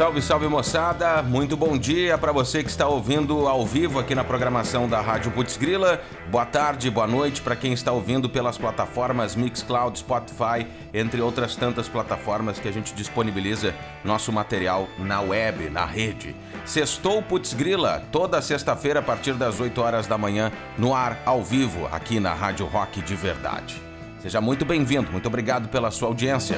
Salve, 0.00 0.22
salve 0.22 0.48
moçada, 0.48 1.22
muito 1.22 1.58
bom 1.58 1.76
dia 1.76 2.16
para 2.16 2.32
você 2.32 2.64
que 2.64 2.70
está 2.70 2.88
ouvindo 2.88 3.46
ao 3.46 3.66
vivo 3.66 3.98
aqui 3.98 4.14
na 4.14 4.24
programação 4.24 4.88
da 4.88 4.98
Rádio 4.98 5.30
Putz 5.30 5.58
Grila. 5.58 6.00
Boa 6.30 6.46
tarde, 6.46 6.90
boa 6.90 7.06
noite 7.06 7.42
para 7.42 7.54
quem 7.54 7.74
está 7.74 7.92
ouvindo 7.92 8.26
pelas 8.26 8.56
plataformas 8.56 9.36
Mixcloud, 9.36 9.98
Spotify, 9.98 10.66
entre 10.94 11.20
outras 11.20 11.54
tantas 11.54 11.86
plataformas 11.86 12.58
que 12.58 12.66
a 12.66 12.72
gente 12.72 12.94
disponibiliza 12.94 13.74
nosso 14.02 14.32
material 14.32 14.88
na 14.98 15.20
web, 15.20 15.68
na 15.68 15.84
rede. 15.84 16.34
Sextou 16.64 17.20
Putz 17.20 17.52
Grila, 17.52 18.02
toda 18.10 18.40
sexta-feira 18.40 19.00
a 19.00 19.02
partir 19.02 19.34
das 19.34 19.60
8 19.60 19.82
horas 19.82 20.06
da 20.06 20.16
manhã, 20.16 20.50
no 20.78 20.94
ar, 20.94 21.20
ao 21.26 21.44
vivo, 21.44 21.86
aqui 21.92 22.18
na 22.18 22.32
Rádio 22.32 22.64
Rock 22.64 23.02
de 23.02 23.14
Verdade. 23.14 23.76
Seja 24.18 24.40
muito 24.40 24.64
bem-vindo, 24.64 25.12
muito 25.12 25.26
obrigado 25.26 25.68
pela 25.68 25.90
sua 25.90 26.08
audiência. 26.08 26.56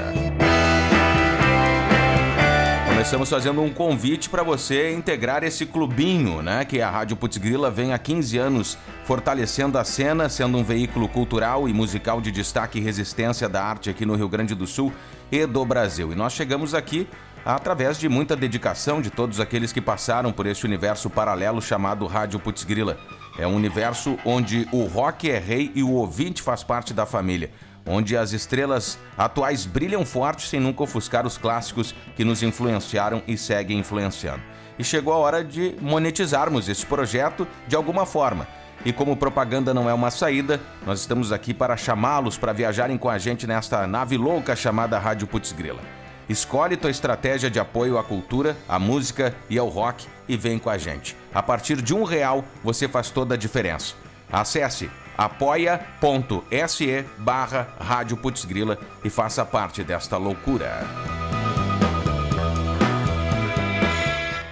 Começamos 3.02 3.30
fazendo 3.30 3.60
um 3.60 3.68
convite 3.68 4.30
para 4.30 4.44
você 4.44 4.92
integrar 4.92 5.42
esse 5.42 5.66
clubinho, 5.66 6.40
né? 6.40 6.64
Que 6.64 6.80
a 6.80 6.88
Rádio 6.88 7.16
Putz 7.16 7.36
Grila 7.36 7.68
vem 7.68 7.92
há 7.92 7.98
15 7.98 8.38
anos 8.38 8.78
fortalecendo 9.04 9.76
a 9.76 9.82
cena, 9.82 10.28
sendo 10.28 10.56
um 10.56 10.62
veículo 10.62 11.08
cultural 11.08 11.68
e 11.68 11.72
musical 11.72 12.20
de 12.20 12.30
destaque 12.30 12.78
e 12.78 12.80
resistência 12.80 13.48
da 13.48 13.60
arte 13.60 13.90
aqui 13.90 14.06
no 14.06 14.14
Rio 14.14 14.28
Grande 14.28 14.54
do 14.54 14.68
Sul 14.68 14.92
e 15.32 15.44
do 15.44 15.64
Brasil. 15.64 16.12
E 16.12 16.14
nós 16.14 16.32
chegamos 16.32 16.74
aqui 16.74 17.08
através 17.44 17.98
de 17.98 18.08
muita 18.08 18.36
dedicação 18.36 19.02
de 19.02 19.10
todos 19.10 19.40
aqueles 19.40 19.72
que 19.72 19.80
passaram 19.80 20.30
por 20.30 20.46
esse 20.46 20.64
universo 20.64 21.10
paralelo 21.10 21.60
chamado 21.60 22.06
Rádio 22.06 22.38
Putz 22.38 22.62
Grila. 22.62 22.96
É 23.36 23.44
um 23.48 23.56
universo 23.56 24.16
onde 24.24 24.68
o 24.70 24.84
rock 24.84 25.28
é 25.28 25.40
rei 25.40 25.72
e 25.74 25.82
o 25.82 25.90
ouvinte 25.90 26.40
faz 26.40 26.62
parte 26.62 26.94
da 26.94 27.04
família 27.04 27.50
onde 27.86 28.16
as 28.16 28.32
estrelas 28.32 28.98
atuais 29.16 29.66
brilham 29.66 30.04
forte 30.04 30.48
sem 30.48 30.60
nunca 30.60 30.82
ofuscar 30.82 31.26
os 31.26 31.38
clássicos 31.38 31.94
que 32.16 32.24
nos 32.24 32.42
influenciaram 32.42 33.22
e 33.26 33.36
seguem 33.36 33.78
influenciando. 33.78 34.42
E 34.78 34.84
chegou 34.84 35.12
a 35.12 35.18
hora 35.18 35.44
de 35.44 35.74
monetizarmos 35.80 36.68
esse 36.68 36.86
projeto 36.86 37.46
de 37.68 37.76
alguma 37.76 38.06
forma. 38.06 38.46
E 38.84 38.92
como 38.92 39.16
propaganda 39.16 39.72
não 39.72 39.88
é 39.88 39.94
uma 39.94 40.10
saída, 40.10 40.60
nós 40.84 41.00
estamos 41.00 41.30
aqui 41.30 41.54
para 41.54 41.76
chamá-los 41.76 42.36
para 42.36 42.52
viajarem 42.52 42.98
com 42.98 43.08
a 43.08 43.18
gente 43.18 43.46
nesta 43.46 43.86
nave 43.86 44.16
louca 44.16 44.56
chamada 44.56 44.98
Rádio 44.98 45.26
Putz 45.26 45.52
Grila. 45.52 45.80
Escolhe 46.28 46.76
tua 46.76 46.90
estratégia 46.90 47.50
de 47.50 47.60
apoio 47.60 47.98
à 47.98 48.02
cultura, 48.02 48.56
à 48.68 48.78
música 48.78 49.34
e 49.50 49.58
ao 49.58 49.68
rock 49.68 50.06
e 50.26 50.36
vem 50.36 50.58
com 50.58 50.70
a 50.70 50.78
gente. 50.78 51.16
A 51.32 51.42
partir 51.42 51.80
de 51.80 51.94
um 51.94 52.04
real, 52.04 52.44
você 52.64 52.88
faz 52.88 53.10
toda 53.10 53.34
a 53.34 53.38
diferença. 53.38 53.94
Acesse 54.30 54.90
apoia.se 55.24 57.04
barra 57.18 57.68
Rádio 57.78 58.16
Putzgrila 58.16 58.78
e 59.04 59.10
faça 59.10 59.44
parte 59.44 59.84
desta 59.84 60.16
loucura. 60.16 60.84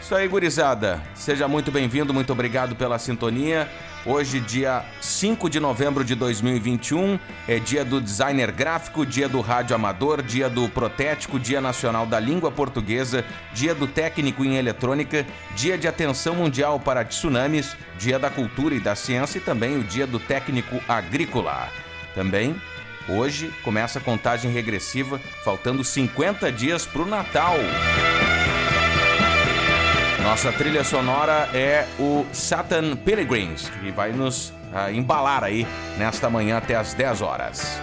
Isso 0.01 0.15
aí, 0.15 0.27
gurizada. 0.29 1.03
Seja 1.15 1.47
muito 1.49 1.71
bem-vindo, 1.71 2.15
muito 2.15 2.33
obrigado 2.33 2.75
pela 2.77 2.99
sintonia. 2.99 3.69
Hoje, 4.05 4.41
dia 4.41 4.85
5 5.01 5.51
de 5.51 5.61
novembro 5.61 6.03
de 6.03 6.15
2021, 6.15 7.19
é 7.47 7.59
dia 7.59 7.85
do 7.85 8.01
designer 8.01 8.51
gráfico, 8.51 9.05
dia 9.05 9.29
do 9.29 9.41
rádio 9.41 9.77
amador, 9.77 10.23
dia 10.23 10.49
do 10.49 10.69
protético, 10.69 11.39
dia 11.39 11.61
nacional 11.61 12.07
da 12.07 12.19
língua 12.19 12.51
portuguesa, 12.51 13.25
dia 13.53 13.75
do 13.75 13.87
técnico 13.87 14.45
em 14.45 14.57
eletrônica, 14.57 15.27
dia 15.55 15.77
de 15.77 15.87
atenção 15.87 16.35
mundial 16.35 16.81
para 16.81 17.05
tsunamis, 17.05 17.77
dia 17.99 18.19
da 18.19 18.31
cultura 18.31 18.75
e 18.75 18.81
da 18.81 18.95
ciência 18.95 19.39
e 19.39 19.43
também 19.43 19.79
o 19.79 19.85
dia 19.85 20.07
do 20.07 20.19
técnico 20.19 20.81
agrícola. 20.89 21.69
Também 22.15 22.57
Hoje 23.09 23.53
começa 23.65 23.99
a 23.99 24.03
contagem 24.03 24.53
regressiva, 24.53 25.21
faltando 25.45 25.83
50 25.83 26.53
dias 26.53 26.87
para 26.87 27.03
o 27.03 27.07
Natal. 27.07 27.57
Nossa 30.23 30.53
trilha 30.53 30.85
sonora 30.85 31.49
é 31.55 31.87
o 31.99 32.27
Satan 32.33 32.95
Pilgrims, 32.95 33.71
que 33.81 33.91
vai 33.91 34.13
nos 34.13 34.51
uh, 34.51 34.93
embalar 34.93 35.43
aí 35.43 35.67
nesta 35.97 36.29
manhã 36.29 36.59
até 36.59 36.77
as 36.77 36.93
10 36.93 37.23
horas. 37.23 37.81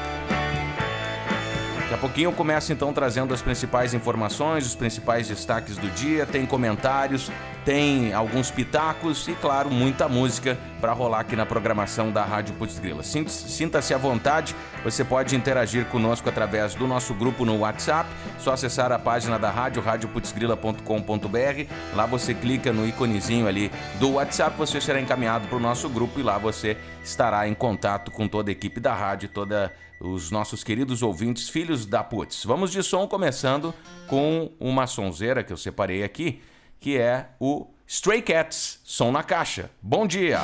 Daqui 1.87 1.95
a 1.95 1.97
pouquinho 1.99 2.27
eu 2.27 2.33
começo 2.33 2.73
então 2.73 2.91
trazendo 2.91 3.33
as 3.33 3.41
principais 3.41 3.93
informações, 3.93 4.65
os 4.65 4.75
principais 4.75 5.29
destaques 5.29 5.77
do 5.77 5.89
dia, 5.91 6.25
tem 6.25 6.45
comentários, 6.45 7.31
tem 7.63 8.13
alguns 8.13 8.51
pitacos 8.51 9.25
e, 9.29 9.33
claro, 9.35 9.71
muita 9.71 10.09
música 10.09 10.57
para 10.81 10.91
rolar 10.91 11.21
aqui 11.21 11.33
na 11.33 11.45
programação 11.45 12.11
da 12.11 12.25
Rádio 12.25 12.55
Putz 12.55 12.77
Grila. 12.77 13.03
Sinta-se 13.03 13.93
à 13.93 13.97
vontade, 13.97 14.53
você 14.83 15.01
pode 15.01 15.33
interagir 15.33 15.85
conosco 15.85 16.27
através 16.27 16.75
do 16.75 16.85
nosso 16.85 17.13
grupo 17.13 17.45
no 17.45 17.59
WhatsApp, 17.59 18.09
só 18.37 18.51
acessar 18.51 18.91
a 18.91 18.99
página 18.99 19.39
da 19.39 19.49
rádio, 19.49 19.81
radioputzgrila.com.br. 19.81 21.73
Lá 21.95 22.05
você 22.05 22.33
clica 22.33 22.73
no 22.73 22.85
íconezinho 22.85 23.47
ali 23.47 23.71
do 23.97 24.15
WhatsApp, 24.15 24.57
você 24.57 24.81
será 24.81 24.99
encaminhado 24.99 25.47
para 25.47 25.55
o 25.57 25.61
nosso 25.61 25.87
grupo 25.87 26.19
e 26.19 26.23
lá 26.23 26.37
você 26.37 26.75
estará 27.01 27.47
em 27.47 27.53
contato 27.53 28.11
com 28.11 28.27
toda 28.27 28.51
a 28.51 28.53
equipe 28.53 28.81
da 28.81 28.93
rádio, 28.93 29.29
toda 29.29 29.71
os 29.99 30.31
nossos 30.31 30.63
queridos 30.63 31.01
ouvintes, 31.01 31.49
filhos 31.49 31.85
da 31.85 32.03
Putz. 32.03 32.43
Vamos 32.45 32.71
de 32.71 32.83
som 32.83 33.07
começando 33.07 33.73
com 34.07 34.51
uma 34.59 34.87
sonzeira 34.87 35.43
que 35.43 35.51
eu 35.51 35.57
separei 35.57 36.03
aqui 36.03 36.41
que 36.79 36.97
é 36.97 37.29
o 37.39 37.67
Stray 37.85 38.21
Cats, 38.21 38.79
som 38.83 39.11
na 39.11 39.23
caixa. 39.23 39.69
Bom 39.81 40.05
dia! 40.05 40.39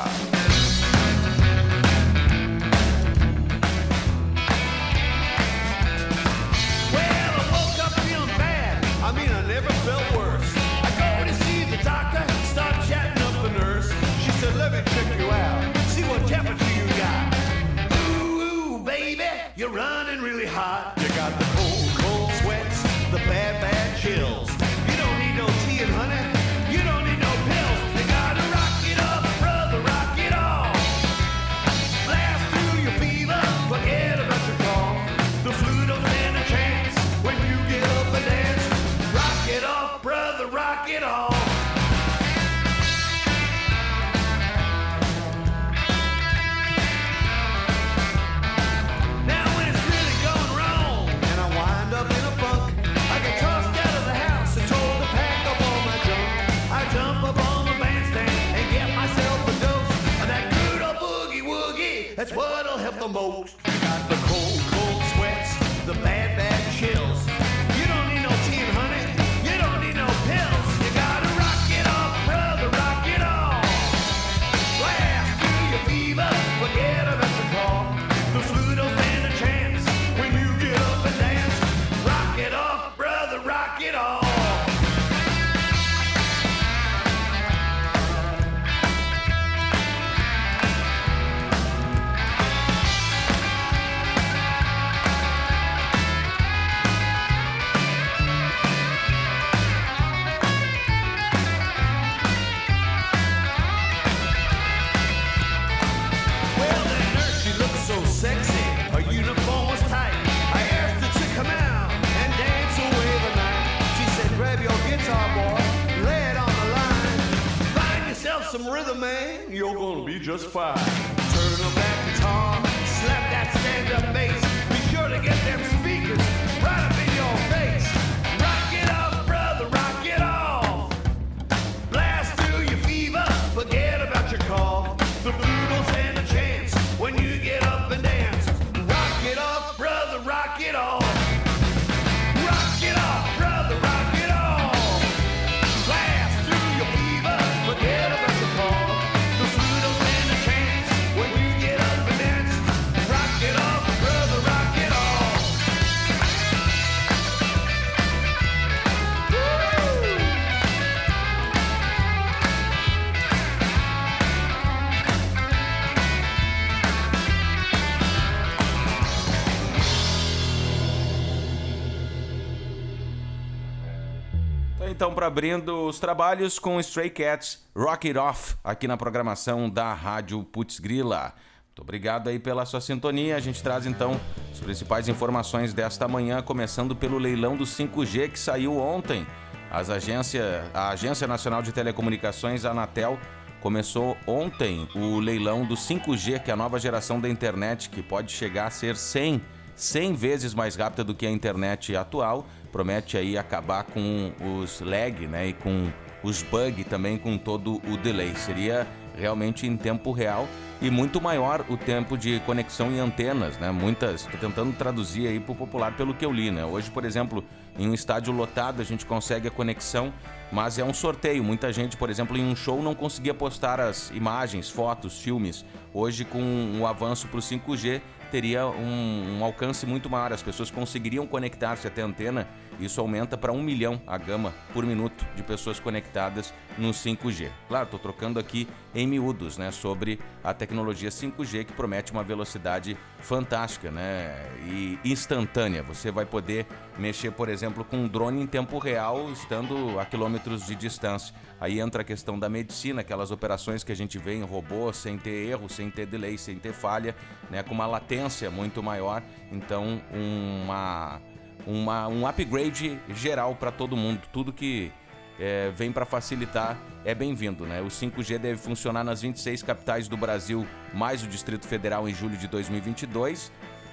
Para 175.14 175.28
abrindo 175.28 175.86
os 175.86 176.00
trabalhos 176.00 176.58
com 176.58 176.80
Stray 176.80 177.08
Cats, 177.08 177.64
Rock 177.76 178.08
It 178.08 178.18
Off, 178.18 178.56
aqui 178.64 178.88
na 178.88 178.96
programação 178.96 179.70
da 179.70 179.94
Rádio 179.94 180.42
Putz 180.42 180.80
Grila. 180.80 181.32
Muito 181.68 181.82
obrigado 181.82 182.28
aí 182.28 182.40
pela 182.40 182.66
sua 182.66 182.80
sintonia. 182.80 183.36
A 183.36 183.40
gente 183.40 183.62
traz 183.62 183.86
então 183.86 184.20
as 184.50 184.58
principais 184.58 185.08
informações 185.08 185.72
desta 185.72 186.08
manhã, 186.08 186.42
começando 186.42 186.96
pelo 186.96 187.16
leilão 187.16 187.56
do 187.56 187.64
5G 187.64 188.32
que 188.32 188.38
saiu 188.38 188.76
ontem. 188.76 189.24
As 189.70 189.88
agência, 189.88 190.68
a 190.74 190.88
Agência 190.88 191.28
Nacional 191.28 191.62
de 191.62 191.70
Telecomunicações, 191.70 192.64
a 192.64 192.72
Anatel, 192.72 193.16
começou 193.60 194.16
ontem 194.26 194.88
o 194.96 195.20
leilão 195.20 195.64
do 195.64 195.76
5G, 195.76 196.42
que 196.42 196.50
é 196.50 196.54
a 196.54 196.56
nova 196.56 196.80
geração 196.80 197.20
da 197.20 197.28
internet, 197.28 197.88
que 197.88 198.02
pode 198.02 198.32
chegar 198.32 198.66
a 198.66 198.70
ser 198.70 198.96
100, 198.96 199.40
100 199.76 200.14
vezes 200.14 200.54
mais 200.54 200.74
rápida 200.74 201.04
do 201.04 201.14
que 201.14 201.24
a 201.24 201.30
internet 201.30 201.94
atual. 201.94 202.44
Promete 202.74 203.16
aí 203.16 203.38
acabar 203.38 203.84
com 203.84 204.32
os 204.60 204.80
lag, 204.80 205.28
né, 205.28 205.46
e 205.46 205.52
com 205.52 205.92
os 206.24 206.42
bugs 206.42 206.84
também, 206.86 207.16
com 207.16 207.38
todo 207.38 207.80
o 207.88 207.96
delay. 207.96 208.34
Seria 208.34 208.84
realmente 209.16 209.64
em 209.64 209.76
tempo 209.76 210.10
real 210.10 210.48
e 210.82 210.90
muito 210.90 211.20
maior 211.20 211.64
o 211.68 211.76
tempo 211.76 212.18
de 212.18 212.40
conexão 212.40 212.90
em 212.90 212.98
antenas, 212.98 213.56
né? 213.58 213.70
Muitas, 213.70 214.22
estou 214.22 214.40
tentando 214.40 214.76
traduzir 214.76 215.28
aí 215.28 215.38
para 215.38 215.52
o 215.52 215.54
popular 215.54 215.96
pelo 215.96 216.14
que 216.14 216.26
eu 216.26 216.32
li, 216.32 216.50
né? 216.50 216.64
Hoje, 216.64 216.90
por 216.90 217.04
exemplo, 217.04 217.44
em 217.78 217.88
um 217.88 217.94
estádio 217.94 218.32
lotado 218.32 218.82
a 218.82 218.84
gente 218.84 219.06
consegue 219.06 219.46
a 219.46 219.52
conexão, 219.52 220.12
mas 220.50 220.76
é 220.76 220.82
um 220.82 220.92
sorteio. 220.92 221.44
Muita 221.44 221.72
gente, 221.72 221.96
por 221.96 222.10
exemplo, 222.10 222.36
em 222.36 222.44
um 222.44 222.56
show 222.56 222.82
não 222.82 222.92
conseguia 222.92 223.32
postar 223.32 223.78
as 223.78 224.10
imagens, 224.10 224.68
fotos, 224.68 225.20
filmes. 225.20 225.64
Hoje, 225.92 226.24
com 226.24 226.80
o 226.80 226.88
avanço 226.88 227.28
para 227.28 227.38
o 227.38 227.40
5G, 227.40 228.02
teria 228.34 228.66
um, 228.66 229.38
um, 229.38 229.44
alcance 229.44 229.86
muito 229.86 230.10
maior. 230.10 230.32
As 230.32 230.42
pessoas 230.42 230.68
conseguiriam 230.68 231.24
conectar-se 231.24 231.86
até 231.86 232.02
a 232.02 232.04
antena. 232.04 232.48
Isso 232.80 233.00
aumenta 233.00 233.36
para 233.36 233.52
um 233.52 233.62
milhão 233.62 234.00
a 234.06 234.18
gama 234.18 234.52
por 234.72 234.84
minuto 234.84 235.24
de 235.36 235.42
pessoas 235.42 235.78
conectadas 235.78 236.52
no 236.76 236.90
5G. 236.90 237.50
Claro, 237.68 237.84
estou 237.84 238.00
trocando 238.00 238.38
aqui 238.38 238.68
em 238.94 239.06
miúdos 239.06 239.56
né, 239.56 239.70
sobre 239.70 240.18
a 240.42 240.52
tecnologia 240.52 241.08
5G 241.08 241.64
que 241.64 241.72
promete 241.72 242.12
uma 242.12 242.22
velocidade 242.22 242.96
fantástica 243.20 243.90
né, 243.90 244.34
e 244.66 244.98
instantânea. 245.04 245.82
Você 245.82 246.10
vai 246.10 246.26
poder 246.26 246.66
mexer, 246.98 247.30
por 247.30 247.48
exemplo, 247.48 247.84
com 247.84 247.96
um 247.96 248.08
drone 248.08 248.42
em 248.42 248.46
tempo 248.46 248.78
real, 248.78 249.30
estando 249.30 249.98
a 249.98 250.04
quilômetros 250.04 250.66
de 250.66 250.74
distância. 250.74 251.34
Aí 251.60 251.80
entra 251.80 252.02
a 252.02 252.04
questão 252.04 252.38
da 252.38 252.48
medicina, 252.48 253.00
aquelas 253.00 253.30
operações 253.30 253.82
que 253.82 253.92
a 253.92 253.96
gente 253.96 254.18
vê 254.18 254.34
em 254.34 254.42
robô, 254.42 254.92
sem 254.92 255.16
ter 255.16 255.48
erro, 255.48 255.68
sem 255.68 255.90
ter 255.90 256.06
delay, 256.06 256.36
sem 256.36 256.56
ter 256.56 256.72
falha, 256.72 257.14
né, 257.50 257.62
com 257.62 257.74
uma 257.74 257.86
latência 257.86 258.50
muito 258.50 258.82
maior, 258.82 259.22
então 259.50 260.00
uma, 260.12 261.20
uma 261.66 262.08
um 262.08 262.26
upgrade 262.26 262.98
geral 263.10 263.54
para 263.54 263.70
todo 263.70 263.96
mundo. 263.96 264.22
Tudo 264.32 264.52
que 264.52 264.92
é, 265.38 265.70
vem 265.74 265.90
para 265.90 266.04
facilitar 266.04 266.78
é 267.04 267.14
bem-vindo, 267.14 267.66
né? 267.66 267.80
O 267.80 267.86
5G 267.86 268.38
deve 268.38 268.58
funcionar 268.58 269.04
nas 269.04 269.22
26 269.22 269.62
capitais 269.62 270.08
do 270.08 270.16
Brasil, 270.16 270.66
mais 270.92 271.22
o 271.22 271.26
Distrito 271.26 271.66
Federal 271.66 272.08
em 272.08 272.14
julho 272.14 272.36
de 272.36 272.48
2022. 272.48 273.52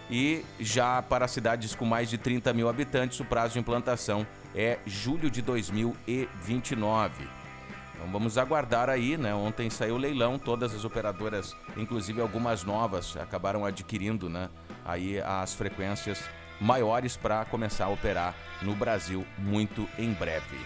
E 0.09 0.43
já 0.59 1.01
para 1.01 1.27
cidades 1.27 1.73
com 1.73 1.85
mais 1.85 2.09
de 2.09 2.17
30 2.17 2.53
mil 2.53 2.67
habitantes, 2.67 3.19
o 3.19 3.25
prazo 3.25 3.53
de 3.53 3.59
implantação 3.59 4.27
é 4.53 4.77
julho 4.85 5.31
de 5.31 5.41
2029. 5.41 7.27
Então 7.95 8.11
vamos 8.11 8.37
aguardar 8.37 8.89
aí, 8.89 9.15
né? 9.15 9.33
Ontem 9.33 9.69
saiu 9.69 9.95
o 9.95 9.97
leilão, 9.97 10.37
todas 10.37 10.75
as 10.75 10.83
operadoras, 10.83 11.55
inclusive 11.77 12.19
algumas 12.19 12.63
novas, 12.63 13.15
acabaram 13.15 13.65
adquirindo, 13.65 14.27
né? 14.27 14.49
Aí 14.83 15.21
as 15.21 15.53
frequências 15.53 16.21
maiores 16.61 17.17
para 17.17 17.43
começar 17.45 17.85
a 17.85 17.89
operar 17.89 18.35
no 18.61 18.75
Brasil 18.75 19.25
muito 19.39 19.89
em 19.97 20.13
breve. 20.13 20.57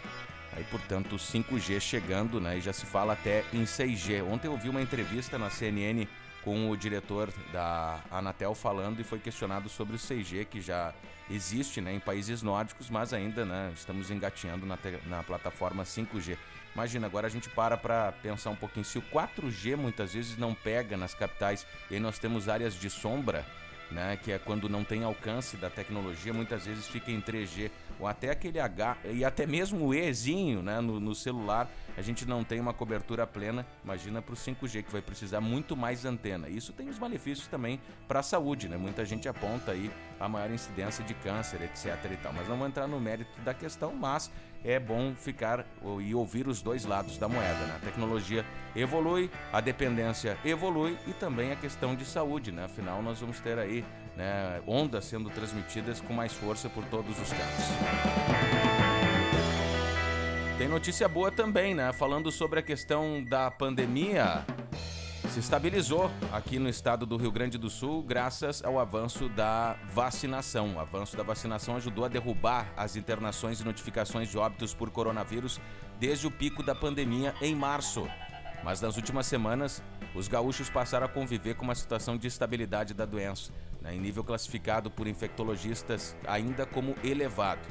Aí, 0.51 0.63
portanto, 0.65 1.15
5G 1.15 1.79
chegando, 1.79 2.39
né? 2.39 2.57
E 2.57 2.61
já 2.61 2.73
se 2.73 2.85
fala 2.85 3.13
até 3.13 3.43
em 3.53 3.63
6G. 3.63 4.23
Ontem 4.23 4.47
eu 4.47 4.57
vi 4.57 4.69
uma 4.69 4.81
entrevista 4.81 5.37
na 5.37 5.49
CNN 5.49 6.05
com 6.43 6.69
o 6.69 6.77
diretor 6.77 7.33
da 7.51 7.99
Anatel 8.11 8.53
falando 8.53 8.99
e 8.99 9.03
foi 9.03 9.19
questionado 9.19 9.67
sobre 9.67 9.95
o 9.95 9.99
6G 9.99 10.45
que 10.45 10.61
já 10.61 10.93
existe 11.29 11.81
né, 11.81 11.93
em 11.93 11.99
países 11.99 12.43
nórdicos, 12.43 12.89
mas 12.89 13.11
ainda 13.13 13.43
né, 13.43 13.71
estamos 13.73 14.11
engatinhando 14.11 14.65
na, 14.65 14.77
na 15.07 15.23
plataforma 15.23 15.83
5G. 15.83 16.37
Imagina, 16.75 17.07
agora 17.07 17.25
a 17.25 17.29
gente 17.29 17.49
para 17.49 17.77
para 17.77 18.11
pensar 18.11 18.49
um 18.51 18.55
pouquinho. 18.55 18.85
Se 18.85 18.97
o 18.97 19.01
4G 19.01 19.75
muitas 19.75 20.13
vezes 20.13 20.37
não 20.37 20.53
pega 20.53 20.95
nas 20.95 21.15
capitais 21.15 21.65
e 21.89 21.95
aí 21.95 21.99
nós 21.99 22.19
temos 22.19 22.47
áreas 22.47 22.75
de 22.75 22.89
sombra, 22.89 23.45
né, 23.91 24.17
que 24.21 24.31
é 24.31 24.39
quando 24.39 24.67
não 24.67 24.83
tem 24.83 25.03
alcance 25.03 25.57
da 25.57 25.69
tecnologia, 25.69 26.33
muitas 26.33 26.65
vezes 26.65 26.87
fica 26.87 27.11
em 27.11 27.21
3G 27.21 27.69
ou 27.99 28.07
até 28.07 28.29
aquele 28.29 28.59
H 28.59 28.97
e 29.05 29.23
até 29.23 29.45
mesmo 29.45 29.85
o 29.85 29.93
Ezinho 29.93 30.61
né, 30.61 30.81
no, 30.81 30.99
no 30.99 31.15
celular, 31.15 31.69
a 31.97 32.01
gente 32.01 32.25
não 32.25 32.43
tem 32.43 32.59
uma 32.59 32.73
cobertura 32.73 33.25
plena. 33.25 33.65
Imagina 33.83 34.21
para 34.21 34.33
o 34.33 34.37
5G 34.37 34.83
que 34.83 34.91
vai 34.91 35.01
precisar 35.01 35.39
muito 35.39 35.77
mais 35.77 36.03
antena. 36.03 36.49
Isso 36.49 36.73
tem 36.73 36.89
os 36.89 36.99
malefícios 36.99 37.47
também 37.47 37.79
para 38.07 38.19
a 38.19 38.23
saúde, 38.23 38.67
né? 38.67 38.75
Muita 38.75 39.05
gente 39.05 39.29
aponta 39.29 39.71
aí 39.71 39.89
a 40.19 40.27
maior 40.27 40.51
incidência 40.51 41.03
de 41.03 41.13
câncer, 41.13 41.61
etc. 41.61 41.97
e 42.11 42.17
tal. 42.17 42.33
Mas 42.33 42.49
não 42.49 42.57
vou 42.57 42.67
entrar 42.67 42.87
no 42.87 42.99
mérito 42.99 43.39
da 43.41 43.53
questão, 43.53 43.93
mas 43.93 44.29
é 44.65 44.79
bom 44.79 45.13
ficar 45.15 45.65
e 46.01 46.15
ouvir 46.15 46.47
os 46.47 46.61
dois 46.61 46.85
lados 46.85 47.17
da 47.17 47.29
moeda. 47.29 47.65
Né? 47.65 47.75
A 47.75 47.85
tecnologia 47.85 48.43
evolui, 48.75 49.29
a 49.53 49.61
dependência 49.61 50.37
evolui 50.43 50.97
e 51.07 51.13
também 51.13 51.51
a 51.51 51.55
questão 51.55 51.95
de 51.95 52.03
saúde. 52.03 52.51
Né? 52.51 52.65
Afinal, 52.65 53.01
nós 53.03 53.19
vamos 53.19 53.39
ter 53.39 53.59
aí 53.59 53.85
né, 54.17 54.61
ondas 54.65 55.05
sendo 55.05 55.29
transmitidas 55.29 56.01
com 56.01 56.13
mais 56.13 56.33
força 56.33 56.67
por 56.67 56.83
todos 56.85 57.11
os 57.19 57.29
cantos. 57.29 57.65
Tem 60.57 60.67
notícia 60.67 61.07
boa 61.07 61.31
também, 61.31 61.75
né? 61.75 61.91
Falando 61.91 62.31
sobre 62.31 62.59
a 62.59 62.63
questão 62.63 63.23
da 63.23 63.51
pandemia 63.51 64.45
se 65.35 65.41
estabilizou 65.41 66.09
aqui 66.31 66.57
no 66.57 66.69
estado 66.69 67.05
do 67.05 67.17
Rio 67.17 67.29
Grande 67.29 67.57
do 67.57 67.69
Sul 67.69 68.01
graças 68.01 68.63
ao 68.63 68.79
avanço 68.79 69.27
da 69.27 69.75
vacinação. 69.93 70.75
O 70.75 70.79
avanço 70.79 71.17
da 71.17 71.23
vacinação 71.23 71.75
ajudou 71.75 72.05
a 72.05 72.07
derrubar 72.07 72.71
as 72.77 72.95
internações 72.95 73.59
e 73.59 73.65
notificações 73.65 74.29
de 74.29 74.37
óbitos 74.37 74.73
por 74.73 74.89
coronavírus 74.89 75.59
desde 75.99 76.25
o 76.25 76.31
pico 76.31 76.63
da 76.63 76.73
pandemia 76.73 77.35
em 77.41 77.53
março. 77.53 78.07
Mas 78.63 78.79
nas 78.79 78.95
últimas 78.95 79.27
semanas, 79.27 79.83
os 80.15 80.29
gaúchos 80.29 80.69
passaram 80.69 81.05
a 81.05 81.09
conviver 81.09 81.55
com 81.55 81.65
uma 81.65 81.75
situação 81.75 82.15
de 82.15 82.27
estabilidade 82.27 82.93
da 82.93 83.05
doença, 83.05 83.51
né, 83.81 83.93
em 83.93 83.99
nível 83.99 84.23
classificado 84.23 84.89
por 84.89 85.05
infectologistas 85.05 86.15
ainda 86.25 86.65
como 86.65 86.95
elevado 87.03 87.67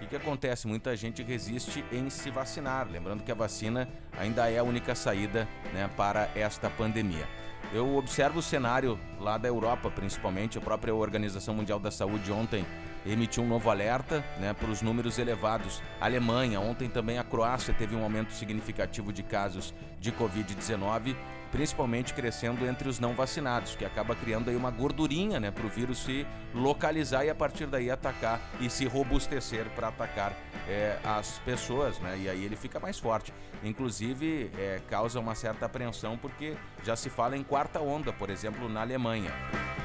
que, 0.00 0.06
que 0.06 0.16
acontece? 0.16 0.66
Muita 0.66 0.96
gente 0.96 1.22
resiste 1.22 1.84
em 1.92 2.08
se 2.08 2.30
vacinar. 2.30 2.88
Lembrando 2.90 3.22
que 3.22 3.30
a 3.30 3.34
vacina 3.34 3.86
ainda 4.18 4.50
é 4.50 4.58
a 4.58 4.64
única 4.64 4.94
saída 4.94 5.46
né, 5.74 5.90
para 5.94 6.30
esta 6.34 6.70
pandemia. 6.70 7.28
Eu 7.72 7.96
observo 7.96 8.38
o 8.38 8.42
cenário 8.42 8.98
lá 9.20 9.36
da 9.36 9.46
Europa, 9.46 9.90
principalmente. 9.90 10.56
A 10.56 10.60
própria 10.60 10.94
Organização 10.94 11.54
Mundial 11.54 11.78
da 11.78 11.90
Saúde 11.90 12.32
ontem 12.32 12.64
emitiu 13.04 13.42
um 13.42 13.46
novo 13.46 13.70
alerta 13.70 14.24
né, 14.38 14.54
para 14.54 14.70
os 14.70 14.80
números 14.80 15.18
elevados. 15.18 15.82
A 16.00 16.06
Alemanha, 16.06 16.58
ontem 16.60 16.88
também 16.88 17.18
a 17.18 17.24
Croácia 17.24 17.74
teve 17.74 17.94
um 17.94 18.02
aumento 18.02 18.32
significativo 18.32 19.12
de 19.12 19.22
casos 19.22 19.74
de 20.00 20.10
Covid-19 20.12 21.14
principalmente 21.50 22.14
crescendo 22.14 22.66
entre 22.66 22.88
os 22.88 22.98
não 22.98 23.14
vacinados, 23.14 23.74
que 23.74 23.84
acaba 23.84 24.14
criando 24.14 24.50
aí 24.50 24.56
uma 24.56 24.70
gordurinha, 24.70 25.40
né, 25.40 25.50
para 25.50 25.66
o 25.66 25.68
vírus 25.68 25.98
se 25.98 26.26
localizar 26.54 27.24
e 27.24 27.30
a 27.30 27.34
partir 27.34 27.66
daí 27.66 27.90
atacar 27.90 28.40
e 28.60 28.70
se 28.70 28.86
robustecer 28.86 29.66
para 29.70 29.88
atacar 29.88 30.36
é, 30.68 30.98
as 31.04 31.38
pessoas, 31.40 31.98
né, 31.98 32.18
e 32.18 32.28
aí 32.28 32.44
ele 32.44 32.56
fica 32.56 32.78
mais 32.78 32.98
forte. 32.98 33.32
Inclusive 33.62 34.50
é, 34.56 34.80
causa 34.88 35.20
uma 35.20 35.34
certa 35.34 35.66
apreensão 35.66 36.16
porque 36.16 36.56
já 36.84 36.96
se 36.96 37.10
fala 37.10 37.36
em 37.36 37.42
quarta 37.42 37.80
onda, 37.80 38.12
por 38.12 38.30
exemplo, 38.30 38.68
na 38.68 38.80
Alemanha. 38.80 39.30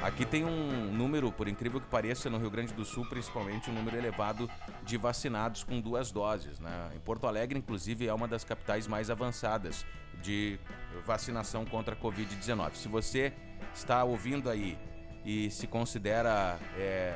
Aqui 0.02 0.24
tem 0.24 0.44
um 0.44 0.92
número, 0.92 1.32
por 1.32 1.48
incrível 1.48 1.80
que 1.80 1.86
pareça, 1.88 2.30
no 2.30 2.38
Rio 2.38 2.50
Grande 2.50 2.72
do 2.72 2.84
Sul, 2.84 3.04
principalmente 3.08 3.70
um 3.70 3.72
número 3.72 3.96
elevado 3.96 4.48
de 4.82 4.96
vacinados 4.96 5.64
com 5.64 5.80
duas 5.80 6.12
doses. 6.12 6.60
Né? 6.60 6.90
Em 6.94 7.00
Porto 7.00 7.26
Alegre, 7.26 7.58
inclusive, 7.58 8.06
é 8.06 8.14
uma 8.14 8.28
das 8.28 8.44
capitais 8.44 8.86
mais 8.86 9.10
avançadas 9.10 9.84
de 10.22 10.58
vacinação 11.04 11.64
contra 11.64 11.94
a 11.94 11.98
Covid-19. 11.98 12.74
Se 12.74 12.88
você 12.88 13.32
está 13.74 14.02
ouvindo 14.04 14.50
aí 14.50 14.78
e 15.24 15.50
se 15.50 15.66
considera 15.66 16.58
é, 16.76 17.14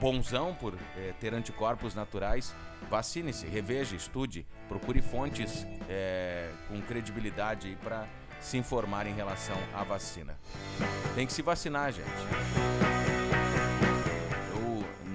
bonzão 0.00 0.54
por 0.54 0.74
é, 0.96 1.12
ter 1.20 1.34
anticorpos 1.34 1.94
naturais, 1.94 2.54
vacine-se, 2.90 3.46
reveja, 3.46 3.96
estude, 3.96 4.46
procure 4.68 5.00
fontes 5.00 5.66
é, 5.88 6.50
com 6.68 6.80
credibilidade 6.82 7.76
para 7.82 8.06
se 8.40 8.56
informar 8.58 9.06
em 9.06 9.14
relação 9.14 9.56
à 9.72 9.82
vacina. 9.82 10.38
Tem 11.14 11.26
que 11.26 11.32
se 11.32 11.42
vacinar, 11.42 11.92
gente. 11.92 13.03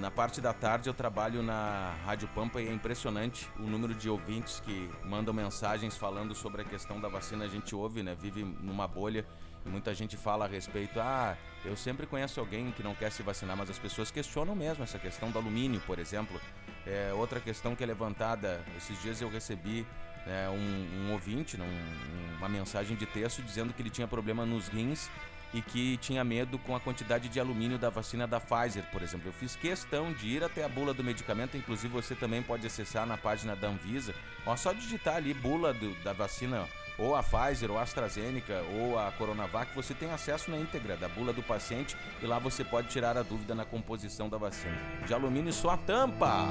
Na 0.00 0.10
parte 0.10 0.40
da 0.40 0.54
tarde, 0.54 0.88
eu 0.88 0.94
trabalho 0.94 1.42
na 1.42 1.94
Rádio 2.06 2.26
Pampa 2.28 2.58
e 2.58 2.66
é 2.66 2.72
impressionante 2.72 3.46
o 3.58 3.64
número 3.64 3.92
de 3.92 4.08
ouvintes 4.08 4.58
que 4.58 4.90
mandam 5.04 5.34
mensagens 5.34 5.94
falando 5.94 6.34
sobre 6.34 6.62
a 6.62 6.64
questão 6.64 6.98
da 6.98 7.06
vacina. 7.06 7.44
A 7.44 7.48
gente 7.48 7.74
ouve, 7.74 8.02
né? 8.02 8.16
Vive 8.18 8.42
numa 8.42 8.88
bolha 8.88 9.26
e 9.66 9.68
muita 9.68 9.94
gente 9.94 10.16
fala 10.16 10.46
a 10.46 10.48
respeito. 10.48 10.98
Ah, 10.98 11.36
eu 11.66 11.76
sempre 11.76 12.06
conheço 12.06 12.40
alguém 12.40 12.72
que 12.72 12.82
não 12.82 12.94
quer 12.94 13.12
se 13.12 13.22
vacinar, 13.22 13.54
mas 13.58 13.68
as 13.68 13.78
pessoas 13.78 14.10
questionam 14.10 14.56
mesmo 14.56 14.82
essa 14.82 14.98
questão 14.98 15.30
do 15.30 15.38
alumínio, 15.38 15.82
por 15.86 15.98
exemplo 15.98 16.40
É, 16.86 17.12
outra 17.12 17.38
questão 17.38 17.76
que 17.76 17.84
é 17.84 17.86
levantada, 17.86 18.64
esses 18.78 18.98
dias 19.02 19.20
eu 19.20 19.28
recebi 19.28 19.86
é, 20.26 20.48
um, 20.48 21.08
um, 21.08 21.12
ouvinte, 21.12 21.58
né, 21.58 21.66
um, 21.66 22.36
uma 22.38 22.48
mensagem 22.48 22.96
de 22.96 23.04
texto 23.04 23.42
dizendo 23.42 23.74
que 23.74 23.82
ele 23.82 23.90
tinha 23.90 24.08
problema 24.08 24.46
nos 24.46 24.68
rins 24.68 25.10
e 25.52 25.60
que 25.60 25.96
tinha 25.96 26.22
medo 26.22 26.58
com 26.58 26.74
a 26.76 26.80
quantidade 26.80 27.28
de 27.28 27.40
alumínio 27.40 27.78
da 27.78 27.90
vacina 27.90 28.26
da 28.26 28.40
Pfizer, 28.40 28.84
por 28.92 29.02
exemplo. 29.02 29.28
Eu 29.28 29.32
fiz 29.32 29.56
questão 29.56 30.12
de 30.12 30.28
ir 30.28 30.44
até 30.44 30.64
a 30.64 30.68
bula 30.68 30.94
do 30.94 31.02
medicamento, 31.02 31.56
inclusive 31.56 31.92
você 31.92 32.14
também 32.14 32.42
pode 32.42 32.66
acessar 32.66 33.06
na 33.06 33.16
página 33.16 33.56
da 33.56 33.68
Anvisa. 33.68 34.14
Ó, 34.46 34.56
só 34.56 34.72
digitar 34.72 35.16
ali 35.16 35.34
bula 35.34 35.72
do, 35.72 35.94
da 36.02 36.12
vacina 36.12 36.68
ou 37.00 37.16
a 37.16 37.22
Pfizer, 37.22 37.70
ou 37.70 37.78
a 37.78 37.82
AstraZeneca, 37.82 38.62
ou 38.74 38.98
a 38.98 39.10
Coronavac, 39.12 39.74
você 39.74 39.94
tem 39.94 40.10
acesso 40.10 40.50
na 40.50 40.58
íntegra 40.58 40.96
da 40.96 41.08
bula 41.08 41.32
do 41.32 41.42
paciente 41.42 41.96
e 42.22 42.26
lá 42.26 42.38
você 42.38 42.62
pode 42.62 42.88
tirar 42.88 43.16
a 43.16 43.22
dúvida 43.22 43.54
na 43.54 43.64
composição 43.64 44.28
da 44.28 44.36
vacina. 44.36 44.76
De 45.06 45.14
alumínio 45.14 45.52
só 45.52 45.70
a 45.70 45.76
tampa! 45.78 46.48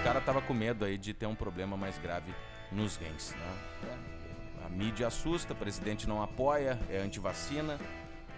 O 0.00 0.02
cara 0.02 0.20
tava 0.20 0.42
com 0.42 0.52
medo 0.52 0.84
aí 0.84 0.98
de 0.98 1.14
ter 1.14 1.26
um 1.26 1.34
problema 1.34 1.76
mais 1.76 1.96
grave 1.98 2.34
nos 2.72 2.96
rins, 2.96 3.32
né? 3.32 4.19
A 4.64 4.68
mídia 4.68 5.06
assusta, 5.06 5.52
o 5.52 5.56
presidente 5.56 6.08
não 6.08 6.22
apoia, 6.22 6.78
é 6.88 6.98
anti-vacina, 6.98 7.78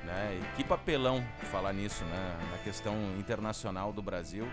né? 0.05 0.41
E 0.41 0.57
que 0.57 0.65
papelão 0.65 1.25
falar 1.51 1.73
nisso, 1.73 2.05
né? 2.05 2.39
Na 2.51 2.59
questão 2.59 2.95
internacional 3.19 3.93
do 3.93 4.03
Brasil. 4.03 4.47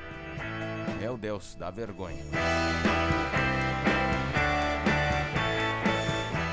Meu 1.00 1.18
Deus, 1.18 1.56
dá 1.56 1.72
vergonha. 1.72 2.24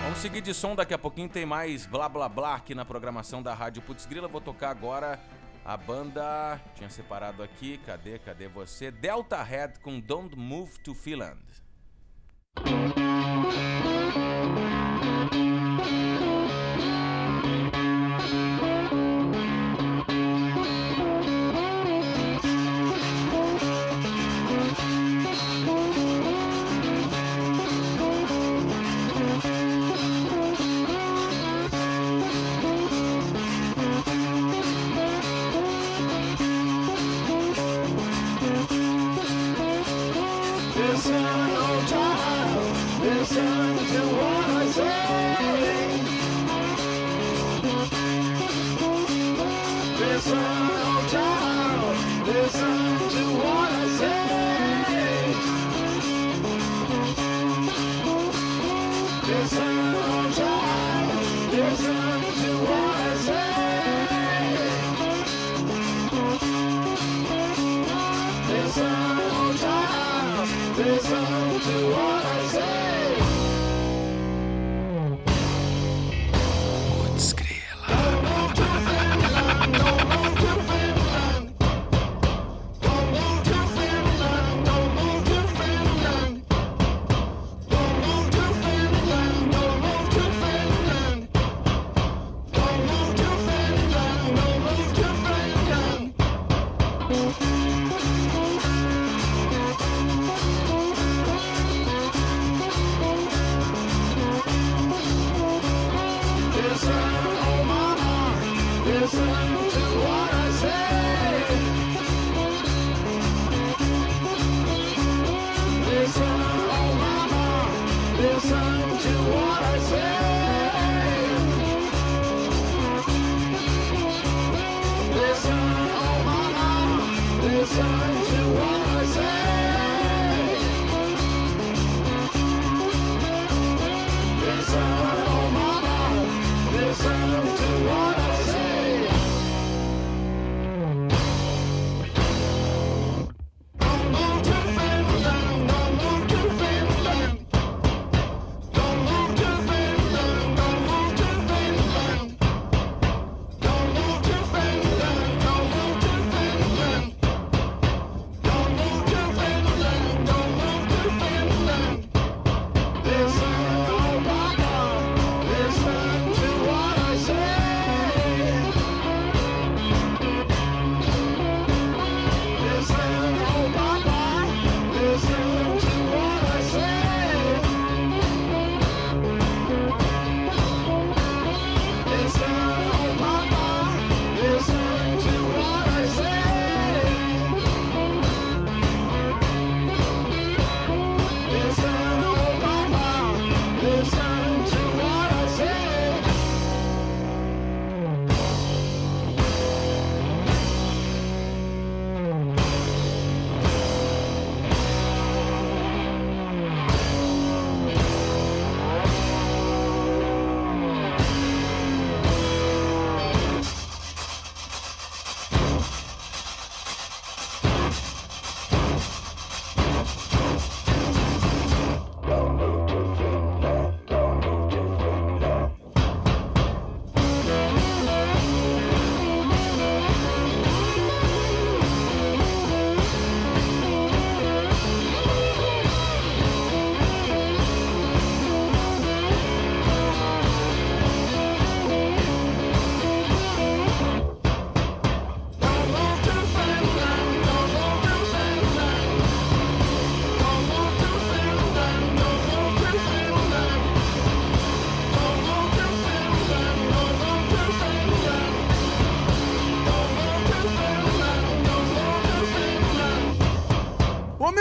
Vamos 0.02 0.18
seguir 0.18 0.40
de 0.40 0.54
som, 0.54 0.74
daqui 0.74 0.94
a 0.94 0.98
pouquinho 0.98 1.28
tem 1.28 1.44
mais 1.44 1.84
blá 1.84 2.08
blá 2.08 2.28
blá 2.28 2.54
aqui 2.54 2.74
na 2.74 2.84
programação 2.84 3.42
da 3.42 3.52
Rádio 3.52 3.82
Putz 3.82 4.06
Grila. 4.06 4.28
Vou 4.28 4.40
tocar 4.40 4.70
agora 4.70 5.20
a 5.64 5.76
banda. 5.76 6.60
Tinha 6.74 6.88
separado 6.88 7.42
aqui, 7.42 7.78
cadê, 7.84 8.18
cadê 8.18 8.48
você? 8.48 8.90
Delta 8.90 9.42
Head 9.42 9.80
com 9.80 10.00
Don't 10.00 10.34
Move 10.34 10.78
to 10.80 10.94
Finland. 10.94 11.36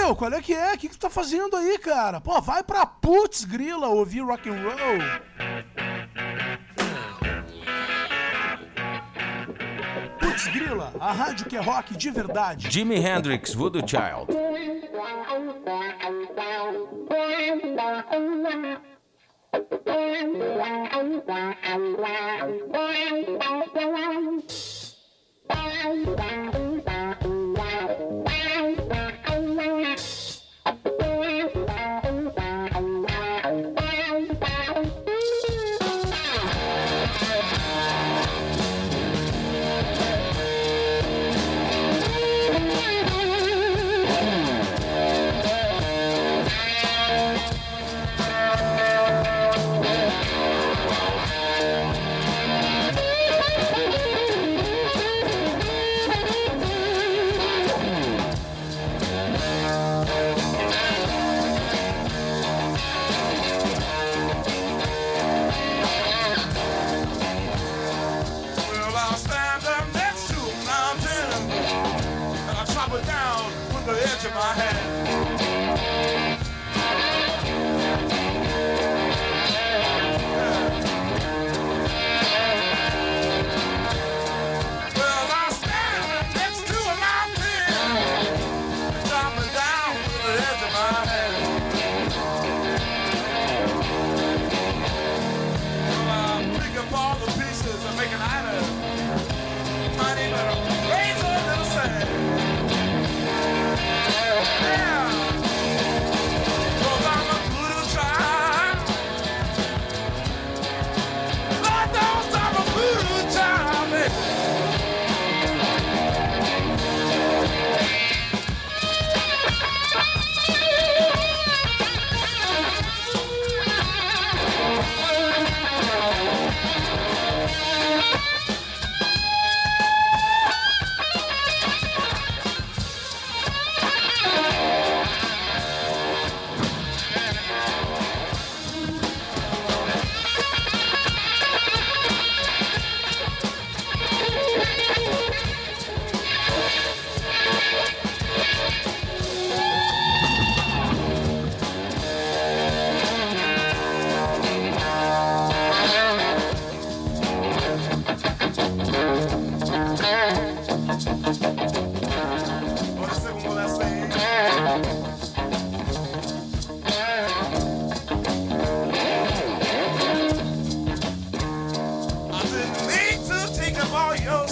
meu, 0.05 0.15
qual 0.15 0.31
é 0.31 0.41
que 0.41 0.53
é? 0.53 0.73
O 0.73 0.77
que, 0.77 0.87
que 0.87 0.97
tu 0.97 0.99
tá 0.99 1.09
fazendo 1.09 1.55
aí, 1.55 1.79
cara? 1.79 2.21
Pô, 2.21 2.39
vai 2.39 2.63
pra 2.63 2.85
putz 2.85 3.43
grila 3.43 3.87
ouvir 3.87 4.21
rock 4.21 4.47
and 4.49 4.61
roll. 4.61 4.75
Putz 10.19 10.47
grila, 10.47 10.93
a 10.99 11.11
rádio 11.11 11.47
que 11.47 11.57
é 11.57 11.59
rock 11.59 11.97
de 11.97 12.11
verdade. 12.11 12.69
Jimi 12.69 12.97
Hendrix, 12.97 13.51
Voodoo 13.53 13.81
Child. 13.87 14.27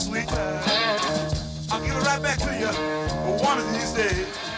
Sweet 0.04 0.28
time, 0.28 0.60
I'll 1.72 1.80
give 1.80 1.96
it 1.96 2.04
right 2.04 2.22
back 2.22 2.38
to 2.40 2.52
you 2.60 2.68
one 3.42 3.58
of 3.58 3.72
these 3.72 3.94
days. 3.94 4.53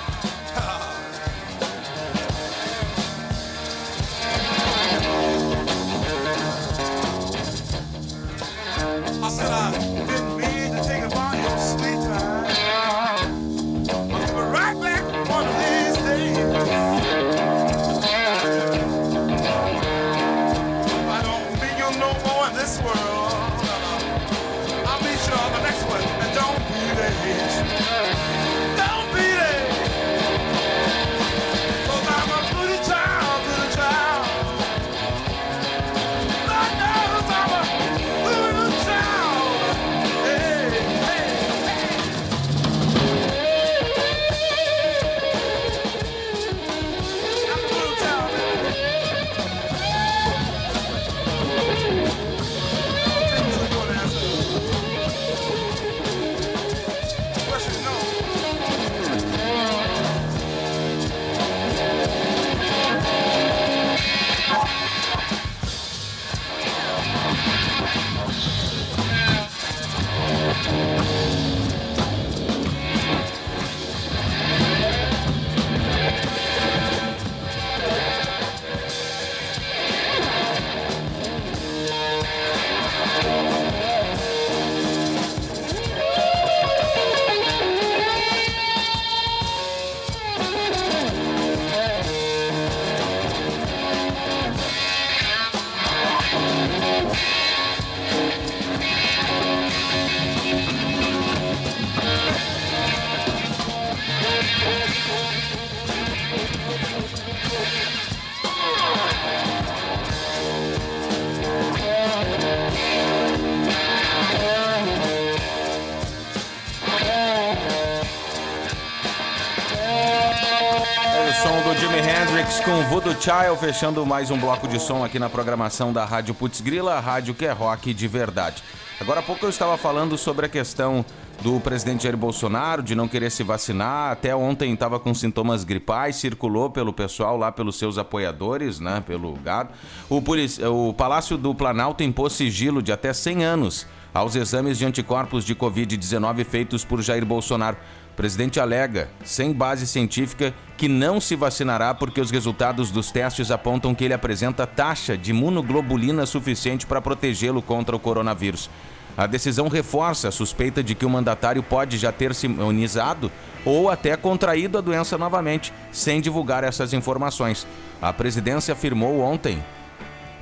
Fechando 123.66 124.06
mais 124.06 124.30
um 124.30 124.38
bloco 124.38 124.68
de 124.68 124.80
som 124.80 125.04
aqui 125.04 125.18
na 125.18 125.28
programação 125.28 125.92
da 125.92 126.06
Rádio 126.06 126.36
Putz 126.36 126.62
Grila, 126.62 126.94
a 126.94 127.00
rádio 127.00 127.34
que 127.34 127.48
é 127.48 127.52
rock 127.52 127.96
de 127.96 128.08
verdade. 128.08 128.62
Agora 129.02 129.22
há 129.22 129.24
pouco 129.24 129.44
eu 129.44 129.50
estava 129.50 129.76
falando 129.76 130.20
sobre 130.20 130.46
a 130.46 130.50
questão 130.50 131.04
do 131.42 131.60
presidente 131.60 132.04
Jair 132.04 132.16
Bolsonaro 132.16 132.84
de 132.84 132.94
não 132.94 133.08
querer 133.08 133.32
se 133.32 133.42
vacinar. 133.42 134.12
Até 134.12 134.36
ontem 134.36 134.72
estava 134.72 135.00
com 135.00 135.16
sintomas 135.16 135.64
gripais, 135.64 136.18
circulou 136.18 136.70
pelo 136.70 136.94
pessoal 136.94 137.36
lá, 137.38 137.52
pelos 137.52 137.80
seus 137.80 137.98
apoiadores, 137.98 138.80
né, 138.80 139.04
pelo 139.04 139.34
gado. 139.34 139.72
O, 140.08 140.22
o 140.70 140.94
Palácio 140.94 141.36
do 141.36 141.56
Planalto 141.56 142.04
impôs 142.04 142.34
sigilo 142.34 142.84
de 142.84 142.92
até 142.92 143.14
100 143.14 143.44
anos 143.46 143.88
aos 144.14 144.36
exames 144.36 144.78
de 144.78 144.86
anticorpos 144.86 145.44
de 145.44 145.56
Covid-19 145.56 146.46
feitos 146.46 146.86
por 146.86 147.02
Jair 147.02 147.26
Bolsonaro. 147.26 147.78
O 148.16 148.24
presidente 148.26 148.62
alega, 148.62 149.10
sem 149.26 149.52
base 149.52 149.86
científica, 149.86 150.54
que 150.78 150.88
não 150.88 151.20
se 151.20 151.36
vacinará 151.36 151.94
porque 151.94 152.22
os 152.22 152.32
resultados 152.32 152.90
dos 152.90 153.12
testes 153.12 153.52
apontam 153.52 153.94
que 153.94 154.06
ele 154.06 154.14
apresenta 154.14 154.66
taxa 154.66 155.18
de 155.18 155.32
imunoglobulina 155.32 156.26
suficiente 156.26 156.86
para 156.88 157.02
protegê-lo 157.02 157.62
contra 157.62 157.94
o 157.94 158.00
coronavírus. 158.00 158.70
A 159.18 159.28
decisão 159.28 159.68
reforça 159.68 160.30
a 160.30 160.32
suspeita 160.32 160.82
de 160.82 160.96
que 160.96 161.06
o 161.06 161.10
mandatário 161.10 161.62
pode 161.62 161.98
já 161.98 162.10
ter 162.10 162.34
se 162.34 162.46
imunizado 162.46 163.30
ou 163.66 163.90
até 163.90 164.16
contraído 164.16 164.78
a 164.78 164.82
doença 164.82 165.18
novamente, 165.18 165.74
sem 165.92 166.22
divulgar 166.22 166.64
essas 166.64 166.94
informações. 166.94 167.68
A 168.02 168.14
presidência 168.14 168.72
afirmou 168.72 169.20
ontem, 169.20 169.62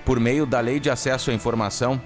por 0.05 0.19
meio 0.19 0.45
da 0.45 0.59
Lei 0.59 0.79
de 0.79 0.91
Acesso 0.91 1.31
à 1.31 1.33
Informação, 1.33 1.99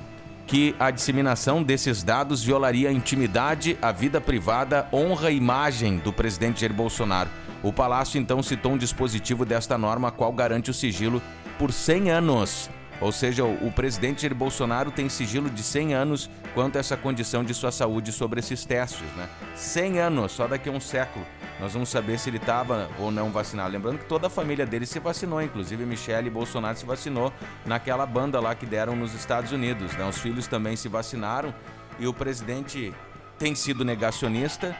que 0.47 0.73
a 0.79 0.89
disseminação 0.89 1.61
desses 1.61 2.01
dados 2.01 2.41
violaria 2.41 2.87
a 2.87 2.93
intimidade, 2.93 3.77
a 3.81 3.91
vida 3.91 4.21
privada, 4.21 4.87
honra 4.93 5.29
e 5.29 5.35
imagem 5.35 5.97
do 5.97 6.13
presidente 6.13 6.61
Jair 6.61 6.73
Bolsonaro. 6.73 7.29
O 7.61 7.73
Palácio 7.73 8.17
então 8.17 8.41
citou 8.41 8.71
um 8.71 8.77
dispositivo 8.77 9.43
desta 9.43 9.77
norma, 9.77 10.09
qual 10.09 10.31
garante 10.31 10.71
o 10.71 10.73
sigilo 10.73 11.21
por 11.59 11.73
100 11.73 12.11
anos. 12.11 12.69
Ou 13.01 13.11
seja, 13.11 13.43
o 13.43 13.71
presidente 13.71 14.21
Jair 14.21 14.33
Bolsonaro 14.33 14.89
tem 14.89 15.09
sigilo 15.09 15.49
de 15.49 15.61
100 15.61 15.93
anos 15.93 16.29
quanto 16.53 16.77
a 16.77 16.79
essa 16.79 16.95
condição 16.95 17.43
de 17.43 17.53
sua 17.53 17.71
saúde 17.71 18.13
sobre 18.13 18.39
esses 18.39 18.63
testes, 18.63 19.05
né? 19.17 19.27
100 19.53 19.99
anos, 19.99 20.31
só 20.31 20.47
daqui 20.47 20.69
a 20.69 20.71
um 20.71 20.79
século. 20.79 21.25
Nós 21.59 21.73
vamos 21.73 21.89
saber 21.89 22.19
se 22.19 22.29
ele 22.29 22.37
estava 22.37 22.89
ou 22.99 23.09
não 23.09 23.31
vacinado. 23.31 23.71
Lembrando 23.71 23.99
que 23.99 24.05
toda 24.05 24.27
a 24.27 24.29
família 24.29 24.65
dele 24.65 24.85
se 24.85 24.99
vacinou, 24.99 25.41
inclusive 25.41 25.85
Michele 25.85 26.29
Bolsonaro 26.29 26.77
se 26.77 26.85
vacinou 26.85 27.33
naquela 27.65 28.05
banda 28.05 28.39
lá 28.39 28.53
que 28.53 28.65
deram 28.65 28.95
nos 28.95 29.13
Estados 29.15 29.51
Unidos. 29.51 29.93
Né? 29.93 30.07
Os 30.07 30.19
filhos 30.19 30.47
também 30.47 30.75
se 30.75 30.87
vacinaram 30.87 31.53
e 31.99 32.07
o 32.07 32.13
presidente 32.13 32.93
tem 33.39 33.55
sido 33.55 33.83
negacionista, 33.83 34.75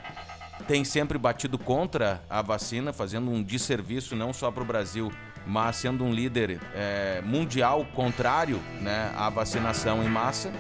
tem 0.68 0.84
sempre 0.84 1.18
batido 1.18 1.58
contra 1.58 2.22
a 2.30 2.42
vacina, 2.42 2.94
fazendo 2.94 3.32
um 3.32 3.42
desserviço 3.42 4.16
não 4.16 4.32
só 4.32 4.52
para 4.52 4.64
o 4.64 4.66
Brasil, 4.66 5.12
mas 5.46 5.78
sendo 5.78 6.04
um 6.04 6.14
líder 6.14 6.60
é, 6.76 7.22
mundial 7.24 7.86
contrário 7.96 8.60
né, 8.82 9.12
à 9.16 9.30
vacinação 9.30 10.04
em 10.04 10.10
massa. 10.10 10.52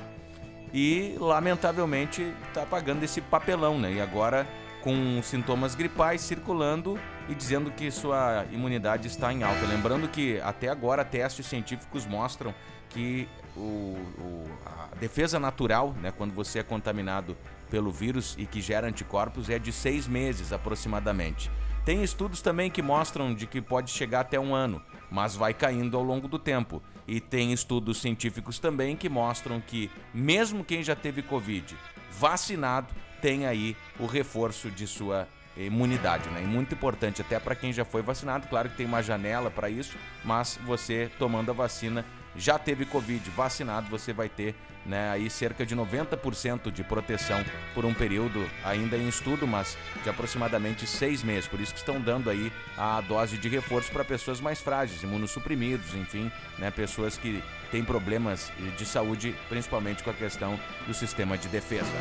E, 0.74 1.16
lamentavelmente, 1.20 2.34
está 2.48 2.66
pagando 2.66 3.04
esse 3.04 3.22
papelão, 3.22 3.80
né? 3.80 3.94
E 3.94 4.02
agora 4.02 4.46
com 4.88 5.22
sintomas 5.22 5.76
gripais 5.76 6.22
circulando 6.22 6.98
e 7.28 7.36
dizendo 7.36 7.70
que 7.70 7.92
sua 7.92 8.46
imunidade 8.54 9.10
está 9.10 9.34
em 9.34 9.44
alta. 9.44 9.66
Lembrando 9.66 10.08
que 10.08 10.40
até 10.40 10.70
agora 10.70 11.04
testes 11.04 11.46
científicos 11.46 12.06
mostram 12.06 12.56
que 12.88 13.28
o, 13.54 13.60
o, 13.60 14.46
a 14.66 14.96
defesa 14.96 15.42
natural, 15.42 15.94
né, 16.02 16.10
quando 16.10 16.34
você 16.34 16.60
é 16.60 16.64
contaminado 16.64 17.36
pelo 17.70 17.92
vírus 17.92 18.34
e 18.40 18.46
que 18.46 18.62
gera 18.62 18.88
anticorpos, 18.88 19.50
é 19.50 19.60
de 19.60 19.74
seis 19.74 20.08
meses 20.08 20.54
aproximadamente. 20.54 21.52
Tem 21.84 22.02
estudos 22.02 22.42
também 22.42 22.72
que 22.72 22.82
mostram 22.82 23.36
de 23.36 23.46
que 23.46 23.62
pode 23.62 23.92
chegar 23.92 24.22
até 24.22 24.40
um 24.40 24.56
ano, 24.56 24.82
mas 25.12 25.36
vai 25.36 25.54
caindo 25.54 25.98
ao 25.98 26.04
longo 26.04 26.30
do 26.30 26.40
tempo. 26.40 26.82
E 27.06 27.20
tem 27.20 27.52
estudos 27.52 28.00
científicos 28.00 28.58
também 28.58 28.96
que 28.96 29.10
mostram 29.10 29.60
que, 29.60 29.92
mesmo 30.14 30.64
quem 30.64 30.82
já 30.82 30.96
teve 30.96 31.22
Covid 31.22 31.76
vacinado, 32.10 32.94
tem 33.22 33.46
aí 33.46 33.76
o 34.00 34.06
reforço 34.06 34.70
de 34.70 34.88
sua 34.88 35.28
imunidade, 35.56 36.30
né? 36.30 36.44
E 36.44 36.46
muito 36.46 36.74
importante 36.76 37.22
até 37.22 37.40
para 37.40 37.56
quem 37.56 37.74
já 37.74 37.84
foi 37.84 38.02
vacinado, 38.02 38.48
claro 38.48 38.70
que 38.70 38.78
tem 38.78 38.86
uma 38.86 39.02
janela 39.02 39.50
para 39.50 39.70
isso, 39.70 39.98
mas 40.24 40.60
você 40.64 41.10
tomando 41.18 41.50
a 41.50 41.54
vacina 41.54 42.06
já 42.36 42.60
teve 42.60 42.86
Covid, 42.86 43.28
vacinado, 43.32 43.90
você 43.90 44.14
vai 44.14 44.30
ter 44.30 44.54
né, 44.86 45.10
aí 45.10 45.30
cerca 45.30 45.66
de 45.66 45.76
90% 45.76 46.72
de 46.72 46.84
proteção 46.84 47.44
por 47.74 47.84
um 47.84 47.94
período 47.94 48.48
ainda 48.64 48.96
em 48.96 49.08
estudo, 49.08 49.46
mas 49.46 49.78
de 50.04 50.10
aproximadamente 50.10 50.88
seis 50.88 51.24
meses. 51.24 51.48
Por 51.48 51.60
isso 51.60 51.74
que 51.74 51.80
estão 51.80 52.00
dando 52.00 52.30
aí 52.30 52.52
a 52.78 53.02
dose 53.02 53.38
de 53.38 53.50
reforço 53.50 53.92
para 53.92 54.06
pessoas 54.06 54.40
mais 54.40 54.62
frágeis, 54.62 55.04
imunossuprimidos, 55.04 55.94
enfim, 55.94 56.32
né, 56.58 56.72
pessoas 56.72 57.18
que 57.18 57.44
têm 57.70 57.84
problemas 57.84 58.52
de 58.78 58.86
saúde, 58.86 59.36
principalmente 59.50 60.04
com 60.04 60.10
a 60.10 60.14
questão 60.14 60.58
do 60.88 60.94
sistema 60.94 61.38
de 61.38 61.50
defesa. 61.50 61.92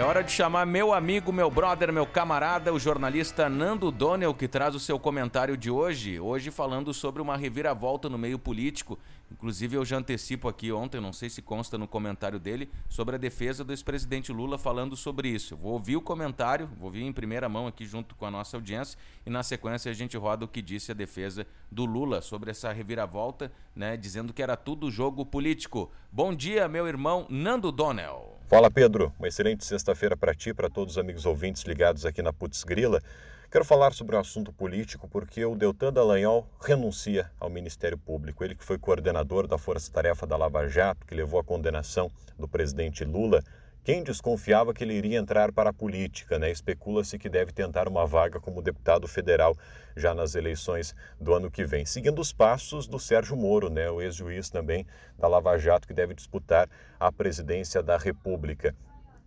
É 0.00 0.02
hora 0.02 0.24
de 0.24 0.32
chamar 0.32 0.64
meu 0.64 0.94
amigo, 0.94 1.30
meu 1.30 1.50
brother, 1.50 1.92
meu 1.92 2.06
camarada, 2.06 2.72
o 2.72 2.78
jornalista 2.78 3.50
Nando 3.50 3.90
Donnell, 3.90 4.32
que 4.32 4.48
traz 4.48 4.74
o 4.74 4.80
seu 4.80 4.98
comentário 4.98 5.58
de 5.58 5.70
hoje. 5.70 6.18
Hoje 6.18 6.50
falando 6.50 6.94
sobre 6.94 7.20
uma 7.20 7.36
reviravolta 7.36 8.08
no 8.08 8.16
meio 8.16 8.38
político. 8.38 8.98
Inclusive, 9.30 9.76
eu 9.76 9.84
já 9.84 9.98
antecipo 9.98 10.48
aqui 10.48 10.72
ontem, 10.72 11.02
não 11.02 11.12
sei 11.12 11.28
se 11.28 11.42
consta 11.42 11.76
no 11.76 11.86
comentário 11.86 12.38
dele, 12.38 12.70
sobre 12.88 13.16
a 13.16 13.18
defesa 13.18 13.62
do 13.62 13.74
ex-presidente 13.74 14.32
Lula 14.32 14.56
falando 14.56 14.96
sobre 14.96 15.28
isso. 15.28 15.54
vou 15.54 15.72
ouvir 15.72 15.96
o 15.96 16.00
comentário, 16.00 16.66
vou 16.78 16.86
ouvir 16.86 17.02
em 17.02 17.12
primeira 17.12 17.46
mão 17.46 17.66
aqui 17.66 17.84
junto 17.84 18.14
com 18.14 18.24
a 18.24 18.30
nossa 18.30 18.56
audiência 18.56 18.98
e 19.26 19.28
na 19.28 19.42
sequência 19.42 19.90
a 19.90 19.94
gente 19.94 20.16
roda 20.16 20.46
o 20.46 20.48
que 20.48 20.62
disse 20.62 20.92
a 20.92 20.94
defesa 20.94 21.46
do 21.70 21.84
Lula 21.84 22.22
sobre 22.22 22.50
essa 22.50 22.72
reviravolta, 22.72 23.52
né, 23.76 23.98
dizendo 23.98 24.32
que 24.32 24.42
era 24.42 24.56
tudo 24.56 24.90
jogo 24.90 25.26
político. 25.26 25.92
Bom 26.10 26.34
dia, 26.34 26.66
meu 26.68 26.88
irmão 26.88 27.26
Nando 27.28 27.70
Donnell. 27.70 28.39
Fala 28.50 28.68
Pedro, 28.68 29.12
uma 29.16 29.28
excelente 29.28 29.64
sexta-feira 29.64 30.16
para 30.16 30.34
ti, 30.34 30.52
para 30.52 30.68
todos 30.68 30.94
os 30.94 30.98
amigos 30.98 31.24
ouvintes 31.24 31.62
ligados 31.62 32.04
aqui 32.04 32.20
na 32.20 32.32
Putz 32.32 32.64
Grila. 32.64 33.00
Quero 33.48 33.64
falar 33.64 33.92
sobre 33.92 34.16
um 34.16 34.18
assunto 34.18 34.52
político 34.52 35.06
porque 35.06 35.44
o 35.44 35.54
Deltan 35.54 35.92
Dallagnol 35.92 36.48
renuncia 36.60 37.30
ao 37.38 37.48
Ministério 37.48 37.96
Público. 37.96 38.42
Ele 38.42 38.56
que 38.56 38.64
foi 38.64 38.76
coordenador 38.76 39.46
da 39.46 39.56
Força 39.56 39.92
Tarefa 39.92 40.26
da 40.26 40.36
Lava 40.36 40.66
Jato, 40.66 41.06
que 41.06 41.14
levou 41.14 41.38
à 41.38 41.44
condenação 41.44 42.10
do 42.36 42.48
presidente 42.48 43.04
Lula, 43.04 43.40
quem 43.82 44.02
desconfiava 44.02 44.74
que 44.74 44.84
ele 44.84 44.94
iria 44.94 45.18
entrar 45.18 45.52
para 45.52 45.70
a 45.70 45.72
política, 45.72 46.38
né? 46.38 46.50
Especula-se 46.50 47.18
que 47.18 47.28
deve 47.28 47.50
tentar 47.50 47.88
uma 47.88 48.06
vaga 48.06 48.38
como 48.38 48.60
deputado 48.60 49.08
federal 49.08 49.56
já 49.96 50.14
nas 50.14 50.34
eleições 50.34 50.94
do 51.18 51.32
ano 51.32 51.50
que 51.50 51.64
vem, 51.64 51.86
seguindo 51.86 52.20
os 52.20 52.32
passos 52.32 52.86
do 52.86 52.98
Sérgio 52.98 53.36
Moro, 53.36 53.70
né? 53.70 53.90
O 53.90 54.02
ex-juiz 54.02 54.50
também 54.50 54.86
da 55.18 55.26
Lava 55.26 55.56
Jato 55.56 55.88
que 55.88 55.94
deve 55.94 56.14
disputar 56.14 56.68
a 56.98 57.10
presidência 57.10 57.82
da 57.82 57.96
República. 57.96 58.74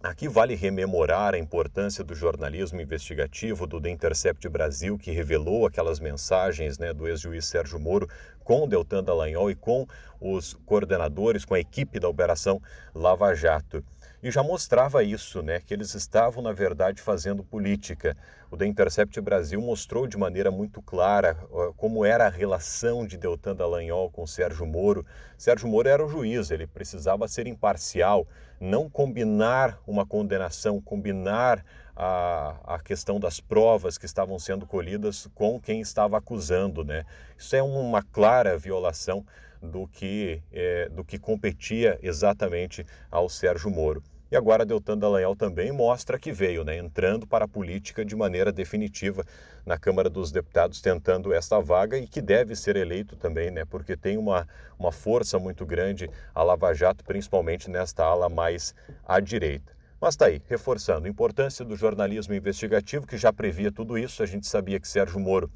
Aqui 0.04 0.28
vale 0.28 0.54
rememorar 0.54 1.34
a 1.34 1.38
importância 1.38 2.04
do 2.04 2.13
jornalismo 2.13 2.82
investigativo 2.82 3.66
do 3.66 3.80
The 3.80 3.89
Intercept 3.89 4.50
Brasil, 4.50 4.98
que 4.98 5.12
revelou 5.12 5.66
aquelas 5.66 5.98
mensagens 5.98 6.78
né, 6.78 6.94
do 6.94 7.08
ex-juiz 7.08 7.46
Sérgio 7.46 7.80
Moro 7.80 8.08
com 8.44 8.68
Deltan 8.68 9.02
Dallagnol 9.02 9.50
e 9.50 9.56
com 9.56 9.88
os 10.20 10.54
coordenadores, 10.66 11.46
com 11.46 11.54
a 11.54 11.60
equipe 11.60 12.02
da 12.02 12.10
Operação 12.10 12.62
Lava 12.94 13.34
Jato 13.34 13.82
e 14.24 14.32
já 14.32 14.42
mostrava 14.42 15.04
isso, 15.04 15.42
né, 15.42 15.60
que 15.60 15.74
eles 15.74 15.94
estavam, 15.94 16.42
na 16.42 16.54
verdade, 16.54 17.02
fazendo 17.02 17.44
política. 17.44 18.16
O 18.50 18.56
The 18.56 18.66
Intercept 18.66 19.20
Brasil 19.20 19.60
mostrou 19.60 20.08
de 20.08 20.16
maneira 20.16 20.50
muito 20.50 20.82
clara 20.82 21.36
como 21.76 22.06
era 22.06 22.28
a 22.28 22.30
relação 22.30 23.06
de 23.06 23.18
Deltan 23.18 23.54
Dallagnol 23.54 24.10
com 24.10 24.26
Sérgio 24.26 24.66
Moro. 24.66 25.06
Sérgio 25.38 25.68
Moro 25.68 25.90
era 25.90 26.06
o 26.06 26.08
juiz, 26.08 26.52
ele 26.52 26.66
precisava 26.66 27.28
ser 27.28 27.48
imparcial, 27.48 28.26
não 28.62 28.90
combinar 28.90 29.78
uma 29.86 30.06
condenação, 30.06 30.80
combinar 30.80 31.62
a, 31.94 32.76
a 32.76 32.80
questão 32.80 33.20
das 33.20 33.42
provas 33.42 33.98
que 33.98 34.06
estavam 34.06 34.40
sendo 34.40 34.66
colhidas 34.66 35.28
com 35.36 35.60
quem 35.60 35.82
estava 35.82 36.18
acusando. 36.18 36.86
Né? 36.86 37.04
Isso 37.38 37.58
é 37.58 37.62
uma 37.62 38.02
clara 38.02 38.58
violação 38.58 39.26
do 39.62 39.86
que, 39.86 40.42
é, 40.52 40.88
do 40.88 41.04
que 41.04 41.20
competia 41.20 42.00
exatamente 42.02 42.86
ao 43.12 43.28
Sérgio 43.28 43.70
Moro. 43.70 44.02
E 44.34 44.36
agora 44.36 44.65
Deltan 44.65 44.98
Dallagnol 44.98 45.36
também 45.36 45.72
mostra 45.72 46.17
que 46.17 46.32
veio, 46.32 46.63
né, 46.63 46.76
entrando 46.76 47.28
para 47.28 47.46
a 47.46 47.48
política 47.48 48.04
de 48.04 48.15
maneira 48.15 48.52
definitiva 48.52 49.24
na 49.63 49.78
Câmara 49.78 50.10
dos 50.10 50.32
Deputados, 50.32 50.82
tentando 50.82 51.32
esta 51.32 51.62
vaga 51.62 52.00
e 52.00 52.08
que 52.08 52.19
deve 52.19 52.56
ser 52.56 52.76
eleito 52.76 53.15
também, 53.15 53.52
né, 53.52 53.63
porque 53.63 53.96
tem 53.96 54.17
uma, 54.17 54.48
uma 54.80 54.91
força 54.91 55.38
muito 55.38 55.67
grande 55.67 56.10
a 56.34 56.41
Lava 56.41 56.74
Jato, 56.74 57.04
principalmente 57.04 57.69
nesta 57.69 58.04
ala 58.04 58.28
mais 58.28 58.74
à 59.06 59.19
direita. 59.19 59.72
Mas 60.02 60.15
está 60.15 60.26
aí, 60.26 60.41
reforçando 60.50 61.06
a 61.06 61.10
importância 61.12 61.63
do 61.63 61.76
jornalismo 61.76 62.34
investigativo, 62.34 63.06
que 63.06 63.17
já 63.17 63.32
previa 63.32 63.72
tudo 63.72 64.00
isso. 64.00 64.24
A 64.24 64.26
gente 64.26 64.48
sabia 64.48 64.80
que 64.80 64.88
Sérgio 64.88 65.19
Moro 65.19 65.48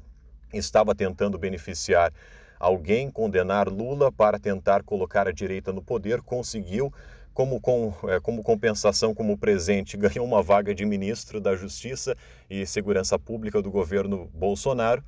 estava 0.54 0.94
tentando 0.94 1.36
beneficiar 1.36 2.12
alguém, 2.60 3.10
condenar 3.10 3.68
Lula 3.68 4.12
para 4.12 4.38
tentar 4.38 4.84
colocar 4.84 5.26
a 5.26 5.32
direita 5.32 5.72
no 5.72 5.82
poder, 5.82 6.22
conseguiu 6.22 6.92
como, 7.38 7.60
com, 7.60 7.94
é, 8.08 8.18
como 8.18 8.42
compensação, 8.42 9.14
como 9.14 9.38
presente, 9.38 9.94
ganhou 9.96 10.26
uma 10.26 10.42
vaga 10.42 10.74
de 10.74 10.84
ministro 10.84 11.40
da 11.40 11.54
Justiça 11.54 12.16
e 12.50 12.66
Segurança 12.66 13.16
Pública 13.16 13.62
do 13.62 13.70
governo 13.70 14.28
Bolsonaro. 14.34 15.04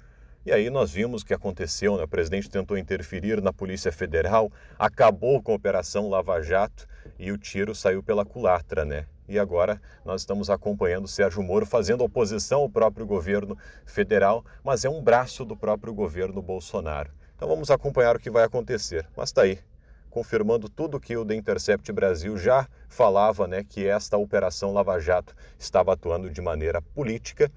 E 0.46 0.52
aí 0.52 0.70
nós 0.70 0.92
vimos 0.92 1.22
o 1.22 1.26
que 1.26 1.34
aconteceu, 1.34 1.96
né? 1.96 2.04
o 2.04 2.08
presidente 2.08 2.48
tentou 2.48 2.78
interferir 2.78 3.42
na 3.42 3.52
Polícia 3.52 3.90
Federal, 3.90 4.48
acabou 4.78 5.42
com 5.42 5.50
a 5.50 5.56
Operação 5.56 6.08
Lava 6.08 6.40
Jato 6.40 6.86
e 7.18 7.32
o 7.32 7.36
tiro 7.36 7.74
saiu 7.74 8.00
pela 8.00 8.24
culatra, 8.24 8.84
né? 8.84 9.06
E 9.28 9.36
agora 9.36 9.82
nós 10.04 10.22
estamos 10.22 10.48
acompanhando 10.48 11.08
Sérgio 11.08 11.42
Moro 11.42 11.66
fazendo 11.66 12.04
oposição 12.04 12.60
ao 12.60 12.70
próprio 12.70 13.04
governo 13.04 13.58
federal, 13.84 14.44
mas 14.62 14.84
é 14.84 14.88
um 14.88 15.02
braço 15.02 15.44
do 15.44 15.56
próprio 15.56 15.92
governo 15.92 16.40
Bolsonaro. 16.40 17.10
Então 17.34 17.48
vamos 17.48 17.72
acompanhar 17.72 18.14
o 18.14 18.20
que 18.20 18.30
vai 18.30 18.44
acontecer. 18.44 19.04
Mas 19.16 19.30
está 19.30 19.42
aí, 19.42 19.58
confirmando 20.10 20.68
tudo 20.68 21.00
que 21.00 21.16
o 21.16 21.24
The 21.24 21.34
Intercept 21.34 21.90
Brasil 21.92 22.36
já 22.36 22.68
falava, 22.88 23.46
né, 23.46 23.64
que 23.64 23.86
esta 23.86 24.18
operação 24.18 24.72
Lava 24.72 24.98
Jato 24.98 25.34
estava 25.58 25.92
atuando 25.92 26.28
de 26.28 26.40
maneira 26.40 26.82
política 26.82 27.50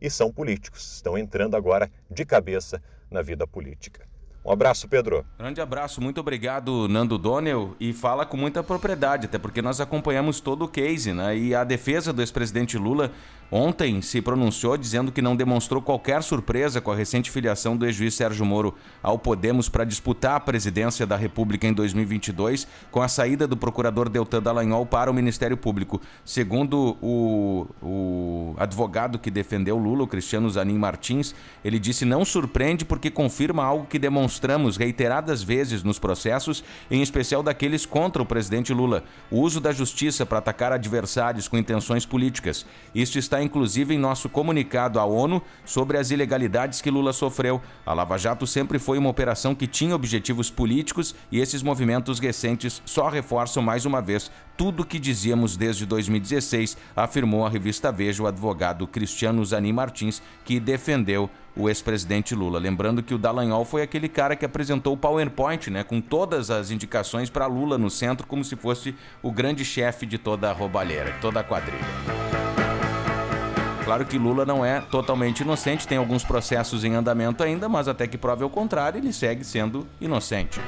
e 0.00 0.08
são 0.08 0.32
políticos, 0.32 0.94
estão 0.94 1.18
entrando 1.18 1.56
agora 1.56 1.90
de 2.10 2.24
cabeça 2.24 2.82
na 3.10 3.22
vida 3.22 3.46
política. 3.46 4.06
Um 4.44 4.52
abraço, 4.52 4.88
Pedro. 4.88 5.24
Grande 5.38 5.60
abraço, 5.60 6.00
muito 6.00 6.20
obrigado, 6.20 6.88
Nando 6.88 7.18
Donnell. 7.18 7.76
E 7.78 7.92
fala 7.92 8.24
com 8.24 8.36
muita 8.36 8.62
propriedade, 8.62 9.26
até 9.26 9.38
porque 9.38 9.60
nós 9.60 9.80
acompanhamos 9.80 10.40
todo 10.40 10.64
o 10.64 10.68
case, 10.68 11.12
né? 11.12 11.36
E 11.36 11.54
a 11.54 11.64
defesa 11.64 12.12
do 12.12 12.22
ex-presidente 12.22 12.78
Lula 12.78 13.12
ontem 13.50 14.02
se 14.02 14.20
pronunciou 14.20 14.76
dizendo 14.76 15.10
que 15.10 15.22
não 15.22 15.34
demonstrou 15.34 15.80
qualquer 15.80 16.22
surpresa 16.22 16.80
com 16.80 16.92
a 16.92 16.94
recente 16.94 17.30
filiação 17.30 17.76
do 17.76 17.86
ex-juiz 17.86 18.14
Sérgio 18.14 18.44
Moro 18.44 18.74
ao 19.02 19.18
Podemos 19.18 19.68
para 19.68 19.84
disputar 19.84 20.36
a 20.36 20.40
presidência 20.40 21.06
da 21.06 21.16
República 21.16 21.66
em 21.66 21.72
2022, 21.72 22.66
com 22.90 23.00
a 23.00 23.08
saída 23.08 23.46
do 23.46 23.56
procurador 23.56 24.08
Deltan 24.08 24.42
Dallagnol 24.42 24.84
para 24.84 25.10
o 25.10 25.14
Ministério 25.14 25.56
Público. 25.56 26.00
Segundo 26.24 26.96
o, 27.00 27.66
o 27.82 28.54
advogado 28.58 29.18
que 29.18 29.30
defendeu 29.30 29.78
Lula, 29.78 30.04
o 30.04 30.06
Cristiano 30.06 30.50
Zanin 30.50 30.78
Martins, 30.78 31.34
ele 31.64 31.78
disse 31.78 32.04
não 32.04 32.24
surpreende 32.24 32.84
porque 32.84 33.10
confirma 33.10 33.64
algo 33.64 33.86
que 33.86 33.98
demonstramos 34.28 34.76
reiteradas 34.76 35.42
vezes 35.42 35.82
nos 35.82 35.98
processos, 35.98 36.62
em 36.90 37.00
especial 37.00 37.42
daqueles 37.42 37.86
contra 37.86 38.22
o 38.22 38.26
presidente 38.26 38.74
Lula: 38.74 39.02
o 39.30 39.40
uso 39.40 39.58
da 39.58 39.72
justiça 39.72 40.26
para 40.26 40.38
atacar 40.38 40.70
adversários 40.70 41.48
com 41.48 41.56
intenções 41.56 42.04
políticas. 42.04 42.66
Isso 42.94 43.18
está 43.18 43.42
inclusive 43.42 43.94
em 43.94 43.98
nosso 43.98 44.28
comunicado 44.28 45.00
à 45.00 45.04
ONU 45.04 45.42
sobre 45.64 45.96
as 45.96 46.10
ilegalidades 46.10 46.82
que 46.82 46.90
Lula 46.90 47.14
sofreu. 47.14 47.60
A 47.86 47.94
Lava 47.94 48.18
Jato 48.18 48.46
sempre 48.46 48.78
foi 48.78 48.98
uma 48.98 49.08
operação 49.08 49.54
que 49.54 49.66
tinha 49.66 49.94
objetivos 49.94 50.50
políticos 50.50 51.14
e 51.32 51.40
esses 51.40 51.62
movimentos 51.62 52.18
recentes 52.18 52.82
só 52.84 53.08
reforçam 53.08 53.62
mais 53.62 53.86
uma 53.86 54.02
vez 54.02 54.30
tudo 54.58 54.82
o 54.82 54.84
que 54.84 54.98
dizíamos 54.98 55.56
desde 55.56 55.86
2016, 55.86 56.76
afirmou 56.96 57.46
a 57.46 57.48
revista 57.48 57.92
Veja 57.92 58.24
o 58.24 58.26
advogado 58.26 58.88
Cristiano 58.88 59.44
Zanin 59.44 59.72
Martins, 59.72 60.20
que 60.44 60.58
defendeu 60.58 61.30
o 61.56 61.68
ex-presidente 61.68 62.34
Lula. 62.34 62.58
Lembrando 62.58 63.00
que 63.00 63.14
o 63.14 63.18
Dallagnol 63.18 63.64
foi 63.64 63.82
aquele 63.82 64.08
cara 64.08 64.34
que 64.34 64.44
apresentou 64.44 64.94
o 64.94 64.96
PowerPoint, 64.96 65.70
né, 65.70 65.84
com 65.84 66.00
todas 66.00 66.50
as 66.50 66.72
indicações 66.72 67.30
para 67.30 67.46
Lula 67.46 67.78
no 67.78 67.88
centro, 67.88 68.26
como 68.26 68.42
se 68.42 68.56
fosse 68.56 68.96
o 69.22 69.30
grande 69.30 69.64
chefe 69.64 70.04
de 70.04 70.18
toda 70.18 70.50
a 70.50 70.52
roubalheira, 70.52 71.12
de 71.12 71.20
toda 71.20 71.38
a 71.38 71.44
quadrilha. 71.44 71.78
Claro 73.84 74.04
que 74.04 74.18
Lula 74.18 74.44
não 74.44 74.64
é 74.64 74.80
totalmente 74.80 75.40
inocente, 75.40 75.86
tem 75.86 75.98
alguns 75.98 76.24
processos 76.24 76.82
em 76.82 76.94
andamento 76.94 77.44
ainda, 77.44 77.68
mas 77.68 77.86
até 77.86 78.08
que 78.08 78.18
prove 78.18 78.42
o 78.42 78.50
contrário, 78.50 78.98
ele 78.98 79.12
segue 79.12 79.44
sendo 79.44 79.86
inocente. 80.00 80.60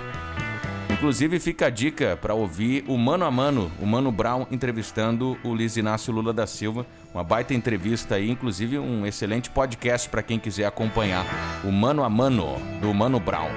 Inclusive 0.92 1.38
fica 1.38 1.66
a 1.66 1.70
dica 1.70 2.18
para 2.20 2.34
ouvir 2.34 2.84
o 2.86 2.98
Mano 2.98 3.24
a 3.24 3.30
Mano, 3.30 3.70
o 3.80 3.86
Mano 3.86 4.10
Brown 4.10 4.46
entrevistando 4.50 5.38
o 5.44 5.52
Luiz 5.52 5.76
Inácio 5.76 6.12
Lula 6.12 6.32
da 6.32 6.46
Silva. 6.46 6.84
Uma 7.14 7.22
baita 7.22 7.54
entrevista 7.54 8.16
aí, 8.16 8.28
inclusive 8.28 8.78
um 8.78 9.06
excelente 9.06 9.48
podcast 9.50 10.08
para 10.08 10.22
quem 10.22 10.38
quiser 10.38 10.66
acompanhar. 10.66 11.24
O 11.64 11.70
Mano 11.70 12.02
a 12.02 12.10
Mano, 12.10 12.56
do 12.80 12.92
Mano 12.92 13.20
Brown. 13.20 13.48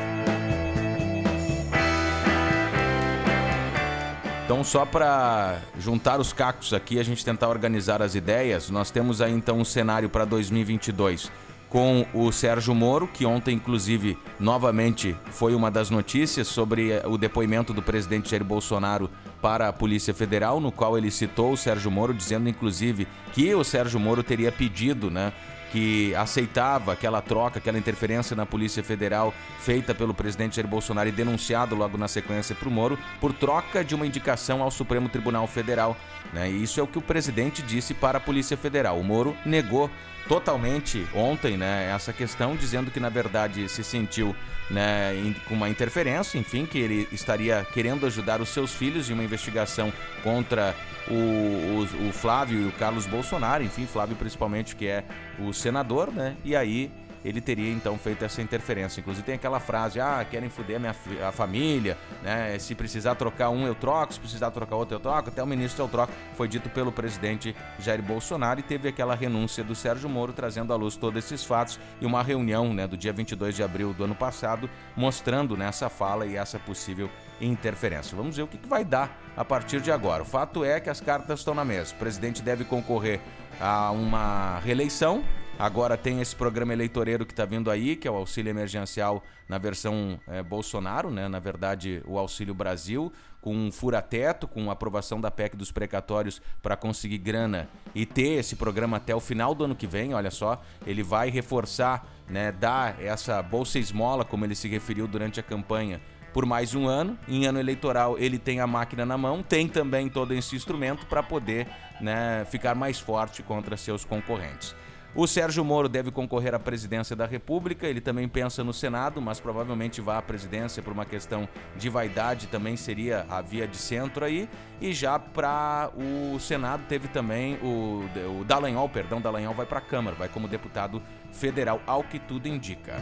Então, 4.46 4.64
só 4.64 4.86
para 4.86 5.58
juntar 5.80 6.20
os 6.20 6.32
cactos 6.32 6.74
aqui, 6.74 7.00
a 7.00 7.04
gente 7.04 7.26
tentar 7.26 7.50
organizar 7.50 8.02
as 8.02 8.14
ideias, 8.14 8.70
nós 8.70 8.92
temos 8.92 9.22
aí 9.22 9.34
então 9.34 9.58
um 9.58 9.66
cenário 9.66 10.10
para 10.10 10.26
2022 10.26 11.32
com 11.74 12.06
o 12.14 12.32
Sérgio 12.32 12.76
Moro, 12.76 13.08
que 13.08 13.26
ontem, 13.26 13.56
inclusive, 13.56 14.16
novamente 14.40 15.18
foi 15.32 15.56
uma 15.56 15.72
das 15.72 15.90
notícias 15.90 16.48
sobre 16.48 16.92
o 17.04 17.18
depoimento 17.18 17.74
do 17.74 17.82
presidente 17.82 18.30
Jair 18.30 18.44
Bolsonaro 18.44 19.10
para 19.42 19.70
a 19.70 19.74
Polícia 19.74 20.14
Federal, 20.14 20.60
no 20.60 20.72
qual 20.72 20.96
ele 20.96 21.10
citou 21.10 21.52
o 21.52 21.58
Sérgio 21.58 21.90
Moro, 21.90 22.14
dizendo, 22.14 22.48
inclusive, 22.48 23.08
que 23.32 23.56
o 23.56 23.64
Sérgio 23.64 24.00
Moro 24.00 24.22
teria 24.22 24.52
pedido, 24.52 25.10
né? 25.10 25.34
que 25.72 26.14
aceitava 26.14 26.94
aquela 26.94 27.20
troca, 27.20 27.58
aquela 27.58 27.80
interferência 27.80 28.36
na 28.36 28.46
Polícia 28.46 28.84
Federal 28.84 29.34
feita 29.58 29.96
pelo 29.96 30.14
presidente 30.14 30.58
Jair 30.58 30.68
Bolsonaro 30.68 31.10
e 31.10 31.12
denunciado 31.12 31.74
logo 31.74 31.98
na 31.98 32.08
sequência 32.08 32.54
para 32.54 32.70
o 32.70 32.72
Moro, 32.72 33.00
por 33.20 33.34
troca 33.34 33.84
de 33.84 33.96
uma 33.96 34.06
indicação 34.06 34.62
ao 34.62 34.70
Supremo 34.70 35.10
Tribunal 35.10 35.48
Federal. 35.48 35.98
Né? 36.32 36.52
E 36.52 36.62
isso 36.62 36.80
é 36.80 36.84
o 36.84 36.88
que 36.88 37.00
o 37.00 37.02
presidente 37.02 37.64
disse 37.64 37.96
para 37.96 38.20
a 38.20 38.22
Polícia 38.22 38.56
Federal. 38.56 39.00
O 39.00 39.04
Moro 39.04 39.36
negou 39.44 39.90
totalmente 40.28 41.08
ontem 41.14 41.58
né, 41.58 41.92
essa 41.94 42.14
questão, 42.14 42.56
dizendo 42.56 42.92
que 42.92 43.00
na 43.00 43.10
verdade 43.10 43.68
se 43.68 43.84
sentiu 43.84 44.36
né, 44.70 45.36
com 45.48 45.56
uma 45.56 45.70
interferência, 45.70 46.38
enfim, 46.38 46.66
que 46.66 46.78
ele 46.78 47.08
estaria 47.12 47.66
querendo 47.74 48.06
ajudar 48.06 48.42
os 48.42 48.50
seus 48.50 48.74
filhos 48.74 49.10
em 49.10 49.14
uma 49.14 49.24
investigação 49.24 49.92
contra 50.24 50.76
o, 51.08 51.14
o, 51.14 52.08
o 52.10 52.14
Flávio 52.14 52.62
e 52.62 52.68
o 52.68 52.72
Carlos 52.72 53.06
Bolsonaro, 53.06 53.64
enfim, 53.64 53.86
Flávio 53.86 54.16
principalmente, 54.16 54.76
que 54.76 54.88
é 54.88 55.04
o 55.40 55.52
senador, 55.54 56.12
né? 56.12 56.36
E 56.44 56.56
aí 56.56 56.92
ele 57.24 57.42
teria 57.42 57.72
então 57.72 57.98
feito 57.98 58.24
essa 58.24 58.42
interferência. 58.42 59.00
Inclusive 59.00 59.26
tem 59.26 59.36
aquela 59.36 59.60
frase: 59.60 60.00
ah, 60.00 60.26
querem 60.30 60.50
foder 60.50 60.78
a 60.78 60.80
minha 60.80 60.96
a 61.28 61.32
família, 61.32 61.98
né? 62.22 62.58
Se 62.60 62.76
precisar 62.76 63.16
trocar 63.16 63.50
um, 63.50 63.66
eu 63.66 63.76
troco, 63.76 64.14
se 64.14 64.20
precisar 64.20 64.52
trocar 64.52 64.76
outro, 64.76 64.96
eu 64.96 65.00
troco, 65.00 65.30
até 65.30 65.42
o 65.42 65.48
ministro 65.48 65.84
eu 65.84 65.88
troco. 65.88 66.12
Foi 66.36 66.48
dito 66.48 66.70
pelo 66.70 66.92
presidente 66.92 67.56
Jair 67.80 68.02
Bolsonaro 68.02 68.60
e 68.60 68.64
teve 68.64 68.90
aquela 68.90 69.16
renúncia 69.16 69.64
do 69.64 69.76
Sérgio 69.76 70.10
Moro 70.10 70.34
trazendo 70.34 70.74
à 70.74 70.76
luz 70.76 70.96
todos 70.96 71.24
esses 71.24 71.44
fatos 71.44 71.80
e 72.02 72.06
uma 72.06 72.24
reunião 72.24 72.74
né, 72.74 72.88
do 72.88 72.98
dia 72.98 73.14
22 73.14 73.56
de 73.56 73.64
abril 73.64 73.94
do 73.94 74.04
ano 74.04 74.16
passado 74.16 74.70
mostrando 74.96 75.56
nessa 75.56 75.90
fala 75.90 76.26
e 76.26 76.36
essa 76.36 76.60
possível 76.60 77.10
interferência. 77.42 78.16
Vamos 78.16 78.38
ver 78.38 78.44
o 78.44 78.48
que, 78.48 78.58
que 78.58 78.68
vai 78.68 78.86
dar 78.86 79.18
a 79.36 79.44
partir 79.44 79.82
de 79.82 79.92
agora. 79.92 80.24
O 80.24 80.26
fato 80.26 80.64
é 80.64 80.80
que 80.80 80.90
as 80.90 81.02
cartas 81.02 81.40
estão 81.40 81.54
na 81.54 81.66
mesa. 81.66 81.94
O 81.94 81.98
presidente 81.98 82.42
deve 82.42 82.64
concorrer 82.64 83.20
a 83.60 83.92
uma 83.92 84.60
reeleição 84.60 85.24
Agora 85.58 85.96
tem 85.96 86.20
esse 86.20 86.36
programa 86.36 86.74
eleitoreiro 86.74 87.26
que 87.26 87.32
está 87.32 87.46
vindo 87.46 87.70
aí, 87.70 87.96
que 87.96 88.08
é 88.08 88.12
o 88.12 88.16
auxílio 88.16 88.50
emergencial 88.50 89.24
na 89.48 89.60
versão 89.60 90.20
é, 90.28 90.42
Bolsonaro, 90.42 91.12
né? 91.12 91.28
na 91.28 91.40
verdade 91.40 92.02
o 92.06 92.18
Auxílio 92.18 92.56
Brasil, 92.56 93.14
com 93.40 93.56
um 93.56 93.72
fura-teto, 93.72 94.48
com 94.48 94.72
aprovação 94.72 95.22
da 95.22 95.30
PEC 95.30 95.56
dos 95.56 95.72
precatórios 95.72 96.42
para 96.62 96.76
conseguir 96.76 97.20
grana 97.20 97.70
e 97.94 98.06
ter 98.06 98.40
esse 98.40 98.56
programa 98.56 98.98
até 98.98 99.16
o 99.16 99.20
final 99.20 99.54
do 99.54 99.66
ano 99.66 99.76
que 99.76 99.86
vem. 99.86 100.14
Olha 100.14 100.32
só, 100.32 100.62
ele 100.88 101.04
vai 101.04 101.30
reforçar, 101.30 102.08
né, 102.28 102.52
dar 102.52 103.00
essa 103.02 103.42
bolsa 103.42 103.78
esmola, 103.78 104.26
como 104.26 104.46
ele 104.46 104.56
se 104.56 104.68
referiu 104.68 105.08
durante 105.08 105.40
a 105.40 105.44
campanha, 105.44 106.02
por 106.34 106.46
mais 106.48 106.74
um 106.74 106.88
ano. 106.88 107.18
Em 107.28 107.46
ano 107.46 107.60
eleitoral, 107.60 108.18
ele 108.18 108.40
tem 108.40 108.60
a 108.60 108.66
máquina 108.66 109.06
na 109.06 109.18
mão, 109.18 109.44
tem 109.44 109.68
também 109.68 110.10
todo 110.10 110.34
esse 110.34 110.56
instrumento 110.56 111.06
para 111.06 111.22
poder 111.22 111.68
né, 112.02 112.44
ficar 112.50 112.74
mais 112.74 113.00
forte 113.00 113.44
contra 113.44 113.78
seus 113.78 114.04
concorrentes. 114.04 114.76
O 115.16 115.28
Sérgio 115.28 115.64
Moro 115.64 115.88
deve 115.88 116.10
concorrer 116.10 116.56
à 116.56 116.60
presidência 116.60 117.16
da 117.16 117.28
República. 117.28 117.86
Ele 117.86 118.02
também 118.02 118.28
pensa 118.28 118.64
no 118.64 118.74
Senado, 118.74 119.22
mas 119.22 119.40
provavelmente 119.40 120.02
vai 120.02 120.18
à 120.18 120.22
presidência 120.24 120.82
por 120.82 120.92
uma 120.92 121.06
questão 121.06 121.48
de 121.78 121.88
vaidade, 121.88 122.48
também 122.48 122.76
seria 122.76 123.24
a 123.30 123.40
via 123.40 123.68
de 123.68 123.78
centro 123.78 124.26
aí. 124.26 124.50
E 124.82 124.92
já 124.92 125.20
para 125.20 125.92
o 125.96 126.40
Senado 126.40 126.86
teve 126.90 127.08
também 127.08 127.60
o, 127.62 128.04
o 128.40 128.44
Dallagnol, 128.44 128.90
perdão, 128.90 129.22
Dallagnol 129.22 129.54
vai 129.54 129.68
para 129.68 129.78
a 129.78 129.82
Câmara, 129.82 130.16
vai 130.16 130.30
como 130.30 130.48
deputado 130.48 131.00
federal, 131.32 131.80
ao 131.86 132.04
que 132.04 132.18
tudo 132.18 132.48
indica. 132.48 132.96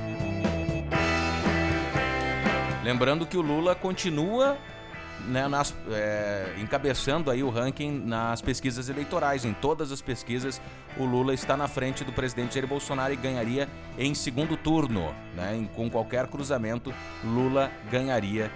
Lembrando 2.84 3.26
que 3.26 3.38
o 3.38 3.42
Lula 3.42 3.74
continua 3.74 4.58
né, 5.28 5.48
nas, 5.48 5.76
é, 5.90 6.56
encabeçando 6.60 7.30
aí 7.30 7.44
o 7.44 7.50
ranking 7.50 7.92
nas 7.92 8.42
pesquisas 8.42 8.90
eleitorais. 8.90 9.46
Em 9.46 9.54
todas 9.54 9.92
as 9.92 10.02
pesquisas, 10.02 10.62
o 10.98 11.06
Lula 11.06 11.34
está 11.34 11.56
na 11.56 11.68
frente 11.68 12.04
do 12.04 12.12
presidente 12.12 12.56
Jair 12.56 12.68
Bolsonaro 12.68 13.14
e 13.14 13.16
ganharia 13.16 13.70
em 13.98 14.14
segundo 14.14 14.58
turno. 14.58 15.14
Né? 15.36 15.58
Em, 15.58 15.66
com 15.66 15.90
qualquer 15.90 16.28
cruzamento, 16.28 16.94
Lula 17.24 17.72
ganharia 17.90 18.52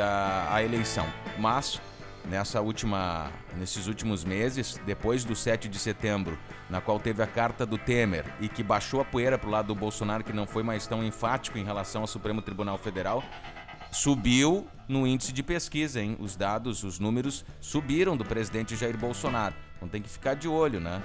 a, 0.00 0.56
a 0.56 0.62
eleição. 0.62 1.06
Mas 1.38 1.80
nessa 2.28 2.60
última, 2.60 3.30
nesses 3.56 3.86
últimos 3.86 4.24
meses, 4.24 4.80
depois 4.84 5.24
do 5.24 5.34
7 5.34 5.68
de 5.68 5.78
setembro, 5.78 6.38
na 6.68 6.80
qual 6.80 7.00
teve 7.00 7.22
a 7.22 7.26
carta 7.26 7.64
do 7.64 7.78
Temer 7.78 8.24
e 8.40 8.48
que 8.48 8.62
baixou 8.62 9.00
a 9.00 9.04
poeira 9.04 9.38
para 9.38 9.48
o 9.48 9.50
lado 9.50 9.68
do 9.68 9.74
Bolsonaro, 9.74 10.22
que 10.22 10.32
não 10.32 10.46
foi 10.46 10.62
mais 10.62 10.86
tão 10.86 11.02
enfático 11.02 11.58
em 11.58 11.64
relação 11.64 12.02
ao 12.02 12.06
Supremo 12.06 12.42
Tribunal 12.42 12.76
Federal, 12.76 13.24
subiu 13.90 14.66
no 14.86 15.06
índice 15.06 15.32
de 15.32 15.42
pesquisa, 15.42 16.00
hein? 16.00 16.16
Os 16.18 16.36
dados, 16.36 16.82
os 16.82 16.98
números 16.98 17.44
subiram 17.60 18.16
do 18.16 18.24
presidente 18.24 18.76
Jair 18.76 18.96
Bolsonaro. 18.96 19.54
Então 19.76 19.88
tem 19.88 20.02
que 20.02 20.08
ficar 20.08 20.34
de 20.34 20.48
olho, 20.48 20.80
né? 20.80 21.02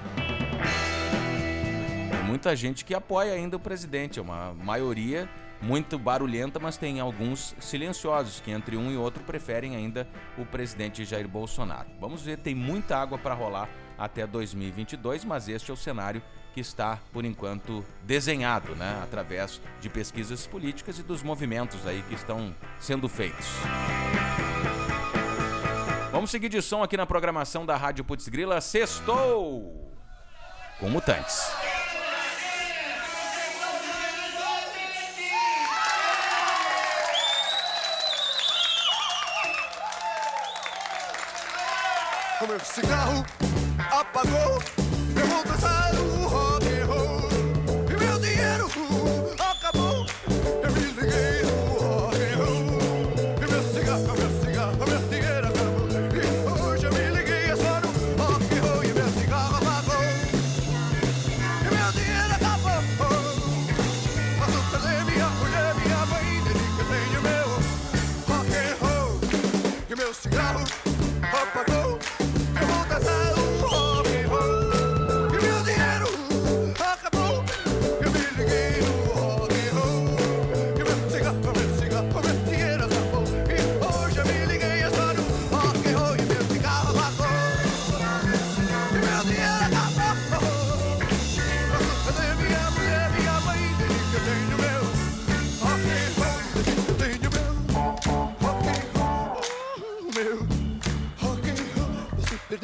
Tem 2.11 2.23
muita 2.23 2.55
gente 2.55 2.85
que 2.85 2.93
apoia 2.93 3.33
ainda 3.33 3.57
o 3.57 3.59
presidente, 3.59 4.19
é 4.19 4.21
uma 4.21 4.53
maioria 4.53 5.29
muito 5.61 5.97
barulhenta, 5.97 6.59
mas 6.59 6.75
tem 6.75 6.99
alguns 6.99 7.55
silenciosos 7.59 8.41
que 8.41 8.51
entre 8.51 8.75
um 8.75 8.91
e 8.91 8.97
outro 8.97 9.23
preferem 9.23 9.75
ainda 9.75 10.07
o 10.37 10.45
presidente 10.45 11.05
Jair 11.05 11.27
Bolsonaro. 11.27 11.87
Vamos 11.99 12.21
ver, 12.21 12.37
tem 12.37 12.53
muita 12.53 12.97
água 12.97 13.17
para 13.17 13.33
rolar 13.33 13.69
até 13.97 14.27
2022, 14.27 15.23
mas 15.23 15.47
este 15.47 15.71
é 15.71 15.73
o 15.73 15.77
cenário 15.77 16.21
que 16.53 16.61
está, 16.61 16.99
por 17.11 17.25
enquanto, 17.25 17.83
desenhado, 18.03 18.75
né, 18.75 19.01
através 19.03 19.59
de 19.81 19.89
pesquisas 19.89 20.45
políticas 20.45 20.99
e 20.99 21.03
dos 21.03 21.23
movimentos 21.23 21.85
aí 21.87 22.03
que 22.07 22.13
estão 22.13 22.55
sendo 22.79 23.09
feitos. 23.09 23.47
Vamos 26.11 26.29
seguir 26.29 26.49
de 26.49 26.61
som 26.61 26.83
aqui 26.83 26.95
na 26.95 27.07
programação 27.07 27.65
da 27.65 27.75
Rádio 27.75 28.05
Putz 28.05 28.27
Grila. 28.29 28.61
Sextou 28.61 29.91
com 30.79 30.89
Mutantes. 30.89 31.51
O 42.41 42.47
meu 42.47 42.59
cigarro 42.59 43.25
apagou, 43.91 44.61
eu 45.15 45.27
vou 45.27 45.43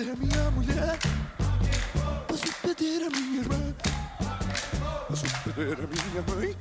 Perder 0.09 0.25
minha 0.25 0.51
mulher. 0.51 0.97
Posso 2.27 2.53
perder 2.63 3.03
a 3.05 3.09
minha 3.11 3.41
irmã. 3.41 3.75
Posso 5.07 5.25
perder 5.43 5.73
a 5.73 5.87
minha 5.87 6.23
mãe. 6.35 6.57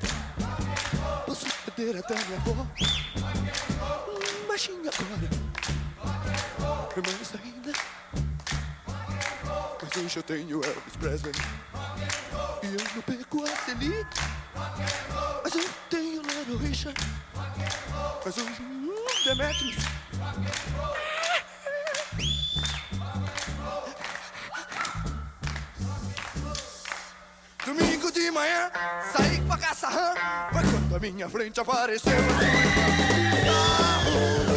Posso 1.24 1.46
perder 1.64 1.98
até 1.98 2.14
minha 2.26 2.37
avó. 2.37 2.66
Mas 4.48 4.61
sim, 4.61 4.78
agora. 4.80 5.30
Mais 7.06 7.34
ainda. 7.42 7.72
Mas 9.82 9.96
hoje 9.96 10.16
eu 10.18 10.22
tenho 10.24 10.62
Elvis 10.62 10.96
Presley. 11.00 11.32
E 12.62 12.66
eu 12.66 12.94
não 12.94 13.02
perco 13.02 13.44
a 13.44 13.56
Celine. 13.64 14.06
Mas 15.42 15.54
eu 15.54 15.64
tenho 15.88 16.20
Little 16.20 16.58
Richard. 16.58 17.00
Mas 18.22 18.37
hoje, 18.37 18.61
hum, 18.61 18.94
Demetrius. 19.24 21.17
De 28.18 28.31
manhã, 28.31 28.70
saí 29.12 29.40
pra 29.42 29.57
caça 29.57 29.88
rã. 29.88 30.14
Foi 30.52 30.62
quando 30.62 30.96
a 30.96 30.98
minha 30.98 31.28
frente 31.28 31.61
apareceu. 31.61 32.12
Bizarro, 33.42 34.47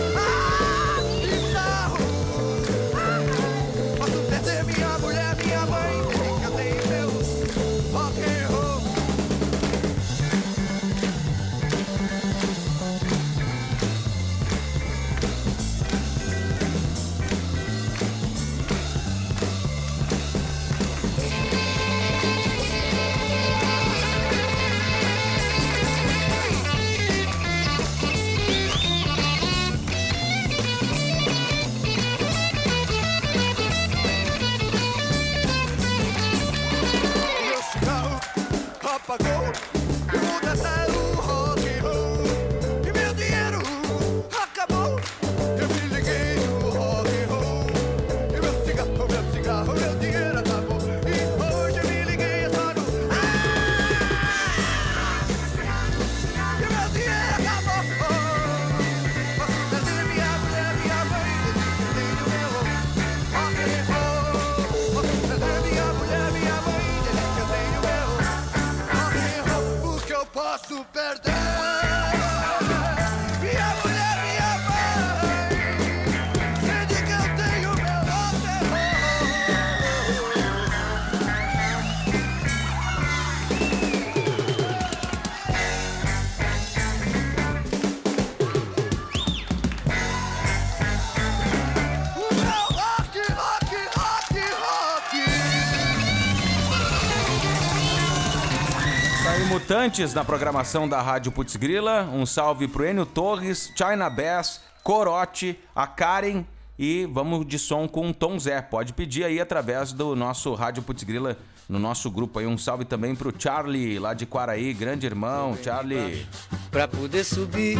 Mutantes 99.91 100.13
na 100.13 100.23
programação 100.23 100.87
da 100.87 101.01
Rádio 101.01 101.33
Putz 101.33 101.57
Grila. 101.57 102.03
Um 102.13 102.25
salve 102.25 102.65
pro 102.65 102.85
Enio 102.85 103.05
Torres, 103.05 103.73
China 103.75 104.09
Bass, 104.09 104.61
Corote, 104.83 105.59
a 105.75 105.85
Karen 105.85 106.45
e 106.79 107.05
vamos 107.11 107.45
de 107.45 107.59
som 107.59 107.89
com 107.89 108.09
o 108.09 108.13
Tom 108.13 108.39
Zé. 108.39 108.61
Pode 108.61 108.93
pedir 108.93 109.25
aí 109.25 109.41
através 109.41 109.91
do 109.91 110.15
nosso 110.15 110.53
Rádio 110.53 110.81
Putz 110.81 111.03
Grila, 111.03 111.37
no 111.67 111.77
nosso 111.77 112.09
grupo 112.09 112.39
aí. 112.39 112.47
Um 112.47 112.57
salve 112.57 112.85
também 112.85 113.13
pro 113.13 113.33
Charlie, 113.37 113.99
lá 113.99 114.13
de 114.13 114.25
Quaraí, 114.25 114.73
grande 114.73 115.05
irmão, 115.05 115.57
Charlie. 115.61 116.25
Pra 116.71 116.87
poder 116.87 117.25
subir, 117.25 117.77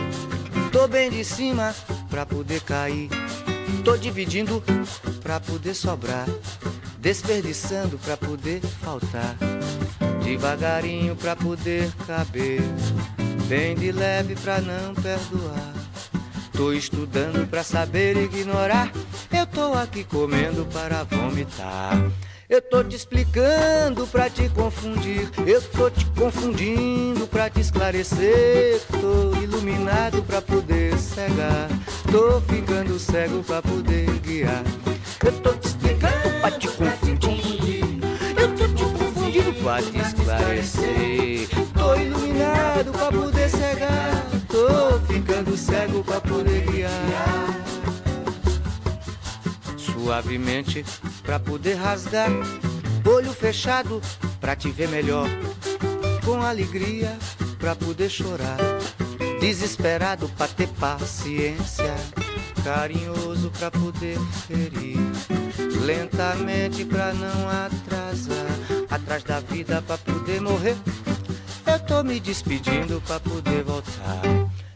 tô 0.70 0.90
bem 0.90 1.10
de 1.10 1.24
cima, 1.24 1.74
pra 2.10 2.26
poder 2.26 2.60
cair. 2.62 3.10
Tô 3.86 3.96
dividindo 3.96 4.62
pra 5.24 5.40
poder 5.40 5.74
sobrar, 5.74 6.28
desperdiçando 7.00 7.98
pra 8.00 8.18
poder 8.18 8.60
faltar. 8.60 9.38
Devagarinho 10.32 11.14
pra 11.14 11.36
poder 11.36 11.92
caber, 12.08 12.62
bem 13.50 13.76
de 13.76 13.92
leve 13.92 14.34
pra 14.36 14.62
não 14.62 14.96
perdoar. 14.96 15.74
Tô 16.54 16.72
estudando 16.72 17.46
pra 17.50 17.66
saber 17.66 18.16
ignorar, 18.16 18.90
eu 19.30 19.46
tô 19.46 19.74
aqui 19.74 20.06
comendo 20.06 20.66
para 20.68 21.04
vomitar. 21.04 22.02
Eu 22.50 22.62
tô 22.62 22.82
te 22.82 22.96
explicando 22.96 24.08
pra 24.08 24.30
te 24.30 24.48
confundir. 24.50 25.30
Eu 25.46 25.62
tô 25.62 25.90
te 25.90 26.06
confundindo 26.18 27.28
pra 27.28 27.50
te 27.50 27.60
esclarecer. 27.60 28.82
Tô 29.02 29.36
iluminado 29.42 30.24
pra 30.24 30.42
poder 30.42 30.98
cegar. 30.98 31.70
Tô 32.10 32.40
ficando 32.42 32.98
cego 33.00 33.44
pra 33.44 33.62
poder 33.62 34.10
guiar. 34.20 34.64
Eu 35.26 35.32
tô 35.42 35.54
te 35.54 35.68
explicando 35.68 36.40
pra 36.42 36.52
te 36.52 36.68
pra 39.62 39.82
te 39.82 39.98
esclarecer. 39.98 41.50
Tô 41.74 41.96
iluminado 41.96 42.92
pra 42.92 43.12
poder 43.12 43.50
cegar. 43.50 44.26
Tô 44.48 45.00
ficando 45.12 45.58
cego 45.58 46.04
pra 46.04 46.20
poder 46.22 46.66
guiar 46.70 47.62
suavemente 50.12 50.84
pra 51.24 51.40
poder 51.40 51.76
rasgar. 51.76 52.30
Olho 53.06 53.32
fechado 53.32 54.02
pra 54.40 54.56
te 54.56 54.70
ver 54.70 54.90
melhor. 54.90 55.30
Com 56.26 56.42
alegria 56.42 57.18
pra 57.58 57.76
poder 57.76 58.10
chorar. 58.10 58.58
Desesperado 59.40 60.28
pra 60.30 60.48
ter 60.48 60.68
paciência. 60.68 61.96
Carinhoso 62.64 63.52
pra 63.58 63.72
poder 63.72 64.20
ferir. 64.48 65.00
Lentamente 65.58 66.86
pra 66.86 67.14
não 67.14 67.50
atrasar. 67.50 68.88
Atrás 68.90 69.24
da 69.24 69.40
vida 69.40 69.82
pra 69.86 69.98
poder 69.98 70.42
morrer. 70.42 70.76
Eu 71.66 71.80
tô 71.80 72.04
me 72.04 72.20
despedindo 72.20 73.02
pra 73.06 73.20
poder 73.20 73.64
voltar. 73.64 74.22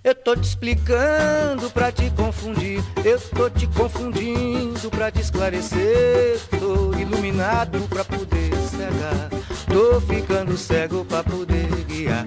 Eu 0.03 0.13
tô 0.13 0.35
te 0.35 0.43
explicando 0.43 1.69
pra 1.71 1.91
te 1.91 2.11
confundir. 2.11 2.83
Eu 3.03 3.19
tô 3.19 3.49
te 3.49 3.65
confundindo 3.67 4.89
pra 4.91 5.09
te 5.09 5.21
esclarecer. 5.21 6.39
Tô 6.59 6.93
iluminado 6.95 7.79
pra 7.89 8.05
poder 8.05 8.55
cegar. 8.69 9.29
Tô 9.67 9.99
ficando 10.01 10.55
cego 10.55 11.03
pra 11.05 11.23
poder 11.23 11.67
guiar. 11.87 12.25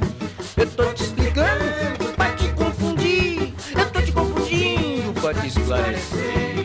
Eu 0.57 0.67
tô 0.71 0.93
te 0.93 1.05
explicando 1.05 2.13
pra 2.17 2.31
te 2.33 2.49
confundir. 2.53 3.55
Eu 3.77 3.91
tô 3.91 4.03
te 4.03 4.11
confundindo 4.11 5.13
pra 5.21 5.35
te 5.35 5.47
esclarecer. 5.47 6.58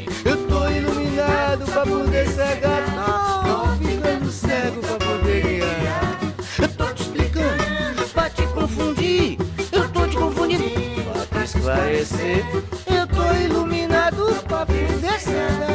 Pra 1.83 1.91
poder 1.91 2.27
cegar. 2.29 3.43
Tô 3.43 3.85
ficando 3.85 4.31
cego 4.31 4.79
pra 4.79 4.95
poder 5.05 5.41
guiar. 5.41 6.17
Eu 6.61 6.69
tô 6.69 6.85
te 6.93 7.01
explicando 7.01 8.07
pra 8.13 8.29
te 8.29 8.47
confundir. 8.47 9.37
Eu 9.69 9.89
tô 9.89 10.07
te 10.07 10.15
confundindo 10.15 10.63
esclarecer. 11.43 12.45
Eu 12.87 13.05
tô 13.07 13.33
iluminado 13.35 14.33
pra 14.47 14.65
poder 14.65 15.19
cegar 15.19 15.71
e 15.71 15.72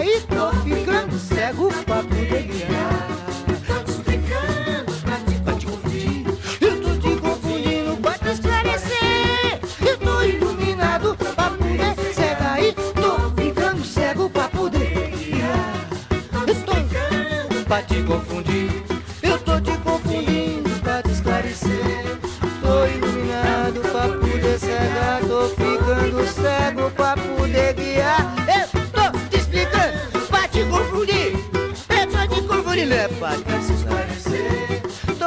é 32.81 33.09
pra 33.09 33.33
te 33.33 33.72
esclarecer. 33.72 34.83
Tô 35.18 35.24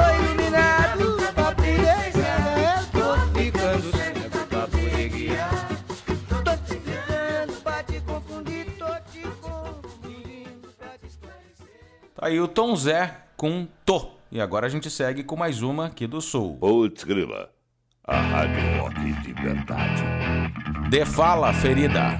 eu 2.16 2.86
tô 2.92 3.38
ficando 3.38 3.92
cego 3.92 4.30
pra 4.30 4.68
poder 4.68 5.10
guiar. 5.10 5.68
Tô 6.30 6.56
te 6.66 6.80
pra 7.62 7.84
te 7.84 8.00
confundir, 8.02 8.66
tô 8.78 8.86
te 9.12 9.22
confundindo 9.42 10.70
pra 10.78 10.98
te 10.98 11.08
esclarecer. 11.08 12.12
Tá 12.16 12.28
aí 12.28 12.40
o 12.40 12.48
Tom 12.48 12.76
Zé 12.76 13.16
com 13.36 13.68
Tô. 13.86 14.12
E 14.32 14.40
agora 14.40 14.68
a 14.68 14.70
gente 14.70 14.90
segue 14.90 15.24
com 15.24 15.36
mais 15.36 15.62
uma 15.62 15.88
aqui 15.88 16.08
do 16.08 16.22
Sul. 16.22 16.58
Putz, 16.58 17.04
grila. 17.04 17.50
A 18.06 18.20
rádio 18.20 18.82
rock 18.82 19.14
de 19.22 19.34
verdade. 19.34 20.04
De 20.90 21.06
Fala 21.06 21.54
Ferida. 21.54 22.18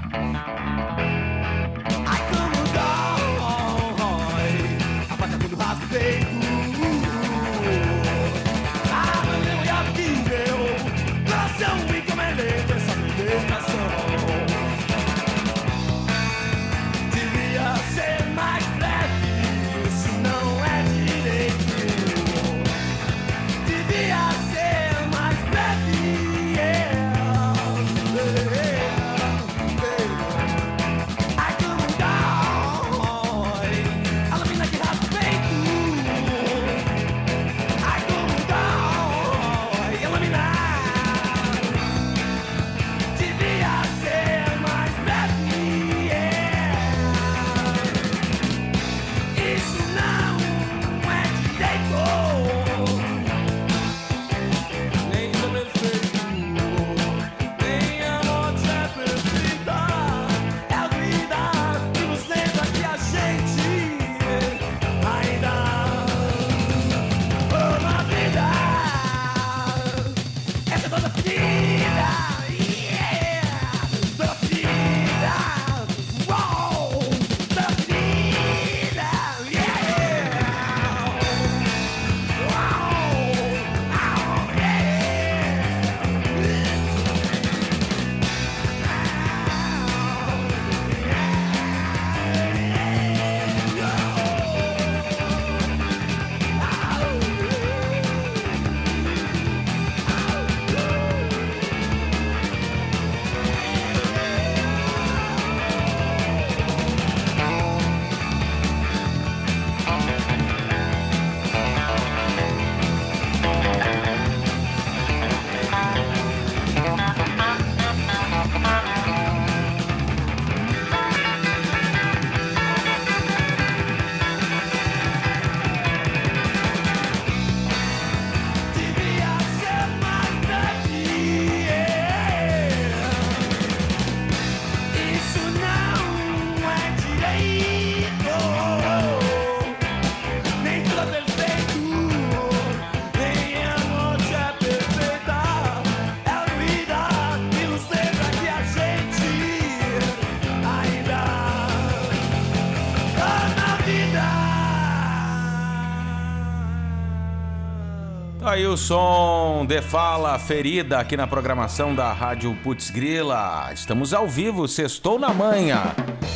Som 158.76 159.66
de 159.66 159.82
fala 159.82 160.38
ferida 160.38 160.98
aqui 160.98 161.16
na 161.16 161.26
programação 161.26 161.94
da 161.94 162.12
Rádio 162.12 162.54
Putz 162.62 162.90
Grila. 162.90 163.70
Estamos 163.72 164.14
ao 164.14 164.26
vivo, 164.26 164.66
sextou 164.66 165.18
na 165.18 165.28
manhã. 165.28 165.82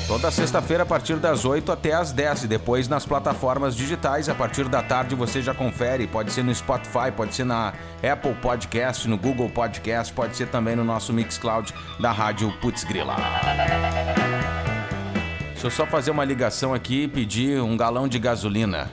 Toda 0.06 0.30
sexta-feira 0.30 0.82
a 0.82 0.86
partir 0.86 1.16
das 1.16 1.44
8 1.44 1.72
até 1.72 1.94
as 1.94 2.12
10 2.12 2.44
e 2.44 2.48
depois 2.48 2.88
nas 2.88 3.06
plataformas 3.06 3.74
digitais. 3.74 4.28
A 4.28 4.34
partir 4.34 4.68
da 4.68 4.82
tarde 4.82 5.14
você 5.14 5.40
já 5.40 5.54
confere, 5.54 6.06
pode 6.06 6.30
ser 6.30 6.44
no 6.44 6.54
Spotify, 6.54 7.10
pode 7.16 7.34
ser 7.34 7.44
na 7.44 7.72
Apple 8.02 8.34
Podcast, 8.34 9.08
no 9.08 9.16
Google 9.16 9.48
Podcast, 9.48 10.12
pode 10.12 10.36
ser 10.36 10.48
também 10.48 10.76
no 10.76 10.84
nosso 10.84 11.12
Mixcloud 11.12 11.72
da 11.98 12.12
Rádio 12.12 12.52
Putz 12.60 12.84
Grila. 12.84 13.16
Deixa 15.52 15.66
eu 15.66 15.70
só 15.70 15.86
fazer 15.86 16.10
uma 16.10 16.24
ligação 16.24 16.74
aqui 16.74 17.04
e 17.04 17.08
pedir 17.08 17.60
um 17.62 17.76
galão 17.76 18.06
de 18.06 18.18
gasolina 18.18 18.90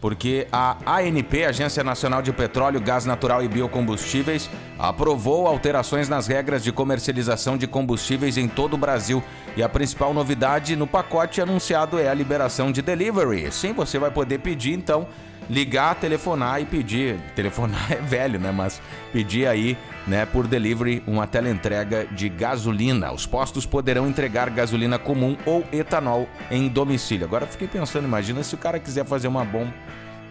porque 0.00 0.46
a 0.50 0.78
ANP, 0.98 1.44
Agência 1.44 1.84
Nacional 1.84 2.22
de 2.22 2.32
Petróleo, 2.32 2.80
Gás 2.80 3.04
Natural 3.04 3.44
e 3.44 3.48
Biocombustíveis, 3.48 4.48
aprovou 4.78 5.46
alterações 5.46 6.08
nas 6.08 6.26
regras 6.26 6.64
de 6.64 6.72
comercialização 6.72 7.58
de 7.58 7.66
combustíveis 7.66 8.38
em 8.38 8.48
todo 8.48 8.74
o 8.74 8.78
Brasil. 8.78 9.22
E 9.56 9.62
a 9.62 9.68
principal 9.68 10.14
novidade 10.14 10.74
no 10.74 10.86
pacote 10.86 11.40
anunciado 11.40 11.98
é 11.98 12.08
a 12.08 12.14
liberação 12.14 12.72
de 12.72 12.80
delivery. 12.80 13.52
Sim, 13.52 13.72
você 13.72 13.98
vai 13.98 14.10
poder 14.10 14.38
pedir 14.38 14.72
então 14.72 15.06
ligar, 15.50 15.96
telefonar 15.96 16.62
e 16.62 16.64
pedir. 16.64 17.18
Telefonar 17.34 17.90
é 17.92 17.96
velho, 17.96 18.38
né? 18.38 18.52
Mas 18.52 18.80
pedir 19.12 19.46
aí, 19.46 19.76
né, 20.06 20.24
por 20.24 20.46
delivery, 20.46 21.02
uma 21.06 21.26
teleentrega 21.26 22.06
de 22.06 22.28
gasolina. 22.28 23.12
Os 23.12 23.26
postos 23.26 23.66
poderão 23.66 24.06
entregar 24.06 24.48
gasolina 24.48 24.98
comum 24.98 25.36
ou 25.44 25.64
etanol 25.72 26.28
em 26.50 26.68
domicílio. 26.68 27.26
Agora 27.26 27.46
fiquei 27.46 27.66
pensando, 27.66 28.04
imagina 28.04 28.42
se 28.42 28.54
o 28.54 28.58
cara 28.58 28.78
quiser 28.78 29.04
fazer 29.04 29.28
uma 29.28 29.44
bomba. 29.44 29.74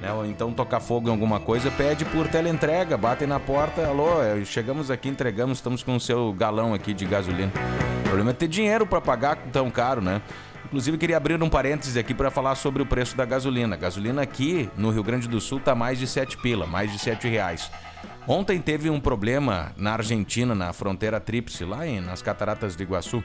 Né, 0.02 0.10
ou 0.14 0.26
então 0.26 0.54
tocar 0.54 0.80
fogo 0.80 1.10
em 1.10 1.12
alguma 1.12 1.42
coisa, 1.42 1.70
pede 1.70 2.06
por 2.06 2.26
teleentrega, 2.26 2.96
batem 2.96 3.28
na 3.28 3.38
porta, 3.38 3.86
alô, 3.86 4.24
é, 4.24 4.46
chegamos 4.46 4.90
aqui, 4.90 5.10
entregamos, 5.10 5.58
estamos 5.58 5.84
com 5.84 5.94
o 5.98 6.00
seu 6.00 6.32
galão 6.32 6.74
aqui 6.74 6.94
de 6.94 7.04
gasolina. 7.04 7.52
O 8.00 8.04
problema 8.04 8.30
é 8.30 8.34
ter 8.34 8.48
dinheiro 8.48 8.88
para 8.88 9.02
pagar 9.02 9.36
tão 9.52 9.70
caro, 9.70 10.00
né? 10.00 10.22
Inclusive, 10.70 11.00
queria 11.00 11.18
abrir 11.18 11.42
um 11.42 11.50
parêntese 11.50 11.98
aqui 11.98 12.14
para 12.14 12.30
falar 12.30 12.54
sobre 12.54 12.84
o 12.84 12.86
preço 12.86 13.18
da 13.18 13.26
gasolina. 13.26 13.76
A 13.76 13.78
gasolina 13.78 14.22
aqui 14.22 14.70
no 14.78 14.92
Rio 14.92 15.02
Grande 15.02 15.28
do 15.28 15.42
Sul 15.42 15.60
tá 15.60 15.74
mais 15.74 15.98
de 15.98 16.06
7 16.06 16.38
pila, 16.38 16.68
mais 16.68 16.92
de 16.92 17.00
7 17.00 17.28
reais. 17.28 17.72
Ontem 18.28 18.62
teve 18.62 18.88
um 18.88 19.00
problema 19.00 19.72
na 19.76 19.94
Argentina, 19.94 20.54
na 20.54 20.72
fronteira 20.72 21.20
tríplice, 21.20 21.66
lá 21.66 21.88
em, 21.88 22.00
nas 22.00 22.22
cataratas 22.22 22.76
do 22.76 22.84
Iguaçu. 22.84 23.24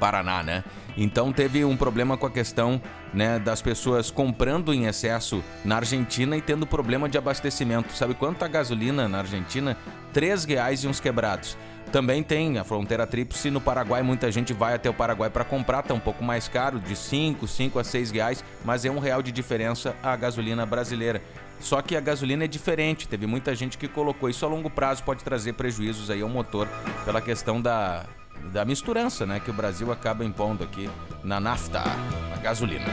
Paraná, 0.00 0.42
né? 0.42 0.64
Então 0.96 1.30
teve 1.30 1.62
um 1.62 1.76
problema 1.76 2.16
com 2.16 2.26
a 2.26 2.30
questão 2.30 2.80
né, 3.12 3.38
das 3.38 3.60
pessoas 3.60 4.10
comprando 4.10 4.72
em 4.72 4.86
excesso 4.86 5.44
na 5.62 5.76
Argentina 5.76 6.36
e 6.36 6.40
tendo 6.40 6.66
problema 6.66 7.06
de 7.06 7.18
abastecimento. 7.18 7.92
Sabe 7.92 8.14
quanto 8.14 8.42
a 8.44 8.48
gasolina 8.48 9.06
na 9.06 9.18
Argentina? 9.18 9.76
R$ 10.14 10.36
reais 10.48 10.82
e 10.82 10.88
uns 10.88 10.98
quebrados. 10.98 11.56
Também 11.92 12.22
tem 12.22 12.58
a 12.58 12.64
fronteira 12.64 13.06
tríplice 13.06 13.50
no 13.50 13.60
Paraguai, 13.60 14.02
muita 14.02 14.30
gente 14.30 14.52
vai 14.52 14.74
até 14.74 14.90
o 14.90 14.94
Paraguai 14.94 15.30
para 15.30 15.44
comprar, 15.44 15.82
tá 15.82 15.94
um 15.94 16.00
pouco 16.00 16.22
mais 16.22 16.48
caro, 16.48 16.78
de 16.80 16.96
5, 16.96 17.46
5 17.46 17.78
a 17.78 17.84
6 17.84 18.10
reais, 18.10 18.44
mas 18.64 18.84
é 18.84 18.90
um 18.90 18.98
real 18.98 19.22
de 19.22 19.30
diferença 19.32 19.94
a 20.02 20.14
gasolina 20.16 20.66
brasileira. 20.66 21.22
Só 21.60 21.80
que 21.80 21.96
a 21.96 22.00
gasolina 22.00 22.44
é 22.44 22.48
diferente, 22.48 23.08
teve 23.08 23.26
muita 23.26 23.54
gente 23.54 23.78
que 23.78 23.88
colocou 23.88 24.28
isso 24.28 24.44
a 24.44 24.48
longo 24.48 24.68
prazo, 24.68 25.02
pode 25.02 25.24
trazer 25.24 25.54
prejuízos 25.54 26.10
aí 26.10 26.20
ao 26.20 26.28
motor 26.28 26.68
pela 27.04 27.20
questão 27.20 27.62
da, 27.62 28.04
da 28.52 28.64
misturança, 28.64 29.24
né, 29.24 29.40
que 29.40 29.50
o 29.50 29.54
Brasil 29.54 29.90
acaba 29.90 30.24
impondo 30.24 30.62
aqui 30.64 30.90
na 31.24 31.40
nafta, 31.40 31.82
na 32.30 32.36
gasolina. 32.42 32.84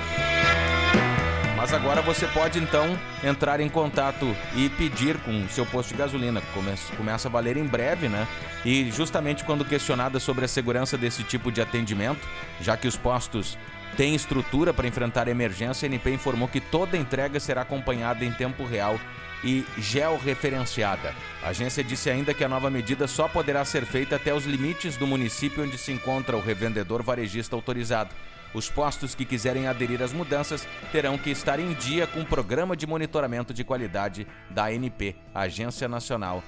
Mas 1.63 1.73
agora 1.73 2.01
você 2.01 2.27
pode 2.27 2.59
então 2.59 2.99
entrar 3.23 3.61
em 3.61 3.69
contato 3.69 4.35
e 4.53 4.67
pedir 4.71 5.17
com 5.19 5.45
o 5.45 5.47
seu 5.47 5.65
posto 5.65 5.91
de 5.91 5.95
gasolina. 5.95 6.41
Começa, 6.53 6.93
começa 6.93 7.29
a 7.29 7.31
valer 7.31 7.55
em 7.55 7.65
breve, 7.65 8.09
né? 8.09 8.27
E 8.65 8.91
justamente 8.91 9.45
quando 9.45 9.63
questionada 9.63 10.19
sobre 10.19 10.43
a 10.43 10.47
segurança 10.49 10.97
desse 10.97 11.23
tipo 11.23 11.49
de 11.53 11.61
atendimento, 11.61 12.27
já 12.59 12.75
que 12.75 12.85
os 12.85 12.97
postos 12.97 13.57
têm 13.95 14.13
estrutura 14.13 14.73
para 14.73 14.89
enfrentar 14.89 15.29
emergência, 15.29 15.85
a 15.85 15.89
NP 15.89 16.11
informou 16.11 16.49
que 16.49 16.59
toda 16.59 16.97
entrega 16.97 17.39
será 17.39 17.61
acompanhada 17.61 18.25
em 18.25 18.33
tempo 18.33 18.65
real 18.65 18.99
e 19.41 19.65
georreferenciada. 19.77 21.15
A 21.41 21.47
agência 21.47 21.81
disse 21.81 22.09
ainda 22.09 22.33
que 22.33 22.43
a 22.43 22.49
nova 22.49 22.69
medida 22.69 23.07
só 23.07 23.29
poderá 23.29 23.63
ser 23.63 23.85
feita 23.85 24.17
até 24.17 24.33
os 24.33 24.45
limites 24.45 24.97
do 24.97 25.07
município 25.07 25.63
onde 25.63 25.77
se 25.77 25.93
encontra 25.93 26.35
o 26.35 26.41
revendedor 26.41 27.01
varejista 27.01 27.55
autorizado. 27.55 28.13
Os 28.53 28.69
postos 28.69 29.15
que 29.15 29.25
quiserem 29.25 29.67
aderir 29.67 30.01
às 30.01 30.13
mudanças 30.13 30.67
terão 30.91 31.17
que 31.17 31.31
estar 31.31 31.59
em 31.59 31.73
dia 31.73 32.05
com 32.05 32.21
o 32.21 32.25
programa 32.25 32.75
de 32.75 32.85
monitoramento 32.85 33.53
de 33.53 33.63
qualidade 33.63 34.27
da 34.49 34.65
ANP, 34.65 35.15
Agência 35.33 35.87
Nacional 35.87 36.43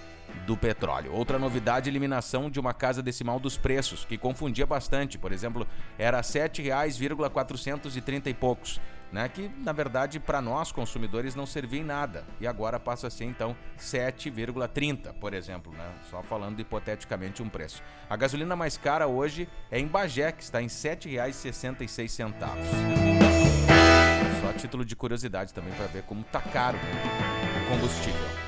do 0.45 0.55
Petróleo. 0.55 1.13
Outra 1.13 1.39
novidade, 1.39 1.89
eliminação 1.89 2.49
de 2.49 2.59
uma 2.59 2.73
casa 2.73 3.01
decimal 3.01 3.39
dos 3.39 3.57
preços, 3.57 4.05
que 4.05 4.17
confundia 4.17 4.65
bastante. 4.65 5.17
Por 5.17 5.31
exemplo, 5.31 5.65
era 5.97 6.17
R$ 6.17 6.23
7,430 6.23 8.29
e 8.29 8.33
poucos 8.33 8.81
né, 9.11 9.29
que 9.29 9.49
na 9.59 9.71
verdade 9.71 10.19
para 10.19 10.41
nós 10.41 10.71
consumidores 10.71 11.35
não 11.35 11.45
servia 11.45 11.81
em 11.81 11.83
nada 11.83 12.25
e 12.39 12.47
agora 12.47 12.79
passa 12.79 13.07
a 13.07 13.09
ser 13.09 13.25
então 13.25 13.55
7,30, 13.77 15.13
por 15.13 15.33
exemplo, 15.33 15.71
né, 15.73 15.93
só 16.09 16.21
falando 16.23 16.59
hipoteticamente 16.59 17.41
um 17.41 17.49
preço. 17.49 17.81
A 18.09 18.15
gasolina 18.15 18.55
mais 18.55 18.77
cara 18.77 19.07
hoje 19.07 19.47
é 19.71 19.79
em 19.79 19.87
Bagé, 19.87 20.31
que 20.31 20.43
está 20.43 20.61
em 20.61 20.65
R$ 20.65 20.69
7,66. 20.69 22.35
Só 24.41 24.53
título 24.53 24.85
de 24.85 24.95
curiosidade 24.95 25.53
também 25.53 25.73
para 25.73 25.87
ver 25.87 26.03
como 26.03 26.23
tá 26.23 26.41
caro 26.41 26.77
né, 26.77 27.63
o 27.65 27.69
combustível. 27.69 28.45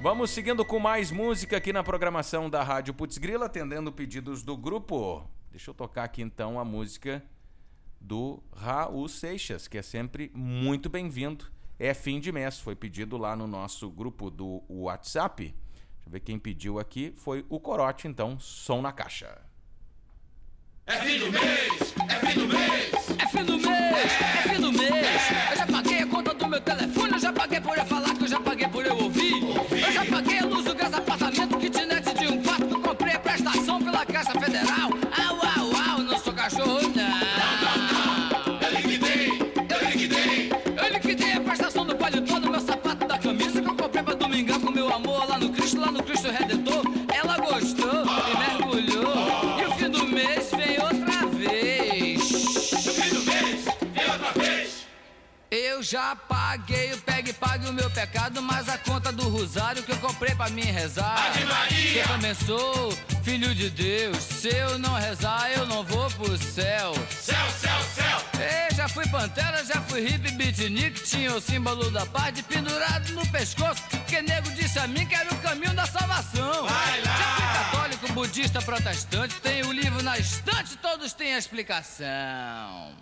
Vamos 0.00 0.30
seguindo 0.30 0.64
com 0.64 0.78
mais 0.78 1.10
música 1.10 1.56
aqui 1.56 1.72
na 1.72 1.82
programação 1.82 2.50
da 2.50 2.62
Rádio 2.62 2.94
Putz 2.94 3.18
Grila, 3.18 3.46
atendendo 3.46 3.90
pedidos 3.90 4.42
do 4.42 4.56
grupo. 4.56 5.26
Deixa 5.50 5.70
eu 5.70 5.74
tocar 5.74 6.04
aqui 6.04 6.20
então 6.20 6.60
a 6.60 6.64
música 6.64 7.22
do 8.06 8.40
Raul 8.54 9.08
Seixas, 9.08 9.66
que 9.66 9.76
é 9.76 9.82
sempre 9.82 10.30
muito 10.32 10.88
bem-vindo. 10.88 11.46
É 11.76 11.92
fim 11.92 12.20
de 12.20 12.30
mês, 12.30 12.60
foi 12.60 12.76
pedido 12.76 13.18
lá 13.18 13.34
no 13.34 13.48
nosso 13.48 13.90
grupo 13.90 14.30
do 14.30 14.62
WhatsApp. 14.68 15.42
Deixa 15.42 15.56
eu 16.06 16.12
ver 16.12 16.20
quem 16.20 16.38
pediu 16.38 16.78
aqui. 16.78 17.12
Foi 17.16 17.44
o 17.48 17.58
Corote, 17.58 18.06
então, 18.06 18.38
som 18.38 18.80
na 18.80 18.92
caixa. 18.92 19.42
É 20.86 20.92
fim 20.98 21.18
do 21.18 21.32
mês, 21.32 21.94
é 22.08 22.26
fim 22.26 22.38
do 22.38 22.46
mês, 22.46 22.92
é 23.18 23.26
fim 23.26 23.44
do 23.44 23.58
mês, 23.58 24.12
é 24.20 24.48
fim 24.48 24.60
do 24.60 24.72
mês. 24.72 25.50
Eu 25.50 25.56
já 25.56 25.66
paguei 25.66 25.98
a 25.98 26.06
conta 26.06 26.32
do 26.32 26.46
meu 26.46 26.60
telefone, 26.60 26.95
amor 44.96 45.28
lá 45.28 45.38
no 45.38 45.50
Cristo, 45.50 45.78
lá 45.78 45.92
no 45.92 46.02
Cristo 46.02 46.28
Redentor. 46.30 46.85
Eu 55.76 55.82
já 55.82 56.16
paguei 56.16 56.94
o 56.94 56.98
pegue 57.02 57.34
pague 57.34 57.68
o 57.68 57.72
meu 57.72 57.90
pecado, 57.90 58.40
mas 58.40 58.66
a 58.66 58.78
conta 58.78 59.12
do 59.12 59.28
rosário 59.28 59.82
que 59.82 59.92
eu 59.92 59.98
comprei 59.98 60.34
pra 60.34 60.48
mim 60.48 60.62
rezar. 60.62 61.26
Ave 61.26 61.44
Maria! 61.44 62.02
Também 62.04 62.34
sou 62.34 62.96
filho 63.22 63.54
de 63.54 63.68
Deus. 63.68 64.16
Se 64.16 64.48
eu 64.48 64.78
não 64.78 64.94
rezar, 64.94 65.50
eu 65.50 65.66
não 65.66 65.84
vou 65.84 66.10
pro 66.12 66.38
céu. 66.38 66.94
Céu, 67.10 67.46
céu, 67.60 67.78
céu! 67.94 68.22
Ei, 68.40 68.74
já 68.74 68.88
fui 68.88 69.06
pantera, 69.08 69.62
já 69.66 69.82
fui 69.82 70.00
hippie 70.00 70.30
beatnik, 70.30 71.02
tinha 71.02 71.34
o 71.34 71.42
símbolo 71.42 71.90
da 71.90 72.06
paz 72.06 72.32
de 72.32 72.42
pendurado 72.42 73.12
no 73.12 73.26
pescoço. 73.26 73.82
Que 74.08 74.22
nego 74.22 74.50
disse 74.52 74.78
a 74.78 74.86
mim 74.86 75.04
que 75.04 75.14
era 75.14 75.30
o 75.30 75.36
caminho 75.42 75.74
da 75.74 75.84
salvação. 75.84 76.66
Vai 76.66 77.02
lá! 77.02 77.16
Já 77.18 77.34
fui 77.34 77.44
católico, 77.44 78.12
budista, 78.14 78.62
protestante, 78.62 79.34
tenho 79.42 79.68
o 79.68 79.72
livro 79.74 80.02
na 80.02 80.16
estante, 80.16 80.74
todos 80.78 81.12
têm 81.12 81.34
a 81.34 81.38
explicação. 81.38 82.94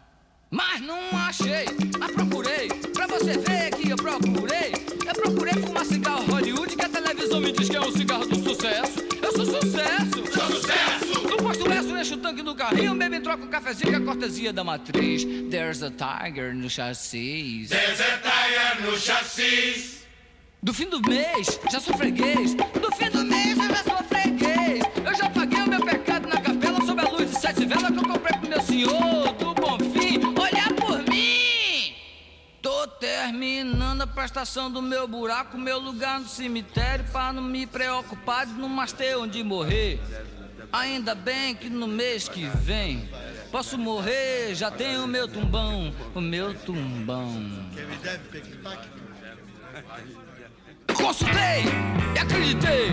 Mas 0.55 0.80
não 0.80 1.00
achei, 1.26 1.64
mas 1.98 2.12
procurei. 2.12 2.68
Pra 2.92 3.09
você 3.09 3.36
ver 3.36 3.72
que 3.72 3.90
eu 3.90 3.96
procurei. 3.96 4.72
Eu 5.05 5.12
procurei 5.12 5.55
fumar 5.55 5.84
cigarro 5.84 6.24
Hollywood, 6.30 6.76
que 6.76 6.84
a 6.84 6.88
televisão 6.88 7.40
me 7.40 7.50
diz 7.50 7.68
que 7.68 7.74
é 7.74 7.80
um 7.80 7.90
cigarro 7.90 8.24
do 8.24 8.36
sucesso. 8.36 9.00
Eu 9.20 9.32
sou 9.32 9.46
sucesso! 9.46 10.32
Sou 10.32 10.46
sucesso! 10.52 11.28
No 11.28 11.36
posto 11.38 11.68
Lesso, 11.68 11.98
encho 11.98 12.14
o 12.14 12.18
tanque 12.18 12.40
do 12.40 12.55
carrinho, 12.55 12.94
bebe 12.94 13.18
troca 13.18 13.42
um 13.42 13.48
cafezinho 13.48 13.90
com 13.94 13.96
a 13.96 14.14
cortesia 14.14 14.52
da 14.52 14.62
matriz. 14.62 15.24
There's 15.50 15.82
a 15.82 15.90
tiger 15.90 16.55
no 16.55 16.70
chassis. 16.70 17.70
There's 17.70 18.00
a 18.00 18.18
tire 18.18 18.80
no 18.88 18.96
chassis. 18.96 20.05
Do 20.62 20.72
fim 20.72 20.88
do 20.88 21.00
mês, 21.00 21.59
já 21.68 21.80
sou 21.80 21.96
freguês. 21.96 22.55
Do 22.55 22.92
fim 22.92 23.11
do 23.11 23.24
mês, 23.24 23.59
eu 23.59 23.68
já 23.70 23.82
sou 23.82 24.05
freguês. 24.05 24.84
Eu 25.05 25.14
já 25.16 25.28
paguei 25.30 25.62
o 25.62 25.68
meu 25.68 25.84
pecado 25.84 26.28
na 26.28 26.40
capela 26.40 26.80
sob 26.86 27.00
a 27.00 27.11
luz 27.11 27.28
de 27.32 27.40
sete 27.40 27.66
velas 27.66 27.90
que 27.90 27.98
eu 27.98 28.05
comprei 28.05 28.38
pro 28.38 28.48
meu 28.48 28.62
senhor 28.62 29.24
terminando 33.05 34.00
a 34.00 34.07
prestação 34.07 34.70
do 34.70 34.80
meu 34.80 35.07
buraco, 35.07 35.59
meu 35.59 35.78
lugar 35.78 36.18
no 36.18 36.26
cemitério, 36.26 37.05
pra 37.12 37.34
não 37.34 37.42
me 37.42 37.66
preocupar 37.66 38.46
de 38.46 38.55
não 38.55 38.66
mais 38.66 38.92
ter 38.94 39.14
onde 39.18 39.44
morrer. 39.44 40.00
Ainda 40.72 41.14
bem 41.14 41.55
que 41.55 41.68
no 41.68 41.86
mês 41.86 42.26
que 42.30 42.46
vem 42.46 43.07
posso 43.52 43.76
morrer, 43.76 44.55
já 44.55 44.70
tenho 44.70 45.05
o 45.05 45.07
meu 45.07 45.28
tumbão, 45.28 45.94
o 46.14 46.20
meu 46.20 46.55
tumbão. 46.55 47.30
Consultei 50.95 51.64
e 52.14 52.18
acreditei 52.18 52.92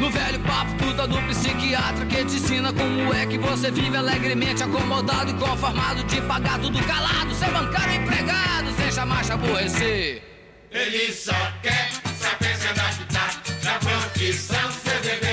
no 0.00 0.10
velho 0.10 0.38
papo 0.40 0.74
puta 0.74 1.06
do 1.06 1.16
psiquiatra 1.28 2.04
que 2.06 2.24
te 2.24 2.36
ensina 2.36 2.72
como 2.72 3.14
é 3.14 3.26
que 3.26 3.38
você 3.38 3.70
vive 3.70 3.96
alegremente 3.96 4.62
acomodado 4.62 5.30
e 5.30 5.34
conformado 5.34 6.02
de 6.04 6.20
pagar 6.22 6.58
tudo 6.60 6.78
calado, 6.84 7.34
ser 7.34 7.50
bancário 7.50 8.02
empregado, 8.02 8.72
sem 8.76 8.90
jamais 8.90 9.26
te 9.26 9.32
aborrecer. 9.32 10.22
Ele 10.70 11.12
só 11.12 11.32
quer 11.62 11.90
saber 12.18 12.56
se 12.56 12.66
adaptar 12.68 13.42
na 13.62 13.78
profissão, 13.78 14.70
seu 14.72 15.00
dever 15.00 15.25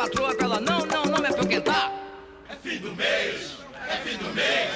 patroa 0.00 0.34
pra 0.34 0.46
ela 0.46 0.60
não, 0.60 0.86
não, 0.86 1.04
não 1.04 1.18
me 1.18 1.26
apoquentar. 1.26 1.92
É 2.48 2.56
fim 2.56 2.78
do 2.78 2.94
mês, 2.94 3.58
é 3.86 3.96
fim 3.96 4.16
do 4.16 4.34
mês, 4.34 4.70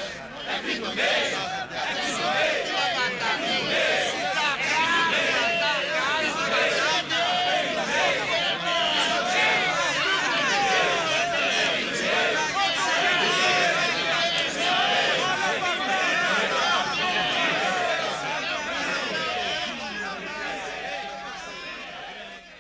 é 0.47 0.59
fim 0.63 0.81
do 0.83 0.89
mês, 0.95 1.33
é 1.33 1.95
fim 1.95 2.11
do 2.11 2.11
mês. 2.11 2.14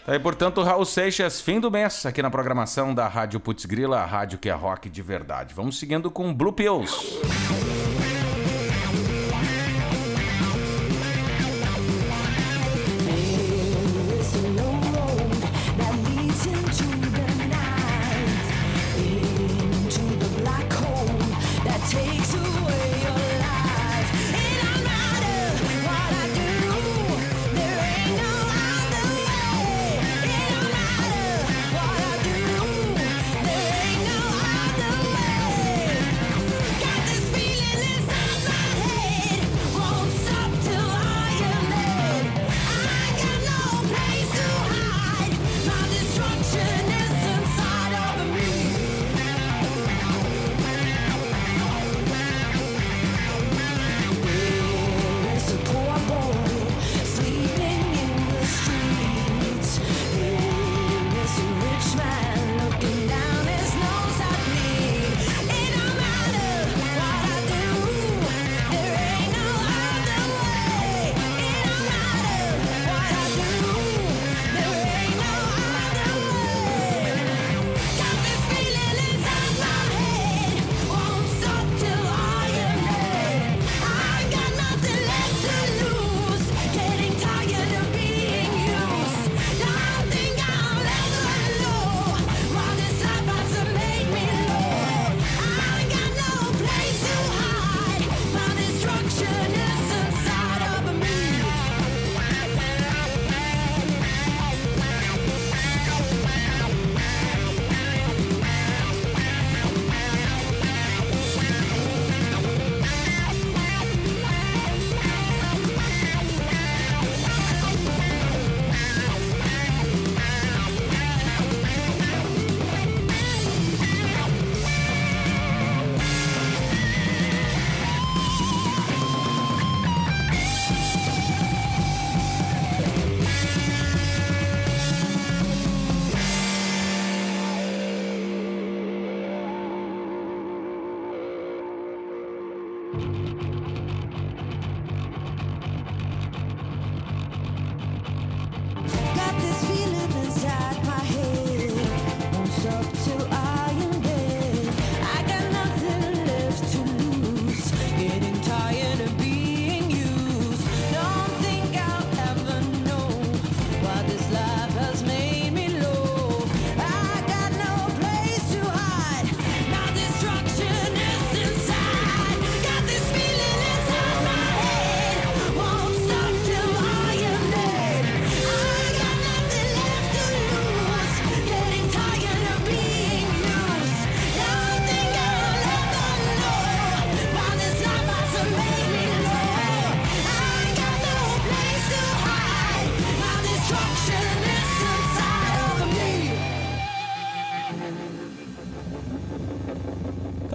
Tá 0.04 0.12
aí, 0.12 0.18
portanto, 0.18 0.62
Raul 0.62 0.84
Seixas, 0.84 1.40
fim 1.40 1.58
do 1.58 1.70
mês, 1.70 2.04
aqui 2.04 2.20
na 2.20 2.30
programação 2.30 2.94
da 2.94 3.08
Rádio 3.08 3.40
Putz 3.40 3.64
Grila, 3.64 4.00
a 4.00 4.04
rádio 4.04 4.38
que 4.38 4.50
é 4.50 4.52
rock 4.52 4.90
de 4.90 5.00
verdade. 5.00 5.54
Vamos 5.54 5.78
seguindo 5.78 6.10
com 6.10 6.32
Blue 6.34 6.52
Pills. 6.52 6.92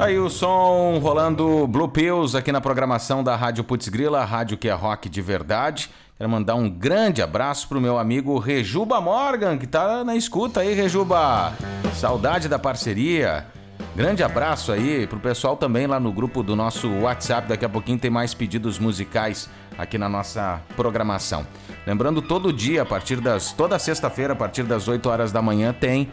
Aí 0.10 0.18
o 0.18 0.28
som 0.28 0.98
rolando 1.00 1.68
Blue 1.68 1.88
Pills 1.88 2.36
aqui 2.36 2.52
na 2.52 2.60
programação 2.60 3.24
da 3.24 3.36
Rádio 3.36 3.64
Putz 3.64 3.90
Grila, 3.90 4.26
rádio 4.26 4.58
que 4.58 4.68
é 4.68 4.74
rock 4.74 5.08
de 5.08 5.22
verdade. 5.22 5.88
Quero 6.18 6.28
mandar 6.28 6.56
um 6.56 6.68
grande 6.68 7.22
abraço 7.22 7.68
pro 7.68 7.80
meu 7.80 8.00
amigo 8.00 8.40
Rejuba 8.40 9.00
Morgan, 9.00 9.56
que 9.60 9.68
tá 9.68 10.04
na 10.04 10.16
escuta 10.16 10.62
aí, 10.62 10.74
Rejuba. 10.74 11.54
Saudade 11.94 12.50
da 12.50 12.58
parceria. 12.58 13.46
Grande 13.96 14.24
abraço 14.24 14.72
aí 14.72 15.06
pro 15.06 15.20
pessoal 15.20 15.56
também 15.56 15.86
lá 15.86 16.00
no 16.00 16.12
grupo 16.12 16.42
do 16.42 16.56
nosso 16.56 16.90
WhatsApp. 17.02 17.48
Daqui 17.48 17.66
a 17.66 17.70
pouquinho 17.70 18.00
tem 18.00 18.10
mais 18.10 18.34
pedidos 18.34 18.80
musicais 18.80 19.48
aqui 19.78 20.00
na 20.00 20.10
nossa 20.10 20.60
programação. 20.76 21.46
Lembrando, 21.86 22.20
todo 22.20 22.52
dia, 22.52 22.82
a 22.82 22.86
partir 22.86 23.22
das. 23.22 23.52
toda 23.52 23.78
sexta-feira, 23.78 24.34
a 24.34 24.36
partir 24.36 24.64
das 24.64 24.88
8 24.88 25.08
horas 25.08 25.32
da 25.32 25.42
manhã, 25.42 25.72
tem 25.72 26.10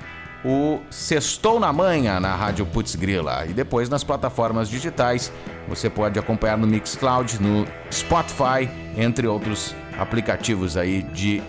o 0.46 0.80
Sextou 0.88 1.58
na 1.58 1.72
Manhã 1.72 2.20
na 2.20 2.36
Rádio 2.36 2.64
Putz 2.64 2.94
Grila. 2.94 3.44
E 3.48 3.52
depois 3.52 3.88
nas 3.88 4.04
plataformas 4.04 4.68
digitais, 4.70 5.32
você 5.68 5.90
pode 5.90 6.16
acompanhar 6.20 6.56
no 6.56 6.68
Mixcloud, 6.68 7.42
no 7.42 7.66
Spotify, 7.90 8.70
entre 8.96 9.26
outros 9.26 9.74
aplicativos 9.98 10.76
aí 10.76 11.02
de, 11.02 11.42